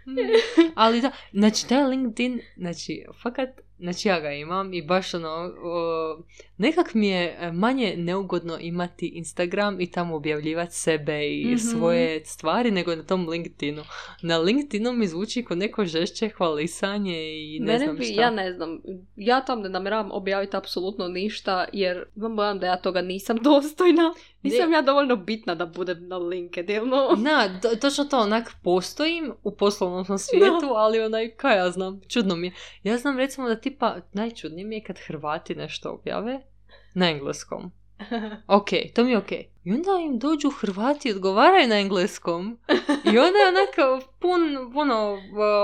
Mm. 0.09 0.71
Ali 0.75 1.01
da, 1.01 1.11
znači 1.33 1.69
taj 1.69 1.85
LinkedIn, 1.85 2.41
znači, 2.57 3.05
fakat, 3.23 3.49
znači 3.79 4.09
ja 4.09 4.21
ga 4.21 4.31
imam 4.31 4.75
i 4.75 4.83
baš 4.83 5.15
ono, 5.15 5.29
o, 5.63 6.19
nekak 6.59 6.95
mi 6.95 7.09
je 7.09 7.37
e, 7.41 7.53
manje 7.53 7.95
neugodno 7.97 8.59
imati 8.61 9.07
Instagram 9.09 9.81
i 9.81 9.91
tamo 9.91 10.17
objavljivati 10.17 10.75
sebe 10.75 11.29
i 11.33 11.47
Mhm. 11.47 11.57
svoje 11.57 12.25
stvari 12.25 12.71
nego 12.71 12.97
na 12.97 13.03
tom 13.03 13.29
LinkedInu. 13.29 13.83
Na 14.23 14.39
LinkedInu 14.39 14.93
mi 14.93 15.07
zvuči 15.07 15.45
kao 15.45 15.57
neko 15.57 15.85
žešće 15.85 16.29
hvalisanje 16.29 17.19
i 17.35 17.59
ne 17.61 17.67
Mene 17.67 17.79
znam 17.79 17.97
bi, 17.97 18.05
šta. 18.05 18.15
ja 18.15 18.31
ne 18.31 18.53
znam, 18.53 18.81
ja 19.17 19.41
tam 19.41 19.61
ne 19.61 19.69
namjeravam 19.69 20.13
objaviti 20.13 20.57
apsolutno 20.57 21.09
ništa, 21.09 21.67
jer 21.73 22.05
imam 22.17 22.37
bojam 22.37 22.59
da 22.59 22.67
ja 22.67 22.77
toga 22.77 23.03
nisam 23.03 23.37
dostojna. 23.43 24.15
Nisam 24.51 24.73
ja 24.73 24.83
dovoljno 24.83 25.17
bitna 25.17 25.55
da 25.55 25.67
budem 25.67 26.09
na 26.09 26.17
LinkedInu. 26.19 26.97
Na, 27.25 27.61
to- 27.61 27.77
točno 27.77 28.05
to, 28.05 28.19
onak 28.21 28.53
postojim 28.63 29.33
u 29.43 29.57
poslovnom 29.57 30.19
svijetu, 30.19 30.67
ali 30.75 31.01
onaj, 31.01 31.31
kaj 31.31 31.57
ja 31.57 31.71
znam, 31.71 32.01
čudno 32.09 32.37
mi 32.37 32.47
je. 32.47 32.53
Ja 32.83 32.99
znam 32.99 33.19
recimo 33.19 33.49
da 33.49 33.57
tipa, 33.57 33.97
najčudnije 34.13 34.67
mi 34.67 34.75
je 34.75 34.83
kad 34.85 34.99
Hrvati 35.07 35.55
nešto 35.55 35.91
objave 35.91 36.41
na 36.95 37.11
engleskom. 37.11 37.73
Ok, 38.49 38.67
to 38.95 39.05
mi 39.05 39.11
je 39.11 39.19
ok. 39.19 39.33
I 39.65 39.73
onda 39.73 39.91
im 40.03 40.19
dođu 40.19 40.51
Hrvati 40.51 41.09
i 41.09 41.13
odgovaraju 41.13 41.69
na 41.69 41.79
engleskom. 41.79 42.59
I 43.05 43.19
onda 43.19 43.39
je 43.39 43.49
onako 43.49 44.07
pun, 44.19 44.41
ono, 44.75 45.19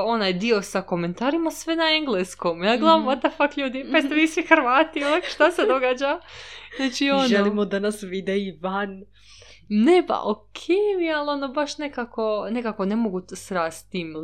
onaj 0.07 0.33
dio 0.33 0.63
sa 0.63 0.83
komentarima 0.83 1.51
sve 1.51 1.77
na 1.77 1.85
engleskom. 1.91 2.63
Ja 2.63 2.77
gledam, 2.77 3.01
Mhm. 3.01 3.09
what 3.09 3.21
the 3.21 3.31
fuck 3.31 3.57
ljudi, 3.57 3.87
pa 3.91 3.97
jeste 3.97 4.15
vi 4.15 4.29
svi 4.29 4.43
Hrvati, 4.43 5.05
onak, 5.05 5.25
šta 5.25 5.51
se 5.51 5.67
događa? 5.67 6.21
Znači 6.77 7.11
ono... 7.11 7.29
Želimo 7.29 7.65
da 7.65 7.79
nas 7.79 8.03
vide 8.03 8.39
i 8.39 8.59
van. 8.61 9.05
ne 9.69 10.05
pa 10.07 10.21
ok 10.25 10.59
mi, 10.99 11.13
ali 11.13 11.29
ono 11.31 11.49
baš 11.49 11.79
nekako, 11.79 12.47
nekako 12.51 12.85
ne 12.85 12.97
mogu 12.97 13.23
srast 13.29 13.87
s 13.87 13.91
tim 13.91 14.15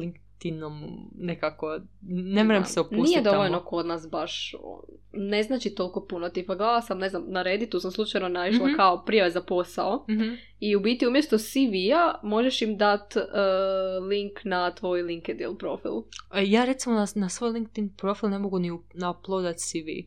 LinkedInom 0.41 0.82
nekako, 1.14 1.80
ne 2.03 2.45
moram 2.45 2.64
se 2.64 2.80
opustiti 2.80 3.03
Nije 3.03 3.22
dovoljno 3.22 3.49
tamo. 3.51 3.61
kod 3.61 3.86
nas 3.86 4.09
baš, 4.09 4.55
ne 5.12 5.43
znači 5.43 5.70
toliko 5.70 6.01
puno. 6.01 6.28
Tipa 6.28 6.55
gledala 6.55 6.82
sam, 6.82 6.99
ne 6.99 7.09
znam, 7.09 7.24
na 7.26 7.43
Redditu 7.43 7.80
sam 7.80 7.91
slučajno 7.91 8.28
naišla 8.28 8.66
Mhm. 8.66 8.76
kao 8.76 9.05
prijave 9.05 9.30
za 9.30 9.43
posao 9.43 10.05
Mhm. 10.09 10.28
I 10.61 10.76
u 10.76 10.80
biti 10.80 11.06
umjesto 11.06 11.38
CV-a 11.38 12.20
možeš 12.22 12.62
im 12.62 12.76
dat 12.76 13.16
e, 13.16 13.20
link 14.02 14.32
na 14.44 14.70
tvoj 14.70 15.02
LinkedIn 15.02 15.56
profil. 15.56 15.92
E, 16.32 16.44
Ja 16.44 16.64
recimo 16.64 16.94
na, 16.94 17.06
na 17.14 17.28
svoj 17.28 17.50
LinkedIn 17.50 17.88
profil 17.90 18.28
ne 18.28 18.38
mogu 18.38 18.59
ni 18.59 18.70
up- 18.70 18.82
uploadat 19.11 19.56
CV. 19.59 19.88
E, 19.88 20.04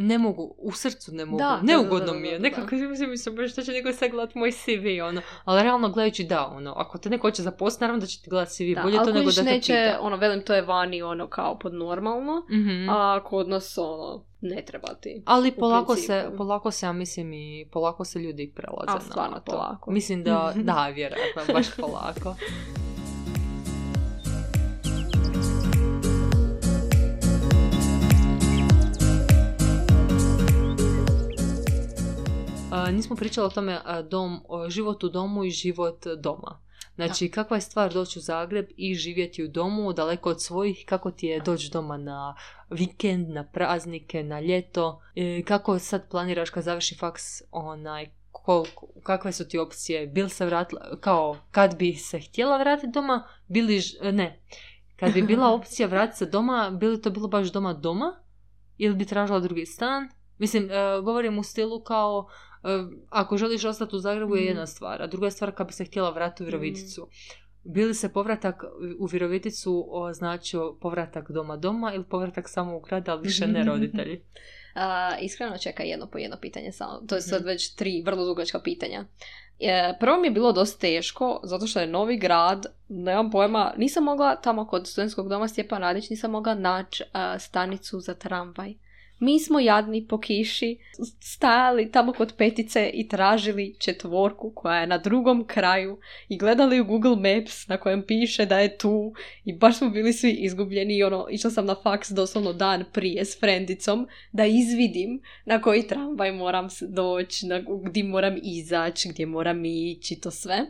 ne 0.00 0.18
mogu, 0.18 0.54
u 0.58 0.72
srcu 0.72 1.12
ne 1.12 1.24
mogu. 1.24 1.38
Da, 1.38 1.60
Neugodno 1.62 1.98
da, 2.00 2.12
da, 2.12 2.12
mi 2.14 2.28
je. 2.28 2.32
da, 2.32 2.42
Nekako 2.42 2.74
mislim, 2.74 3.10
mislim, 3.10 3.48
što 3.48 3.62
će 3.62 3.72
neko 3.72 3.92
sad 3.92 4.10
gledat 4.10 4.34
moj 4.34 4.52
CV, 4.52 4.68
ono. 5.04 5.20
Ali 5.44 5.62
realno 5.62 5.88
gledajući 5.88 6.24
da, 6.24 6.46
ono, 6.46 6.72
ako 6.72 6.98
te 6.98 7.10
neko 7.10 7.28
hoće 7.28 7.42
zaposliti, 7.42 7.82
naravno 7.82 8.00
da 8.00 8.06
će 8.06 8.22
ti 8.22 8.30
gledat 8.30 8.48
CV. 8.48 8.74
Da, 8.74 8.82
Bolje 8.82 8.98
to 8.98 9.12
nego 9.12 9.26
da 9.26 9.32
te 9.34 9.42
neće, 9.44 9.72
pita. 9.86 9.98
ono, 10.00 10.16
velim, 10.16 10.42
to 10.42 10.54
je 10.54 10.62
vani, 10.62 11.02
ono, 11.02 11.26
kao 11.28 11.58
pod 11.58 11.74
normalno, 11.74 12.46
Mhm. 12.50 12.88
a 12.90 13.20
kod 13.24 13.48
nas, 13.48 13.78
ono, 13.78 14.24
ne 14.44 14.62
treba 14.66 14.94
ti. 14.94 15.22
Ali 15.26 15.52
polako 15.52 15.96
se, 15.96 16.30
polako 16.36 16.70
se, 16.70 16.86
ja 16.86 16.92
mislim, 16.92 17.32
i 17.32 17.66
polako 17.72 18.04
se 18.04 18.18
ljudi 18.18 18.52
prelaze 18.54 18.90
A, 18.90 18.94
na 18.94 19.00
stvarno 19.00 19.40
to. 19.40 19.52
polako. 19.52 19.90
Mislim 19.90 20.24
da, 20.24 20.52
da, 20.62 20.88
vjerojatno, 20.94 21.54
baš 21.54 21.66
polako. 21.76 22.34
Nismo 32.92 33.16
pričali 33.16 33.46
o 33.46 33.50
tome 33.50 33.80
dom, 34.10 34.40
život 34.68 35.04
u 35.04 35.08
domu 35.08 35.44
i 35.44 35.50
život 35.50 36.06
doma. 36.18 36.63
Znači, 36.94 37.30
kakva 37.30 37.56
je 37.56 37.60
stvar 37.60 37.92
doći 37.92 38.18
u 38.18 38.22
Zagreb 38.22 38.66
i 38.76 38.94
živjeti 38.94 39.44
u 39.44 39.48
domu, 39.48 39.92
daleko 39.92 40.30
od 40.30 40.42
svojih, 40.42 40.84
kako 40.86 41.10
ti 41.10 41.26
je 41.26 41.40
doći 41.40 41.70
doma 41.70 41.96
na 41.96 42.36
vikend, 42.70 43.28
na 43.28 43.44
praznike, 43.44 44.22
na 44.22 44.40
ljeto, 44.40 45.02
e, 45.16 45.42
kako 45.42 45.78
sad 45.78 46.10
planiraš 46.10 46.50
kad 46.50 46.64
završi 46.64 46.94
faks, 46.94 47.42
onaj, 47.50 48.10
koliko, 48.32 48.86
kakve 49.02 49.32
su 49.32 49.48
ti 49.48 49.58
opcije, 49.58 50.06
bil 50.06 50.28
se 50.28 50.46
vratila, 50.46 50.96
kao, 51.00 51.36
kad 51.50 51.78
bi 51.78 51.94
se 51.94 52.20
htjela 52.20 52.58
vratiti 52.58 52.92
doma, 52.92 53.28
bili, 53.48 53.80
ne, 54.12 54.42
kad 54.96 55.12
bi 55.12 55.22
bila 55.22 55.52
opcija 55.58 55.88
vratiti 55.88 56.18
se 56.18 56.26
doma, 56.26 56.70
bi 56.70 56.86
li 56.86 57.02
to 57.02 57.10
bilo 57.10 57.28
baš 57.28 57.52
doma 57.52 57.72
doma, 57.72 58.20
ili 58.78 58.94
bi 58.94 59.06
tražila 59.06 59.40
drugi 59.40 59.66
stan, 59.66 60.08
Mislim, 60.38 60.70
e, 60.70 61.00
govorim 61.04 61.38
u 61.38 61.42
stilu 61.42 61.80
kao, 61.80 62.28
ako 63.10 63.36
želiš 63.36 63.64
ostati 63.64 63.96
u 63.96 64.00
Zagrebu 64.00 64.36
je 64.36 64.40
Mhm. 64.40 64.48
jedna 64.48 64.66
stvar, 64.66 65.02
a 65.02 65.06
druga 65.06 65.30
stvar 65.30 65.52
kad 65.52 65.66
bi 65.66 65.72
se 65.72 65.84
htjela 65.84 66.10
vratiti 66.10 66.42
u 66.42 66.46
Viroviticu. 66.46 67.08
Bili 67.64 67.94
se 67.94 68.08
povratak 68.08 68.64
u 68.98 69.06
Viroviticu 69.06 69.86
označio 69.90 70.72
povratak 70.74 71.30
doma 71.30 71.56
doma 71.56 71.94
ili 71.94 72.04
povratak 72.04 72.48
samo 72.48 72.76
u 72.76 72.80
grad, 72.80 73.08
ali 73.08 73.22
više 73.22 73.46
ne 73.46 73.64
roditelji? 73.70 74.20
A, 74.74 75.16
iskreno 75.18 75.58
čekaj 75.58 75.88
jedno 75.88 76.06
po 76.06 76.18
jedno 76.18 76.36
pitanje 76.40 76.72
samo. 76.72 77.00
To 77.08 77.14
je 77.14 77.20
sad 77.20 77.40
Mhm. 77.40 77.46
već 77.46 77.74
tri 77.74 78.02
vrlo 78.02 78.24
dugačka 78.24 78.60
pitanja. 78.60 79.04
E, 79.60 79.94
prvo 80.00 80.16
mi 80.16 80.26
je 80.26 80.30
bilo 80.30 80.52
dosta 80.52 80.80
teško, 80.80 81.40
zato 81.42 81.66
što 81.66 81.80
je 81.80 81.86
novi 81.86 82.16
grad, 82.16 82.66
nemam 82.88 83.30
pojma, 83.30 83.74
nisam 83.76 84.04
mogla 84.04 84.36
tamo 84.36 84.66
kod 84.66 84.88
studentskog 84.88 85.28
doma 85.28 85.48
Stjepan 85.48 85.80
Radić, 85.80 86.10
nisam 86.10 86.30
mogla 86.30 86.54
naći 86.54 87.04
stanicu 87.38 88.00
za 88.00 88.14
tramvaj. 88.14 88.74
Mi 89.18 89.40
smo 89.40 89.60
jadni 89.60 90.06
po 90.06 90.20
kiši 90.20 90.78
stajali 91.20 91.90
tamo 91.92 92.12
kod 92.12 92.34
petice 92.38 92.90
i 92.94 93.08
tražili 93.08 93.76
četvorku 93.78 94.52
koja 94.54 94.80
je 94.80 94.86
na 94.86 94.98
drugom 94.98 95.46
kraju 95.46 95.98
i 96.28 96.38
gledali 96.38 96.80
u 96.80 96.84
Google 96.84 97.16
Maps 97.16 97.66
na 97.68 97.76
kojem 97.76 98.02
piše 98.06 98.46
da 98.46 98.58
je 98.58 98.78
tu 98.78 99.12
i 99.44 99.52
baš 99.52 99.78
smo 99.78 99.90
bili 99.90 100.12
svi 100.12 100.30
izgubljeni 100.30 100.96
i 100.96 101.02
ono, 101.02 101.26
išla 101.30 101.50
sam 101.50 101.66
na 101.66 101.74
faks 101.82 102.10
doslovno 102.10 102.52
dan 102.52 102.84
prije 102.92 103.24
s 103.24 103.40
frendicom 103.40 104.08
da 104.32 104.46
izvidim 104.46 105.20
na 105.44 105.60
koji 105.60 105.86
tramvaj 105.86 106.32
moram 106.32 106.68
doći, 106.80 107.46
na, 107.46 107.62
gdje 107.84 108.04
moram 108.04 108.36
izaći, 108.42 109.08
gdje 109.08 109.26
moram 109.26 109.64
ići, 109.64 110.20
to 110.20 110.30
sve. 110.30 110.66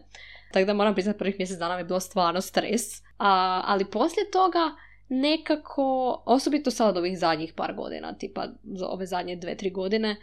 Tako 0.53 0.67
da 0.67 0.75
moram 0.75 0.95
priznati 0.95 1.19
prvih 1.19 1.35
mjesec 1.39 1.59
dana 1.59 1.75
mi 1.75 1.81
je 1.81 1.85
bilo 1.85 2.01
stvarno 2.01 2.41
stres. 2.41 3.03
A, 3.19 3.63
ali 3.67 3.85
poslije 3.85 4.31
toga 4.31 4.75
nekako, 5.09 6.23
osobito 6.27 6.71
sad 6.71 6.89
od 6.89 6.97
ovih 6.97 7.19
zadnjih 7.19 7.53
par 7.57 7.75
godina, 7.75 8.13
tipa 8.13 8.47
za 8.65 8.89
ove 8.89 9.07
zadnje 9.07 9.37
dve, 9.37 9.57
tri 9.57 9.71
godine, 9.71 10.17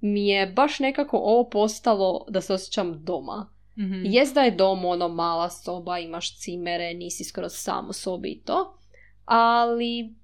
mi 0.00 0.28
je 0.28 0.46
baš 0.46 0.78
nekako 0.78 1.16
ovo 1.16 1.48
postalo 1.50 2.26
da 2.28 2.40
se 2.40 2.54
osjećam 2.54 3.04
doma. 3.04 3.50
Mhm. 3.78 4.02
Jest 4.04 4.34
da 4.34 4.42
je 4.42 4.50
dom 4.50 4.84
ono 4.84 5.08
mala 5.08 5.50
soba, 5.50 5.98
imaš 5.98 6.38
cimere, 6.38 6.94
nisi 6.94 7.24
skoro 7.24 7.48
sam 7.48 7.88
u 7.88 7.92
sobi 7.92 8.30
i 8.30 8.42
to, 8.42 8.78
ali 9.24 10.14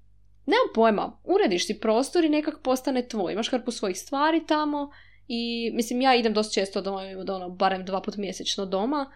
nemam 0.45 0.67
pojma, 0.75 1.17
urediš 1.23 1.67
si 1.67 1.79
prostor 1.79 2.25
i 2.25 2.29
nekak 2.29 2.61
postane 2.63 3.07
tvoj, 3.07 3.33
imaš 3.33 3.51
hrpu 3.51 3.71
svojih 3.71 3.99
stvari 3.99 4.45
tamo 4.47 4.91
i 5.27 5.71
mislim 5.73 6.01
ja 6.01 6.15
idem 6.15 6.33
dosta 6.33 6.53
često 6.53 6.81
doma, 6.81 7.05
imam 7.05 7.29
ono, 7.29 7.49
barem 7.49 7.85
dva 7.85 8.01
put 8.01 8.17
mjesečno 8.17 8.65
doma, 8.65 9.11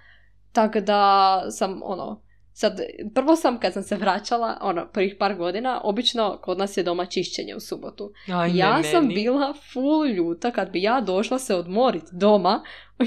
tako 0.51 0.79
da 0.79 1.41
sam 1.51 1.81
ono, 1.83 2.21
sad 2.59 2.79
prvo 3.13 3.35
sam 3.35 3.59
kad 3.59 3.73
sam 3.73 3.83
se 3.83 3.95
vraćala, 3.95 4.57
ono, 4.61 4.87
prvih 4.87 5.15
par 5.19 5.35
godina, 5.35 5.81
obično 5.83 6.37
kod 6.37 6.57
nas 6.57 6.77
je 6.77 6.83
doma 6.83 7.05
čišćenje 7.05 7.55
u 7.55 7.59
subotu. 7.59 8.11
Ajme 8.27 8.57
Ja 8.57 8.83
sam 8.83 9.01
meni. 9.01 9.13
bila 9.15 9.53
full 9.73 10.05
ljuta 10.07 10.51
kad 10.51 10.69
bi 10.69 10.81
ja 10.81 11.01
došla 11.01 11.39
se 11.39 11.55
odmorit 11.55 12.03
doma 12.11 12.63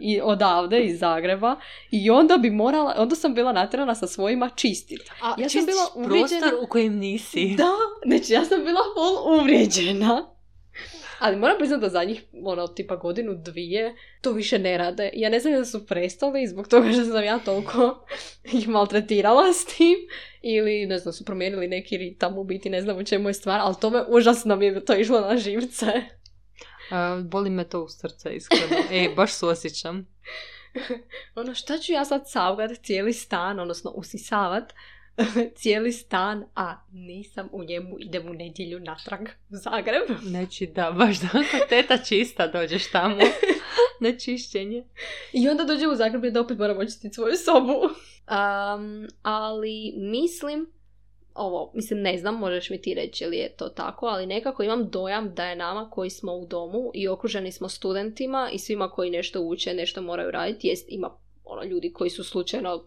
i 0.00 0.20
odavde 0.20 0.80
iz 0.80 0.98
Zagreba 0.98 1.56
i 1.90 2.10
onda 2.10 2.36
bi 2.36 2.50
morala, 2.50 2.94
onda 2.98 3.16
sam 3.16 3.34
bila 3.34 3.52
natjerana 3.52 3.94
sa 3.94 4.06
svojima 4.06 4.50
čistit. 4.50 5.00
A 5.22 5.28
ja 5.28 5.34
sam 5.34 5.44
čistiš 5.44 5.64
bila 5.66 6.06
uvrijeđena- 6.06 6.40
prostor 6.40 6.64
u 6.64 6.68
kojem 6.68 6.94
nisi. 6.94 7.54
Da, 7.56 7.70
znači 8.06 8.32
ja 8.32 8.44
sam 8.44 8.58
bila 8.60 8.80
full 8.94 9.40
uvrijeđena. 9.40 10.33
Ali 11.18 11.36
moram 11.36 11.58
priznati 11.58 11.80
da 11.80 11.88
zadnjih, 11.88 12.22
ono, 12.42 12.66
tipa 12.66 12.96
godinu, 12.96 13.34
dvije, 13.34 13.94
to 14.20 14.32
više 14.32 14.58
ne 14.58 14.78
rade. 14.78 15.10
Ja 15.14 15.30
ne 15.30 15.40
znam 15.40 15.54
da 15.54 15.64
su 15.64 15.86
prestali 15.86 16.46
zbog 16.46 16.68
toga 16.68 16.92
što 16.92 17.04
sam 17.04 17.24
ja 17.24 17.38
toliko 17.38 18.06
ih 18.58 18.68
maltretirala 18.68 19.52
s 19.52 19.64
tim. 19.64 19.96
Ili, 20.42 20.86
ne 20.86 20.98
znam, 20.98 21.12
su 21.12 21.24
promijenili 21.24 21.68
neki 21.68 21.96
ritam, 21.96 22.38
u 22.38 22.44
biti 22.44 22.70
ne 22.70 22.82
znam 22.82 22.98
u 22.98 23.04
čemu 23.04 23.28
je 23.28 23.34
stvar, 23.34 23.60
ali 23.60 23.74
to 23.80 23.90
me 23.90 24.04
užasno 24.08 24.56
mi 24.56 24.66
je 24.66 24.84
to 24.84 24.94
išlo 24.94 25.20
na 25.20 25.36
živce. 25.36 25.86
A, 26.90 27.22
boli 27.24 27.50
me 27.50 27.68
to 27.68 27.82
u 27.82 27.88
srce, 27.88 28.34
iskreno. 28.34 28.76
E, 28.90 29.08
baš 29.16 29.32
suosjećam. 29.32 30.06
ono, 31.34 31.54
šta 31.54 31.78
ću 31.78 31.92
ja 31.92 32.04
sad 32.04 32.30
savgat 32.30 32.70
cijeli 32.82 33.12
stan, 33.12 33.60
odnosno 33.60 33.90
usisavat 33.90 34.72
cijeli 35.56 35.92
stan, 35.92 36.44
a 36.54 36.76
nisam 36.92 37.48
u 37.52 37.64
njemu, 37.64 37.96
idem 38.00 38.28
u 38.28 38.34
nedjelju 38.34 38.80
natrag 38.80 39.20
u 39.50 39.56
Zagreb. 39.56 40.02
Znači 40.30 40.66
da, 40.66 40.90
baš 40.90 41.20
da 41.20 41.26
ako 41.26 41.66
teta 41.68 41.98
čista 41.98 42.46
dođeš 42.46 42.90
tamo 42.90 43.16
na 44.00 44.18
čišćenje. 44.18 44.84
I 45.32 45.48
onda 45.48 45.64
dođem 45.64 45.90
u 45.90 45.94
Zagreb 45.94 46.24
i 46.24 46.30
da 46.30 46.40
opet 46.40 46.58
moram 46.58 46.78
očistiti 46.78 47.14
svoju 47.14 47.36
sobu. 47.36 47.72
Um, 47.72 49.08
ali 49.22 49.94
mislim, 49.96 50.66
ovo, 51.34 51.72
mislim 51.74 52.00
ne 52.00 52.18
znam, 52.18 52.38
možeš 52.38 52.70
mi 52.70 52.82
ti 52.82 52.94
reći 52.94 53.24
ili 53.24 53.36
je 53.36 53.56
to 53.56 53.68
tako, 53.68 54.06
ali 54.06 54.26
nekako 54.26 54.62
imam 54.62 54.90
dojam 54.90 55.34
da 55.34 55.44
je 55.44 55.56
nama 55.56 55.90
koji 55.90 56.10
smo 56.10 56.32
u 56.32 56.46
domu 56.46 56.90
i 56.94 57.08
okruženi 57.08 57.52
smo 57.52 57.68
studentima 57.68 58.50
i 58.52 58.58
svima 58.58 58.90
koji 58.90 59.10
nešto 59.10 59.40
uče, 59.40 59.74
nešto 59.74 60.02
moraju 60.02 60.30
raditi, 60.30 60.68
jest 60.68 60.86
ima 60.88 61.10
ono, 61.44 61.64
ljudi 61.64 61.92
koji 61.92 62.10
su 62.10 62.24
slučajno 62.24 62.84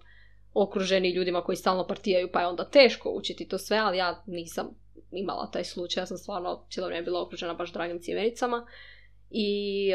okruženi 0.62 1.10
ljudima 1.10 1.44
koji 1.44 1.56
stalno 1.56 1.88
partijaju 1.88 2.30
pa 2.34 2.42
je 2.42 2.48
onda 2.48 2.70
teško 2.70 3.10
učiti 3.10 3.48
to 3.48 3.58
sve, 3.58 3.78
ali 3.78 3.98
ja 3.98 4.24
nisam 4.26 4.68
imala 5.12 5.52
taj 5.52 5.64
slučaj, 5.64 6.02
ja 6.02 6.06
sam 6.06 6.18
stvarno 6.18 6.66
cijelo 6.70 6.88
vrijeme 6.88 7.06
bila 7.06 7.22
okružena 7.22 7.54
baš 7.54 7.74
dragim 7.74 8.02
cimericama 8.02 8.66
i 9.30 9.92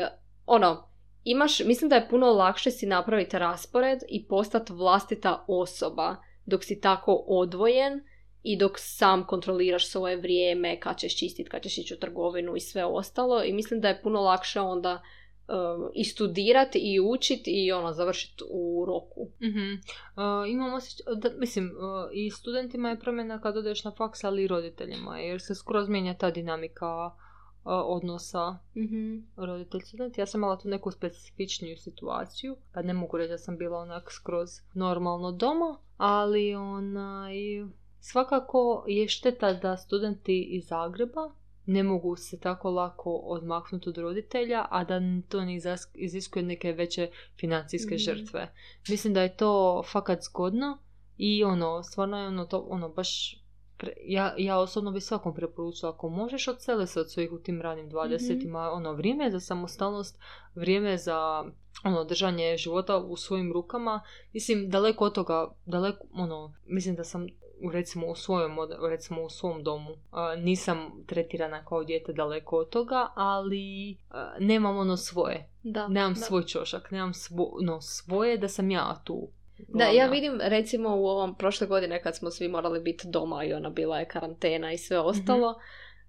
ono, 0.47 0.89
imaš, 1.25 1.61
mislim 1.61 1.89
da 1.89 1.97
je 1.97 2.09
puno 2.11 2.27
lakše 2.27 2.71
si 2.71 2.87
napraviti 2.87 3.39
raspored 3.39 3.99
i 4.09 4.27
postati 4.27 4.73
vlastita 4.73 5.45
osoba 5.49 6.17
dok 6.47 6.65
si 6.65 6.81
tako 6.81 7.25
odvojen 7.27 8.01
i 8.43 8.59
dok 8.59 8.73
sam 8.77 9.27
kontroliraš 9.27 9.91
svoje 9.91 10.17
vrijeme, 10.17 10.81
kad 10.81 10.99
ćeš 10.99 11.19
čistiti, 11.19 11.51
kad 11.51 11.63
ćeš 11.63 11.79
ići 11.79 11.95
u 11.95 11.99
trgovinu 11.99 12.57
i 12.57 12.61
sve 12.61 12.85
ostalo. 12.85 13.43
I 13.45 13.53
mislim 13.53 13.81
da 13.81 13.89
je 13.89 14.03
puno 14.03 14.21
lakše 14.21 14.61
onda 14.61 15.03
um, 15.49 15.91
i 15.95 16.05
studirati 16.05 16.79
i 16.79 17.01
učiti 17.01 17.67
i 17.67 17.73
ono, 17.73 17.93
završiti 17.93 18.45
u 18.51 18.85
roku. 18.87 19.29
Mhm. 19.43 19.73
Uh, 20.17 20.51
imam 20.51 20.81
da, 21.17 21.31
mislim, 21.39 21.65
uh, 21.67 22.11
i 22.13 22.31
studentima 22.31 22.91
je 22.91 23.01
promjena 23.01 23.41
kad 23.41 23.57
odeš 23.57 23.85
na 23.85 23.91
faks, 23.91 24.25
ali 24.25 24.43
i 24.43 24.49
roditeljima, 24.49 25.19
jer 25.19 25.41
se 25.41 25.55
skroz 25.55 25.89
mijenja 25.89 26.15
ta 26.15 26.31
dinamika 26.31 27.07
uh, 27.07 27.13
odnosa 27.65 28.59
roditelj 29.37 29.81
student. 29.81 30.19
Ja 30.19 30.27
sam 30.27 30.39
imala 30.39 30.59
tu 30.59 30.69
neku 30.69 30.91
specifičniju 30.91 31.77
situaciju, 31.77 32.57
pa 32.75 32.83
ne 32.83 32.95
mogu 32.95 33.17
reći 33.17 33.31
da 33.31 33.39
sam 33.39 33.59
bila 33.59 33.79
onak 33.79 34.13
skroz 34.13 34.51
normalno 34.75 35.33
doma, 35.33 35.79
ali 35.97 36.55
onaj, 36.55 37.35
svakako 38.01 38.85
je 38.89 39.09
šteta 39.09 39.53
da 39.53 39.77
studenti 39.77 40.43
iz 40.43 40.67
Zagreba 40.67 41.31
ne 41.67 41.83
mogu 41.83 42.17
se 42.17 42.41
tako 42.41 42.71
lako 42.71 43.11
odmaknuti 43.17 43.89
od 43.89 43.99
roditelja, 43.99 44.67
a 44.71 44.85
da 44.85 45.01
to 45.29 45.45
ne 45.45 45.59
iziskuje 45.95 46.43
neke 46.43 46.73
veće 46.73 47.11
financijske 47.41 47.95
Mhm. 47.95 48.03
žrtve. 48.03 48.53
Mislim 48.89 49.15
da 49.15 49.23
je 49.23 49.37
to 49.37 49.83
fakat 49.93 50.23
zgodno 50.23 50.79
i 51.17 51.45
ono, 51.45 51.83
stvarno 51.83 52.19
je 52.21 52.27
ono, 52.27 52.45
to, 52.47 52.59
ono 52.59 52.89
baš 52.89 53.39
pre- 53.79 53.97
ja, 54.05 54.35
ja 54.39 54.59
osobno 54.59 54.91
bi 54.91 55.01
svakom 55.01 55.35
preporučila 55.35 55.93
ako 55.93 56.09
možeš 56.09 56.49
odseli 56.49 56.87
se 56.87 57.01
od 57.01 57.11
svojih 57.11 57.33
u 57.33 57.39
tim 57.39 57.63
ranim 57.63 57.89
dvadesetima, 57.89 58.71
ono 58.71 58.93
vrijeme 58.93 59.25
je 59.25 59.31
za 59.31 59.41
samostalnost, 59.41 60.19
vrijeme 60.55 60.91
je 60.91 60.99
za 60.99 61.45
ono 61.85 62.05
držanje 62.05 62.57
života 62.57 62.99
u 62.99 63.17
svojim 63.17 63.53
rukama. 63.53 64.01
Mislim 64.33 64.71
daleko 64.71 65.05
od 65.05 65.15
toga, 65.15 65.55
daleko 65.67 66.07
ono, 66.13 66.55
mislim 66.67 66.95
da 66.95 67.05
sam 67.05 67.27
recimo 67.71 68.07
u 68.07 68.15
svojom, 68.15 68.59
od- 68.59 68.77
recimo 68.91 69.23
u 69.23 69.31
svom 69.31 69.63
domu 69.63 69.91
nisam 70.39 71.05
tretirana 71.07 71.65
kao 71.65 71.85
dijete 71.85 72.13
daleko 72.13 72.57
od 72.59 72.69
toga, 72.69 73.09
ali 73.15 73.97
nemam 74.39 74.77
ono 74.77 74.97
svoje. 74.97 75.49
Da, 75.63 75.89
Nemam 75.89 76.15
da. 76.15 76.21
svoj 76.21 76.43
čošak, 76.47 76.91
nemam 76.91 77.15
svo, 77.15 77.53
no, 77.61 77.81
svoje 77.81 78.37
da 78.39 78.49
sam 78.49 78.71
ja 78.71 79.01
tu. 79.05 79.29
Da, 79.69 79.85
ja 79.85 80.07
vidim 80.07 80.41
recimo 80.43 80.97
u 80.97 81.07
ovom 81.07 81.35
prošle 81.35 81.67
godine 81.67 82.03
kad 82.03 82.17
smo 82.17 82.31
svi 82.31 82.49
morali 82.49 82.81
biti 82.81 83.09
doma 83.09 83.45
i 83.45 83.53
ona 83.53 83.71
bila 83.71 83.99
je 83.99 84.09
karantena 84.09 84.73
i 84.73 84.79
sve 84.79 84.99
ostalo, 84.99 85.55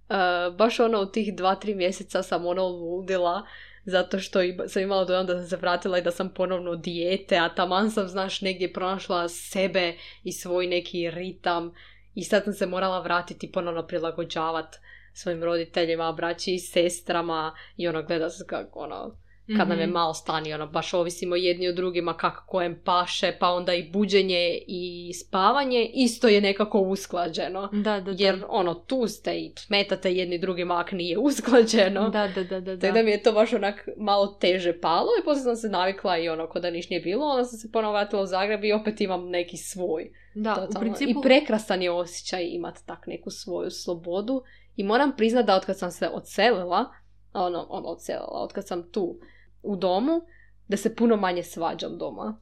e, 0.09 0.15
baš 0.57 0.79
ono 0.79 1.01
u 1.01 1.05
tih 1.05 1.35
dva, 1.35 1.55
tri 1.55 1.75
mjeseca 1.75 2.23
sam 2.23 2.45
ono 2.45 2.67
ludila 2.67 3.45
zato 3.85 4.19
što 4.19 4.39
sam 4.67 4.81
imala 4.81 5.05
dojam 5.05 5.25
da 5.25 5.33
sam 5.39 5.47
se 5.47 5.55
vratila 5.55 5.97
i 5.97 6.01
da 6.01 6.11
sam 6.11 6.29
ponovno 6.29 6.75
dijete, 6.75 7.37
a 7.37 7.55
taman 7.55 7.91
sam, 7.91 8.07
znaš, 8.07 8.41
negdje 8.41 8.73
pronašla 8.73 9.29
sebe 9.29 9.93
i 10.23 10.31
svoj 10.31 10.67
neki 10.67 11.11
ritam 11.11 11.73
i 12.15 12.23
sad 12.23 12.43
sam 12.43 12.53
se 12.53 12.65
morala 12.65 13.01
vratiti 13.01 13.51
ponovno 13.51 13.87
prilagođavat 13.87 14.75
svojim 15.13 15.43
roditeljima, 15.43 16.11
braći 16.11 16.53
i 16.53 16.59
sestrama 16.59 17.55
i 17.77 17.87
ono 17.87 18.03
gleda 18.03 18.29
se 18.29 18.45
kako 18.47 18.79
ono 18.79 19.22
kad 19.47 19.69
nam 19.69 19.79
je 19.79 19.85
Mhm. 19.85 19.93
malo 19.93 20.13
stani, 20.13 20.53
ono, 20.53 20.67
baš 20.67 20.93
ovisimo 20.93 21.35
jedni 21.35 21.67
od 21.67 21.75
drugima 21.75 22.13
kako 22.13 22.45
kojem 22.47 22.81
paše, 22.85 23.37
pa 23.39 23.49
onda 23.49 23.73
i 23.73 23.89
buđenje 23.91 24.59
i 24.67 25.11
spavanje 25.15 25.91
isto 25.93 26.27
je 26.27 26.41
nekako 26.41 26.79
usklađeno. 26.79 27.67
Da, 27.67 27.81
da, 27.81 28.13
da. 28.13 28.15
Jer, 28.17 28.43
ono, 28.49 28.73
tu 28.73 29.07
ste 29.07 29.33
i 29.33 29.53
smetate 29.57 30.13
jedni 30.13 30.37
drugima 30.37 30.79
ako 30.79 30.95
nije 30.95 31.17
usklađeno. 31.17 32.09
Da, 32.09 32.27
da, 32.27 32.43
da, 32.43 32.59
da. 32.59 32.79
Tako 32.79 32.93
da 32.93 33.03
mi 33.03 33.11
je 33.11 33.23
to 33.23 33.31
baš 33.31 33.53
onak 33.53 33.87
malo 33.97 34.27
teže 34.27 34.79
palo 34.79 35.07
i 35.21 35.25
poslije 35.25 35.43
sam 35.43 35.55
se 35.55 35.69
navikla 35.69 36.17
i 36.17 36.29
ono, 36.29 36.47
ko 36.47 36.59
da 36.59 36.69
niš 36.69 36.89
nije 36.89 37.01
bilo, 37.01 37.25
onda 37.25 37.43
sam 37.43 37.59
se 37.59 37.71
ponovo 37.71 37.93
vratila 37.93 38.21
u 38.21 38.25
Zagreb 38.25 38.63
i 38.63 38.73
opet 38.73 39.01
imam 39.01 39.29
neki 39.29 39.57
svoj. 39.57 40.11
Da, 40.35 40.51
u 40.51 40.55
Totalno. 40.55 40.79
principu... 40.79 41.11
I 41.11 41.23
prekrasan 41.23 41.81
je 41.81 41.91
osjećaj 41.91 42.43
imati 42.45 42.85
tak 42.85 43.07
neku 43.07 43.29
svoju 43.29 43.71
slobodu. 43.71 44.41
I 44.75 44.83
moram 44.83 45.11
priznat 45.17 45.45
da 45.45 45.55
otkad 45.55 45.77
sam 45.77 45.91
se 45.91 46.07
odselila, 46.07 46.85
ono, 47.33 47.65
ono 47.69 47.87
odselila, 47.87 48.29
otkad 48.33 48.67
sam 48.67 48.91
tu 48.91 49.19
u 49.63 49.75
domu, 49.75 50.21
da 50.67 50.77
se 50.77 50.95
puno 50.95 51.17
manje 51.17 51.43
svađam 51.43 51.97
doma. 51.97 52.37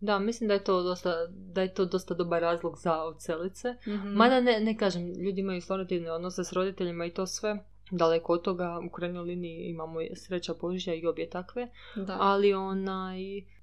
Da, 0.00 0.18
mislim 0.18 0.48
da 0.48 0.54
je 0.54 0.64
to 0.64 0.82
dosta, 0.82 1.26
da 1.30 1.62
je 1.62 1.74
to 1.74 1.84
dosta 1.84 2.14
dobar 2.14 2.42
razlog 2.42 2.78
za 2.78 3.02
odselice. 3.02 3.74
Mhm. 3.86 4.08
Mada 4.08 4.40
ne, 4.40 4.60
ne 4.60 4.76
kažem, 4.76 5.12
ljudi 5.12 5.40
imaju 5.40 5.60
stvarno 5.60 5.86
odnose 6.14 6.44
s 6.44 6.52
roditeljima 6.52 7.06
i 7.06 7.10
to 7.10 7.26
sve. 7.26 7.64
Daleko 7.90 8.32
od 8.32 8.42
toga, 8.42 8.80
u 8.86 8.90
krajnjoj 8.90 9.22
liniji 9.22 9.70
imamo 9.70 9.98
sreća 10.14 10.54
Božja 10.60 10.94
i 10.94 11.06
obje 11.06 11.30
takve. 11.30 11.68
da. 11.96 12.16
Ali 12.20 12.54
onaj, 12.54 13.18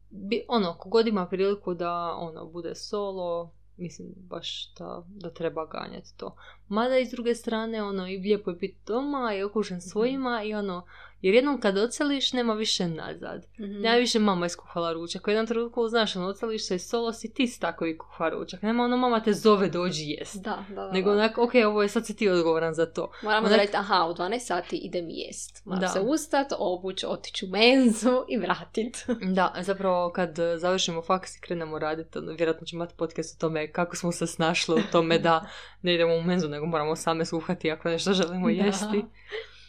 bi, 0.09 0.45
ono, 0.47 0.74
kogod 0.74 1.07
ima 1.07 1.28
priliku 1.28 1.74
da 1.74 2.16
ono, 2.18 2.45
bude 2.45 2.76
solo, 2.76 3.53
mislim 3.78 4.07
baš 4.18 4.74
da, 4.74 5.03
da 5.07 5.34
treba 5.34 5.66
ganjati 5.66 6.18
to. 6.18 6.36
Mada 6.68 6.97
i 6.97 7.05
s 7.05 7.12
druge 7.12 7.36
strane, 7.36 7.84
ono, 7.84 8.07
i 8.07 8.18
lijepo 8.18 8.49
je 8.49 8.55
biti 8.55 8.78
doma 8.86 9.34
i 9.34 9.43
okušen 9.43 9.82
svojima 9.82 10.43
i 10.43 10.53
ono, 10.53 10.86
jer 11.22 11.36
jednom 11.36 11.59
kad 11.59 11.78
odseliš, 11.78 12.34
nema 12.34 12.53
više 12.53 12.88
nazad. 12.88 13.45
Mhm. 13.59 13.72
Nema 13.74 13.95
više 13.95 14.19
mama 14.19 14.45
iskuhala 14.45 14.93
ručak. 14.93 15.28
U 15.28 15.32
jednom 15.32 15.47
trenutku, 15.47 15.88
znaš, 15.88 16.15
ono, 16.15 16.28
odseliš 16.28 16.67
se 16.67 16.76
i 16.76 16.80
solo 16.80 17.13
si 17.13 17.34
ti 17.34 17.59
tako 17.59 17.86
i 17.86 17.97
kuha 17.97 18.30
ručak. 18.30 18.61
Nema 18.61 18.84
ono, 18.84 18.97
mama 18.97 19.19
te 19.19 19.34
zove 19.34 19.69
dođi 19.69 20.03
jest. 20.09 20.36
Da, 20.36 20.65
da, 20.69 20.76
da. 20.76 20.91
Nego 20.91 21.09
da. 21.09 21.15
onak, 21.15 21.38
ok, 21.38 21.51
ovo 21.67 21.82
je, 21.82 21.88
sad 21.89 22.05
si 22.05 22.15
ti 22.15 22.30
odgovoran 22.30 22.74
za 22.74 22.86
to. 22.86 23.11
Moramo 23.24 23.47
onak- 23.47 23.57
reći, 23.57 23.74
aha, 23.76 24.05
u 24.05 24.13
12 24.13 24.39
sati 24.39 24.76
idem 24.78 25.05
jest. 25.09 25.65
Moram 25.65 25.82
Da. 25.82 25.88
se 25.88 25.99
ustat, 25.99 26.47
obuć, 26.59 27.03
otići 27.03 27.45
u 27.45 27.49
menzu 27.49 28.24
i 28.28 28.38
vratit. 28.38 29.05
Da, 29.36 29.53
zapravo 29.59 30.11
kad 30.11 30.39
e, 30.39 30.57
završimo 30.57 31.01
faks 31.01 31.38
i 31.38 31.41
krenemo 31.41 31.80
raditi, 31.80 32.17
ono, 32.17 32.32
vjerojatno 32.32 32.67
ćemo 32.67 32.78
imati 32.78 32.97
podcast 32.97 33.36
o 33.36 33.41
tome 33.41 33.72
kako 33.72 33.95
smo 33.95 34.11
se 34.11 34.28
snašli 34.28 34.76
u 34.76 34.91
tome 34.91 35.19
da 35.19 35.49
ne 35.82 35.93
idemo 35.95 36.13
u 36.15 36.22
menzu, 36.22 36.49
nego 36.49 36.65
moramo 36.65 36.95
same 36.95 37.26
sluhati 37.26 37.72
ako 37.72 37.89
nešto 37.89 38.13
želimo 38.13 38.47
Da. 38.47 38.53
jesti. 38.53 39.05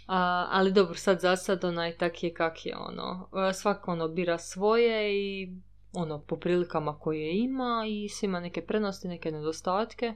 A, 0.07 0.47
ali 0.51 0.73
dobro, 0.73 0.95
sad 0.95 1.21
za 1.21 1.37
sad 1.37 1.65
onaj 1.65 1.97
tak 1.97 2.23
je 2.23 2.35
kak 2.35 2.67
je 2.67 2.77
ono. 2.77 3.29
Svako 3.55 3.93
ono 3.93 4.09
bira 4.09 4.39
svoje 4.39 5.15
i 5.15 5.49
ono 5.93 6.19
po 6.21 6.37
prilikama 6.37 6.99
koje 6.99 7.39
ima 7.39 7.85
i 7.89 8.09
svima 8.09 8.41
neke 8.41 8.63
prednosti, 8.63 9.09
neke 9.09 9.31
nedostatke. 9.31 10.15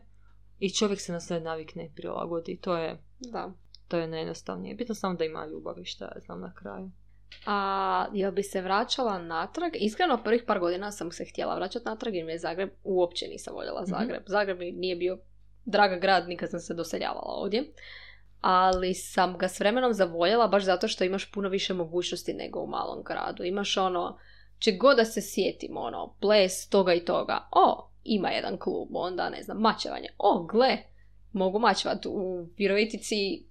I 0.58 0.70
čovjek 0.70 1.00
se 1.00 1.12
na 1.12 1.20
sve 1.20 1.40
navikne 1.40 1.86
i 1.86 1.90
prilagodi. 1.96 2.56
To 2.60 2.76
je, 2.76 3.02
Da. 3.18 3.52
to 3.88 3.96
je 3.98 4.08
najjednostavnije. 4.08 4.74
Bitno 4.74 4.94
samo 4.94 5.14
da 5.14 5.24
ima 5.24 5.46
ljubavi, 5.46 5.84
šta 5.84 6.04
ja 6.04 6.20
znam 6.20 6.40
na 6.40 6.54
kraju. 6.54 6.90
A 7.46 8.06
jel 8.12 8.32
bi 8.32 8.42
se 8.42 8.62
vraćala 8.62 9.18
natrag? 9.18 9.72
Iskreno, 9.74 10.22
prvih 10.24 10.42
par 10.46 10.58
godina 10.60 10.92
sam 10.92 11.12
se 11.12 11.24
htjela 11.24 11.54
vraćati 11.54 11.84
natrag 11.84 12.14
jer 12.14 12.26
mi 12.26 12.32
je 12.32 12.38
Zagreb, 12.38 12.70
uopće 12.84 13.26
nisam 13.26 13.54
voljela 13.54 13.82
Mhm. 13.82 13.90
Zagreb. 13.90 14.22
Zagreb 14.26 14.58
mi 14.58 14.72
nije 14.72 14.96
bio 14.96 15.18
draga 15.64 15.96
grad, 15.98 16.28
nikad 16.28 16.50
sam 16.50 16.60
se 16.60 16.74
doseljavala 16.74 17.32
ovdje. 17.32 17.72
Ali 18.48 18.94
sam 18.94 19.38
ga 19.38 19.48
s 19.48 19.60
vremenom 19.60 19.92
zavoljela 19.92 20.48
baš 20.48 20.64
zato 20.64 20.88
što 20.88 21.04
imaš 21.04 21.30
puno 21.30 21.48
više 21.48 21.74
mogućnosti 21.74 22.34
nego 22.34 22.60
u 22.60 22.66
malom 22.66 23.02
gradu. 23.02 23.44
Imaš 23.44 23.76
ono, 23.76 24.18
če 24.58 24.72
god 24.72 24.96
da 24.96 25.04
se 25.04 25.20
sjetim, 25.20 25.76
ono, 25.76 26.14
ples 26.20 26.68
toga 26.68 26.94
i 26.94 27.04
toga. 27.04 27.48
O, 27.52 27.90
ima 28.04 28.28
jedan 28.28 28.58
klub, 28.58 28.88
onda 28.92 29.30
ne 29.30 29.42
znam, 29.42 29.58
mačevanje. 29.58 30.08
O, 30.18 30.42
gle, 30.42 30.78
mogu 31.32 31.58
mačevat. 31.58 32.06
U 32.06 32.46
Virovitici 32.56 33.44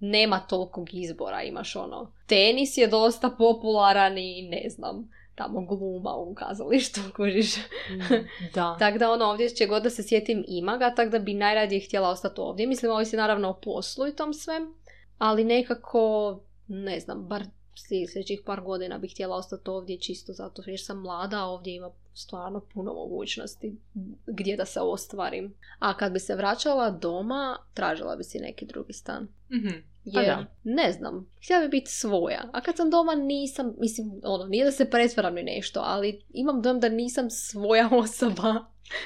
nema 0.00 0.40
tolikog 0.40 0.94
izbora, 0.94 1.42
imaš 1.42 1.76
ono, 1.76 2.12
tenis 2.26 2.76
je 2.76 2.86
dosta 2.86 3.30
popularan 3.38 4.18
i 4.18 4.48
ne 4.50 4.68
znam, 4.68 5.10
tamo 5.36 5.60
gluma 5.60 6.14
u 6.16 6.34
kazalištu, 6.34 7.00
kužiš. 7.16 7.54
Da. 8.54 8.76
Tako 8.80 8.98
da 8.98 9.10
ono, 9.10 9.24
ovdje 9.24 9.48
će 9.48 9.66
god 9.66 9.82
da 9.82 9.90
se 9.90 10.02
sjetim 10.02 10.44
ima 10.48 10.76
ga, 10.76 10.94
tako 10.94 11.10
da 11.10 11.18
bi 11.18 11.34
najradije 11.34 11.80
htjela 11.80 12.08
ostati 12.08 12.40
ovdje. 12.40 12.66
Mislim, 12.66 12.92
ovisi 12.92 13.16
naravno 13.16 13.48
o 13.48 13.60
poslu 13.64 14.06
i 14.06 14.16
tom 14.16 14.34
svem, 14.34 14.74
ali 15.18 15.44
nekako, 15.44 16.38
ne 16.68 17.00
znam, 17.00 17.26
bar 17.28 17.42
sljedećih 17.78 18.40
par 18.46 18.60
godina 18.60 18.98
bih 18.98 19.12
htjela 19.12 19.36
ostati 19.36 19.70
ovdje 19.70 20.00
čisto 20.00 20.32
zato 20.32 20.62
jer 20.66 20.80
sam 20.80 21.00
mlada, 21.00 21.38
a 21.38 21.46
ovdje 21.46 21.74
ima 21.74 21.90
stvarno 22.14 22.60
puno 22.74 22.94
mogućnosti 22.94 23.76
gdje 24.26 24.56
da 24.56 24.64
se 24.64 24.80
ostvarim. 24.80 25.54
A 25.78 25.96
kad 25.96 26.12
bi 26.12 26.18
se 26.18 26.34
vraćala 26.34 26.90
doma, 26.90 27.58
tražila 27.74 28.16
bi 28.16 28.24
si 28.24 28.38
neki 28.38 28.66
drugi 28.66 28.92
stan. 28.92 29.28
Mhm. 29.52 29.95
Pa 30.14 30.20
Jer, 30.20 30.28
da. 30.28 30.46
ne 30.64 30.92
znam, 30.92 31.30
htjela 31.38 31.62
bi 31.62 31.68
biti 31.68 31.90
svoja. 31.90 32.48
A 32.52 32.60
kad 32.60 32.76
sam 32.76 32.90
doma 32.90 33.14
nisam, 33.14 33.74
mislim, 33.78 34.20
ono, 34.24 34.44
nije 34.44 34.64
da 34.64 34.70
se 34.70 34.90
pretvaram 34.90 35.34
ni 35.34 35.42
nešto, 35.42 35.80
ali 35.84 36.22
imam 36.30 36.62
dojam 36.62 36.80
da 36.80 36.88
nisam 36.88 37.30
svoja 37.30 37.88
osoba, 38.02 38.42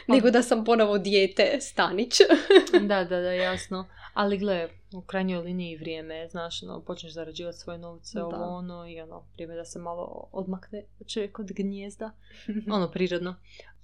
Pa- 0.07 0.12
nego 0.14 0.30
da 0.30 0.42
sam 0.42 0.64
ponovo 0.64 0.98
dijete 0.98 1.59
Stanić. 1.61 2.12
da, 2.88 3.05
da, 3.05 3.20
da, 3.20 3.32
jasno. 3.32 3.86
Ali 4.14 4.38
gle, 4.38 4.68
u 4.94 5.03
krajnjoj 5.03 5.42
liniji 5.42 5.76
vrijeme 5.76 6.14
je, 6.14 6.28
znaš, 6.28 6.62
ono, 6.62 6.80
počneš 6.80 7.12
zarađivati 7.12 7.59
svoje 7.59 7.78
novce, 7.78 8.18
Da. 8.18 8.24
ovo 8.26 8.44
ono, 8.46 8.88
i 8.88 9.01
ono, 9.01 9.24
vrijeme 9.34 9.55
da 9.55 9.64
se 9.64 9.78
malo 9.78 10.28
odmakne 10.32 10.82
čovjek 11.07 11.38
od 11.38 11.53
gnjezda. 11.53 12.11
ono, 12.70 12.90
prirodno. 12.90 13.34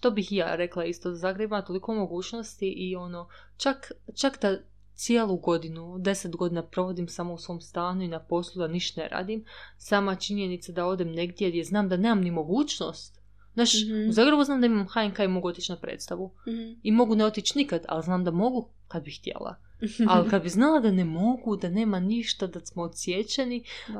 To 0.00 0.10
bih 0.10 0.32
ja 0.32 0.54
rekla 0.54 0.84
isto, 0.84 1.14
Zagreb 1.14 1.50
ima 1.50 1.62
toliko 1.62 1.94
mogućnosti 1.94 2.68
i 2.68 2.96
ono, 2.96 3.28
čak, 3.56 3.92
čak 4.14 4.40
da 4.42 4.58
cijelu 4.96 5.36
godinu, 5.36 5.98
deset 5.98 6.36
godina 6.36 6.62
provodim 6.62 7.08
samo 7.08 7.34
u 7.34 7.38
svom 7.38 7.60
stanu 7.60 8.02
i 8.02 8.08
na 8.08 8.20
poslu 8.20 8.60
da 8.60 8.68
ništa 8.68 9.00
ne 9.00 9.08
radim, 9.08 9.44
sama 9.78 10.14
činjenica 10.14 10.72
da 10.72 10.86
odem 10.86 11.12
negdje 11.12 11.48
gdje 11.50 11.64
znam 11.64 11.88
da 11.88 11.96
nemam 11.96 12.20
ni 12.20 12.30
mogućnost. 12.30 13.20
Znaš, 13.54 13.72
Mhm. 13.84 14.08
u 14.08 14.12
Zagrebu 14.12 14.44
znam 14.44 14.60
da 14.60 14.66
imam 14.66 14.86
HNK 14.88 15.18
i 15.18 15.28
mogu 15.28 15.48
otići 15.48 15.72
na 15.72 15.78
predstavu. 15.78 16.32
I 16.82 16.92
mogu 16.92 17.14
ne 17.14 17.24
otići 17.24 17.58
nikad, 17.58 17.84
ali 17.88 18.02
znam 18.02 18.24
da 18.24 18.30
mogu 18.30 18.68
kad 18.88 19.02
bih 19.04 19.18
htjela. 19.20 19.56
Ali 20.10 20.30
kad 20.30 20.42
bi 20.42 20.48
znala 20.48 20.80
da 20.80 20.90
ne 20.90 21.04
mogu, 21.04 21.56
da 21.56 21.68
nema 21.70 22.00
ništa, 22.00 22.46
da 22.46 22.60
smo 22.60 22.82
odsječeni, 22.82 23.64
e, 23.88 23.92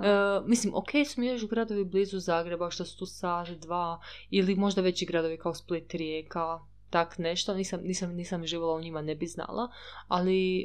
mislim, 0.46 0.74
ok 0.74 0.90
smo 1.06 1.24
još 1.24 1.48
gradovi 1.48 1.84
blizu 1.84 2.18
Zagreba, 2.18 2.70
što 2.70 2.84
su 2.84 2.98
tu 2.98 3.06
sat, 3.06 3.48
dva, 3.48 4.00
ili 4.30 4.54
možda 4.54 4.80
veći 4.80 5.06
gradovi 5.06 5.38
kao 5.38 5.54
Split, 5.54 5.94
Rijeka, 5.94 6.58
tak 6.90 7.18
nešto, 7.18 7.54
nisam, 7.54 7.80
nisam, 7.82 8.14
nisam 8.14 8.46
živjela 8.46 8.74
u 8.74 8.80
njima, 8.80 9.02
ne 9.02 9.14
bi 9.14 9.26
znala, 9.26 9.70
ali 10.08 10.60
e, 10.60 10.64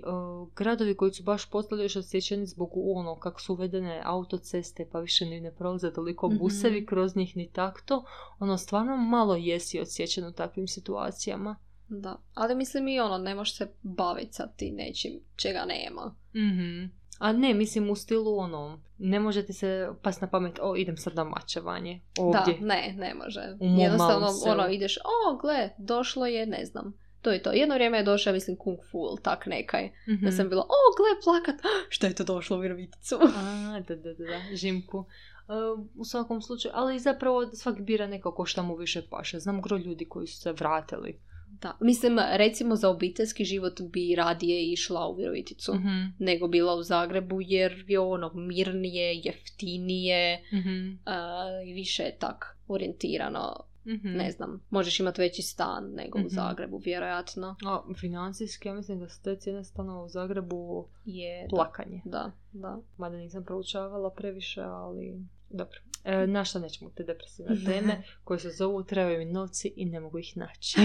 gradovi 0.55 0.95
koji 0.95 1.13
su 1.13 1.23
baš 1.23 1.49
postali 1.49 1.83
još 1.83 1.95
odsječeni 1.95 2.45
zbog 2.45 2.69
ono 2.75 3.19
kako 3.19 3.41
su 3.41 3.53
uvedene 3.53 4.01
autoceste, 4.05 4.87
pa 4.91 4.99
više 4.99 5.25
ni 5.25 5.41
ne 5.41 5.51
prolaze 5.55 5.93
toliko 5.93 6.27
Mhm. 6.27 6.37
busevi 6.37 6.85
kroz 6.85 7.15
njih 7.15 7.37
ni 7.37 7.51
takto, 7.51 8.03
ono 8.39 8.57
stvarno 8.57 8.97
malo 8.97 9.35
jesi 9.35 9.79
odsječen 9.79 10.25
u 10.27 10.31
takvim 10.33 10.67
situacijama. 10.67 11.55
Da. 11.89 12.17
Ali 12.33 12.55
mislim 12.55 12.87
i 12.87 12.99
ono, 12.99 13.17
ne 13.17 13.35
možeš 13.35 13.57
se 13.57 13.71
baviti 13.81 14.33
sa 14.33 14.47
ti 14.47 14.71
nečim 14.71 15.19
čega 15.35 15.65
nema. 15.67 16.15
Mhm. 16.35 17.00
A 17.21 17.31
ne, 17.31 17.53
mislim 17.53 17.89
u 17.89 17.95
stilu 17.95 18.37
ono, 18.37 18.81
ne 18.97 19.19
možete 19.19 19.53
se 19.53 19.89
pas 20.01 20.21
na 20.21 20.27
pamet, 20.27 20.59
o 20.61 20.75
idem 20.75 20.97
sad 20.97 21.15
na 21.15 21.23
mačevanje 21.23 22.01
ovdje. 22.19 22.57
Da, 22.59 22.65
ne, 22.65 22.95
ne 22.97 23.13
može. 23.13 23.41
U 23.59 23.65
mom 23.65 23.79
Jednostavno, 23.79 24.29
selu. 24.29 24.53
ono, 24.53 24.69
ideš, 24.69 24.97
o, 24.97 25.37
gle, 25.37 25.69
došlo 25.77 26.25
je, 26.25 26.45
ne 26.45 26.65
znam. 26.65 26.93
To 27.21 27.31
je 27.31 27.43
to. 27.43 27.51
Jedno 27.51 27.75
vrijeme 27.75 27.97
je 27.97 28.03
došao, 28.03 28.33
mislim, 28.33 28.57
Kung 28.57 28.77
Fu, 28.91 28.97
ili 28.97 29.21
tak 29.21 29.45
nekaj. 29.45 29.91
Mhm. 30.09 30.25
Da 30.25 30.31
sam 30.31 30.49
bila, 30.49 30.61
o, 30.61 30.81
gle, 30.97 31.21
plakat. 31.23 31.55
Šta 31.95 32.07
je 32.07 32.15
to 32.15 32.23
došlo 32.23 32.57
u 32.57 32.59
Viroviticu? 32.59 33.15
A, 33.15 33.79
da, 33.87 33.95
da, 33.95 34.13
da, 34.13 34.25
da, 34.25 34.55
žimku. 34.55 35.05
E, 35.49 35.53
u 35.97 36.05
svakom 36.05 36.41
slučaju, 36.41 36.71
ali 36.75 36.99
zapravo 36.99 37.45
svaki 37.53 37.81
bira 37.81 38.07
nekako 38.07 38.45
šta 38.45 38.61
mu 38.61 38.75
više 38.75 39.01
paše. 39.09 39.39
Znam 39.39 39.61
gro 39.61 39.77
ljudi 39.77 40.05
koji 40.09 40.27
su 40.27 40.41
se 40.41 40.51
vratili. 40.51 41.19
Da. 41.51 41.77
Mislim, 41.81 42.19
recimo 42.31 42.75
za 42.75 42.89
obiteljski 42.89 43.45
život 43.45 43.81
bi 43.83 44.15
radije 44.15 44.71
išla 44.71 45.07
u 45.07 45.15
Viroviticu. 45.15 45.73
Mhm. 45.75 45.87
nego 46.19 46.47
bila 46.47 46.75
u 46.75 46.83
Zagrebu 46.83 47.41
jer 47.41 47.85
je 47.87 47.99
ono 47.99 48.31
mirnije, 48.33 49.15
jeftinije 49.15 50.43
Mhm. 50.53 50.93
a, 51.05 51.43
i 51.65 51.73
više 51.73 52.03
je 52.03 52.17
tak 52.17 52.57
orijentirano. 52.67 53.55
Mhm. 53.85 54.07
Ne 54.07 54.31
znam, 54.31 54.61
možeš 54.69 54.99
imati 54.99 55.21
veći 55.21 55.41
stan 55.41 55.83
nego 55.85 56.17
u 56.17 56.21
Mhm. 56.21 56.29
Zagrebu, 56.29 56.77
vjerojatno. 56.77 57.55
A, 57.65 57.81
financijski, 57.95 58.67
ja 58.67 58.73
mislim 58.73 58.99
da 58.99 59.09
su 59.09 59.23
te 59.23 59.35
cijene 59.35 59.63
stanova 59.63 60.03
u 60.03 60.09
Zagrebu 60.09 60.87
Je, 61.05 61.47
plakanje. 61.49 62.01
da, 62.05 62.31
da. 62.51 62.79
Mada 62.97 63.17
nisam 63.17 63.43
proučavala 63.43 64.09
previše, 64.11 64.61
ali 64.61 65.19
dobro. 65.49 65.79
E, 66.03 66.27
na 66.27 66.45
šta 66.45 66.59
nećemo 66.59 66.89
te 66.89 67.03
depresivne 67.03 67.55
teme 67.65 67.91
koje 68.23 68.39
se 68.39 68.49
zovu 68.49 68.83
trebaju 68.83 69.19
mi 69.19 69.25
novci 69.25 69.73
i 69.75 69.85
ne 69.85 69.99
mogu 69.99 70.19
ih 70.19 70.37
naći. 70.37 70.79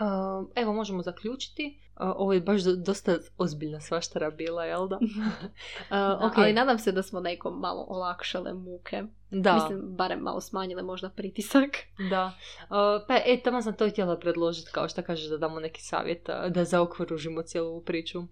Um, 0.00 0.50
evo, 0.56 0.72
možemo 0.72 1.02
zaključiti. 1.02 1.80
Uh, 1.96 2.12
ovo 2.16 2.32
je 2.32 2.40
baš 2.40 2.62
do- 2.62 2.76
dosta 2.76 3.16
ozbiljna 3.38 3.80
svaštara 3.80 4.30
bila, 4.30 4.64
jel 4.64 4.88
da? 4.88 4.96
Uh, 4.96 5.02
Da, 5.90 6.18
ok, 6.22 6.32
Ali 6.36 6.52
nadam 6.52 6.78
se 6.78 6.92
da 6.92 7.02
smo 7.02 7.20
nekom 7.20 7.60
malo 7.60 7.86
olakšale 7.88 8.54
muke. 8.54 9.02
da, 9.30 9.54
Mislim, 9.54 9.80
barem 9.88 10.20
malo 10.20 10.40
smanjile 10.40 10.82
možda 10.82 11.10
pritisak. 11.10 11.70
da. 12.10 12.32
Pa, 13.08 13.14
e, 13.16 13.40
tamo 13.44 13.62
sam 13.62 13.74
to 13.74 13.90
htjela 13.90 14.18
predložiti, 14.18 14.70
kao 14.72 14.88
što 14.88 15.02
kažeš, 15.02 15.28
da 15.28 15.38
damo 15.38 15.60
neki 15.60 15.82
savjet, 15.82 16.26
da 16.48 16.64
zaokružimo 16.64 17.42
cijelu 17.42 17.68
ovu 17.68 17.84
priču. 17.84 18.22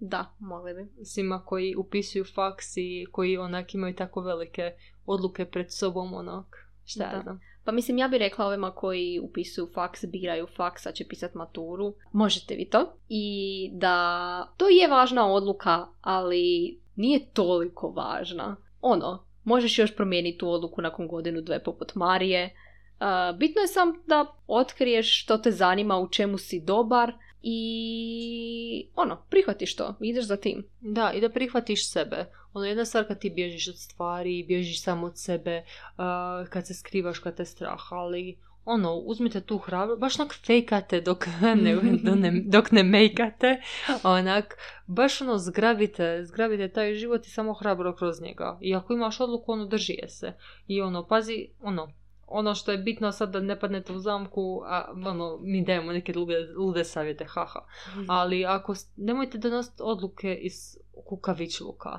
Da, 0.00 0.34
mogli 0.38 0.74
bi. 0.74 1.04
Svima 1.04 1.44
koji 1.44 1.74
upisuju 1.76 2.24
faks 2.24 2.76
i 2.76 3.06
koji 3.12 3.38
onak 3.38 3.74
imaju 3.74 3.94
tako 3.94 4.20
velike 4.20 4.72
odluke 5.06 5.44
pred 5.44 5.72
sobom, 5.72 6.14
onak, 6.14 6.68
šta 6.84 7.04
ja 7.04 7.10
Da. 7.10 7.20
znam. 7.22 7.40
Pa 7.64 7.72
mislim, 7.72 7.98
ja 7.98 8.08
bih 8.08 8.18
rekla 8.18 8.46
ovima 8.46 8.70
koji 8.70 9.20
upisuju 9.22 9.68
faks, 9.74 10.04
biraju 10.04 10.46
faks, 10.56 10.86
a 10.86 10.92
će 10.92 11.08
pisat 11.08 11.34
maturu. 11.34 11.94
Možete 12.12 12.54
vi 12.54 12.64
to. 12.64 12.92
I 13.08 13.70
da 13.72 14.54
to 14.56 14.68
je 14.68 14.88
važna 14.88 15.32
odluka, 15.32 15.86
ali 16.00 16.78
nije 16.96 17.26
toliko 17.32 17.88
važna. 17.88 18.56
Ono, 18.80 19.24
možeš 19.44 19.78
još 19.78 19.96
promijeniti 19.96 20.38
tu 20.38 20.50
odluku 20.50 20.82
nakon 20.82 21.08
godinu, 21.08 21.40
dve 21.40 21.62
poput 21.62 21.94
Marije. 21.94 22.54
Uh, 23.00 23.38
bitno 23.38 23.60
je 23.60 23.68
sam 23.68 23.92
da 24.06 24.26
otkriješ 24.46 25.22
što 25.22 25.38
te 25.38 25.50
zanima, 25.50 25.98
u 25.98 26.08
čemu 26.08 26.38
si 26.38 26.60
dobar 26.60 27.12
i 27.46 28.86
ono, 28.96 29.22
prihvatiš 29.30 29.76
to, 29.76 29.94
ideš 30.00 30.24
za 30.24 30.36
tim. 30.36 30.64
Da, 30.80 31.12
i 31.12 31.20
da 31.20 31.28
prihvatiš 31.28 31.90
sebe. 31.90 32.26
Ono, 32.52 32.66
jedna 32.66 32.84
stvar 32.84 33.06
kad 33.06 33.18
ti 33.18 33.30
bježiš 33.30 33.68
od 33.68 33.78
stvari, 33.78 34.44
bježiš 34.48 34.82
samo 34.82 35.06
od 35.06 35.18
sebe, 35.18 35.62
uh, 35.62 36.48
kad 36.48 36.66
se 36.66 36.74
skrivaš, 36.74 37.18
kad 37.18 37.36
te 37.36 37.44
strah, 37.44 37.92
ali 37.92 38.36
ono, 38.64 38.94
uzmite 38.94 39.40
tu 39.40 39.58
hrabro, 39.58 39.96
baš 39.96 40.20
onak 40.20 40.34
fejkate 40.46 41.00
dok 41.00 41.26
ne, 41.42 41.76
ne, 42.16 42.42
dok 42.46 42.70
ne 42.70 42.82
mejkate, 42.82 43.60
onak, 44.02 44.56
baš 44.86 45.20
ono, 45.20 45.38
zgrabite, 45.38 46.24
zgrabite 46.24 46.68
taj 46.68 46.94
život 46.94 47.26
i 47.26 47.30
samo 47.30 47.52
hrabro 47.52 47.94
kroz 47.96 48.20
njega. 48.20 48.58
I 48.60 48.74
ako 48.74 48.92
imaš 48.92 49.20
odluku, 49.20 49.52
ono, 49.52 49.66
drži 49.66 49.92
je 50.02 50.08
se. 50.08 50.32
I 50.66 50.80
ono, 50.80 51.06
pazi, 51.06 51.48
ono, 51.62 51.92
ono 52.34 52.54
što 52.54 52.72
je 52.72 52.78
bitno 52.78 53.12
sad 53.12 53.30
da 53.30 53.40
ne 53.40 53.60
padnete 53.60 53.92
u 53.92 53.98
zamku, 53.98 54.62
a 54.66 54.92
ono, 55.06 55.38
mi 55.40 55.64
dajemo 55.64 55.92
neke 55.92 56.12
lude, 56.16 56.34
lude 56.56 56.84
savjete, 56.84 57.24
haha. 57.24 57.60
Ali 58.08 58.44
ako, 58.44 58.74
nemojte 58.96 59.38
donositi 59.38 59.82
odluke 59.82 60.34
iz 60.34 60.76
kukavičluka. 61.04 61.98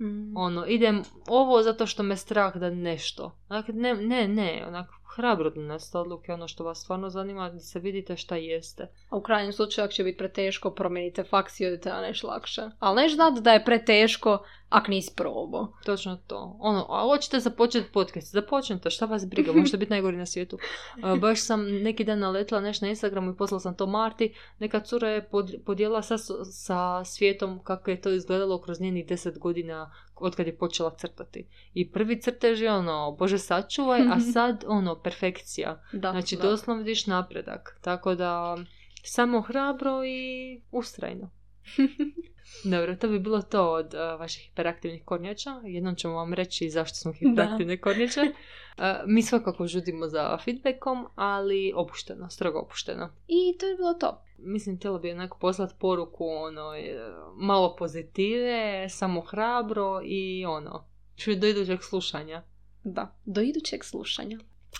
Mm. 0.00 0.36
Ono, 0.36 0.66
idem 0.66 1.02
ovo 1.28 1.62
zato 1.62 1.86
što 1.86 2.02
me 2.02 2.16
strah 2.16 2.56
da 2.56 2.70
nešto. 2.70 3.38
Dakle, 3.48 3.74
ne, 3.74 3.94
ne, 3.94 4.28
ne, 4.28 4.64
onak, 4.68 4.88
hrabro 5.16 5.50
donesite 5.50 5.98
odluke, 5.98 6.32
ono 6.32 6.48
što 6.48 6.64
vas 6.64 6.80
stvarno 6.80 7.10
zanima, 7.10 7.50
da 7.50 7.60
se 7.60 7.78
vidite 7.78 8.16
šta 8.16 8.36
jeste. 8.36 8.88
A 9.08 9.16
u 9.16 9.20
krajnjem 9.20 9.52
slučaju, 9.52 9.84
ako 9.84 9.92
će 9.92 10.04
biti 10.04 10.18
preteško, 10.18 10.70
promijenite 10.70 11.24
faks 11.24 11.60
i 11.60 11.66
odite 11.66 11.88
na 11.88 12.00
nešto 12.00 12.26
lakše. 12.26 12.62
Ali 12.78 13.02
neš 13.02 13.14
znat 13.14 13.38
da 13.38 13.52
je 13.52 13.64
preteško 13.64 14.38
ako 14.68 14.90
nisi 14.90 15.12
probao. 15.16 15.72
Točno 15.84 16.18
to. 16.26 16.56
Ono, 16.60 16.86
a 16.90 17.02
hoćete 17.02 17.40
započeti 17.40 17.92
podcast, 17.92 18.32
započnite, 18.32 18.90
šta 18.90 19.06
vas 19.06 19.26
briga, 19.26 19.52
možete 19.56 19.76
biti 19.76 19.90
najgori 19.90 20.16
na 20.16 20.26
svijetu. 20.26 20.58
A, 21.02 21.16
baš 21.16 21.40
sam 21.42 21.82
neki 21.82 22.04
dan 22.04 22.18
naletila 22.18 22.60
nešto 22.60 22.84
na 22.84 22.90
Instagramu 22.90 23.30
i 23.30 23.36
poslala 23.36 23.60
sam 23.60 23.74
to 23.74 23.86
Marti. 23.86 24.34
Neka 24.58 24.80
cura 24.80 25.08
je 25.08 25.28
pod, 25.28 25.54
podijela 25.66 26.02
sa, 26.02 26.18
sa 26.44 27.04
svijetom 27.04 27.60
kako 27.64 27.90
je 27.90 28.00
to 28.00 28.10
izgledalo 28.10 28.60
kroz 28.60 28.80
njenih 28.80 29.06
deset 29.06 29.38
godina 29.38 29.92
od 30.16 30.36
kad 30.36 30.46
je 30.46 30.58
počela 30.58 30.96
crtati. 30.98 31.46
I 31.74 31.92
prvi 31.92 32.20
crtež 32.20 32.60
je 32.60 32.72
ono, 32.72 33.16
bože 33.18 33.38
sačuvaj, 33.38 34.00
a 34.00 34.20
sad 34.32 34.64
ono, 34.66 35.00
perfekcija. 35.02 35.82
Da, 35.92 36.10
Znači, 36.10 36.36
da. 36.36 36.42
doslovno 36.42 36.82
vidiš 36.82 37.06
napredak. 37.06 37.78
Tako 37.80 38.14
da, 38.14 38.56
samo 39.04 39.40
hrabro 39.40 40.04
i 40.04 40.60
ustrajno. 40.70 41.30
Dobro, 42.64 42.96
to 42.96 43.08
bi 43.08 43.18
bilo 43.18 43.42
to 43.42 43.72
od 43.72 43.94
uh, 43.94 44.20
vaših 44.20 44.48
hiperaktivnih 44.48 45.04
kornjača. 45.04 45.60
Jednom 45.64 45.94
ćemo 45.94 46.14
vam 46.14 46.34
reći 46.34 46.70
zašto 46.70 46.94
smo 46.94 47.12
hiperaktivne 47.12 47.80
kornjače. 47.80 48.20
Uh, 48.20 48.84
mi 49.06 49.22
svakako 49.22 49.66
žudimo 49.66 50.08
za 50.08 50.38
feedbackom, 50.44 51.06
ali 51.14 51.72
opušteno, 51.76 52.30
strogo 52.30 52.58
opušteno. 52.58 53.12
I 53.28 53.58
to 53.58 53.66
je 53.66 53.76
bilo 53.76 53.94
to. 53.94 54.22
Mislim, 54.38 54.76
htjela 54.76 54.98
bi 54.98 55.12
onako 55.12 55.38
poslati 55.38 55.74
poruku, 55.78 56.24
ono, 56.26 56.74
e, 56.74 56.98
malo 57.36 57.76
pozitive, 57.76 58.86
samo 58.88 59.20
hrabro 59.20 60.00
i 60.04 60.44
ono, 60.44 60.84
čuj 61.16 61.36
do 61.36 61.46
idućeg 61.46 61.82
slušanja. 61.82 62.42
Da. 62.84 63.16
Do 63.24 63.40
idućeg 63.40 63.84
slušanja. 63.84 64.38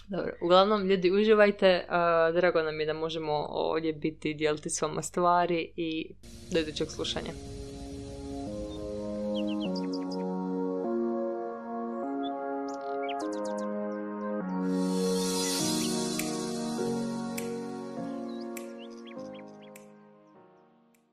Dobro, 0.09 0.33
uglavnom 0.41 0.87
ljudi 0.87 1.11
uživajte, 1.11 1.85
a, 1.89 2.31
drago 2.33 2.63
nam 2.63 2.81
je 2.81 2.87
da 2.87 2.93
možemo 2.93 3.47
ovdje 3.51 3.93
biti 3.93 4.35
dijeliti 4.35 4.71
s 4.71 4.83
vama 4.83 5.03
stvari 5.03 5.73
i 5.77 6.11
do 6.53 6.59
idućeg 6.59 6.89
slušanja. 6.89 7.33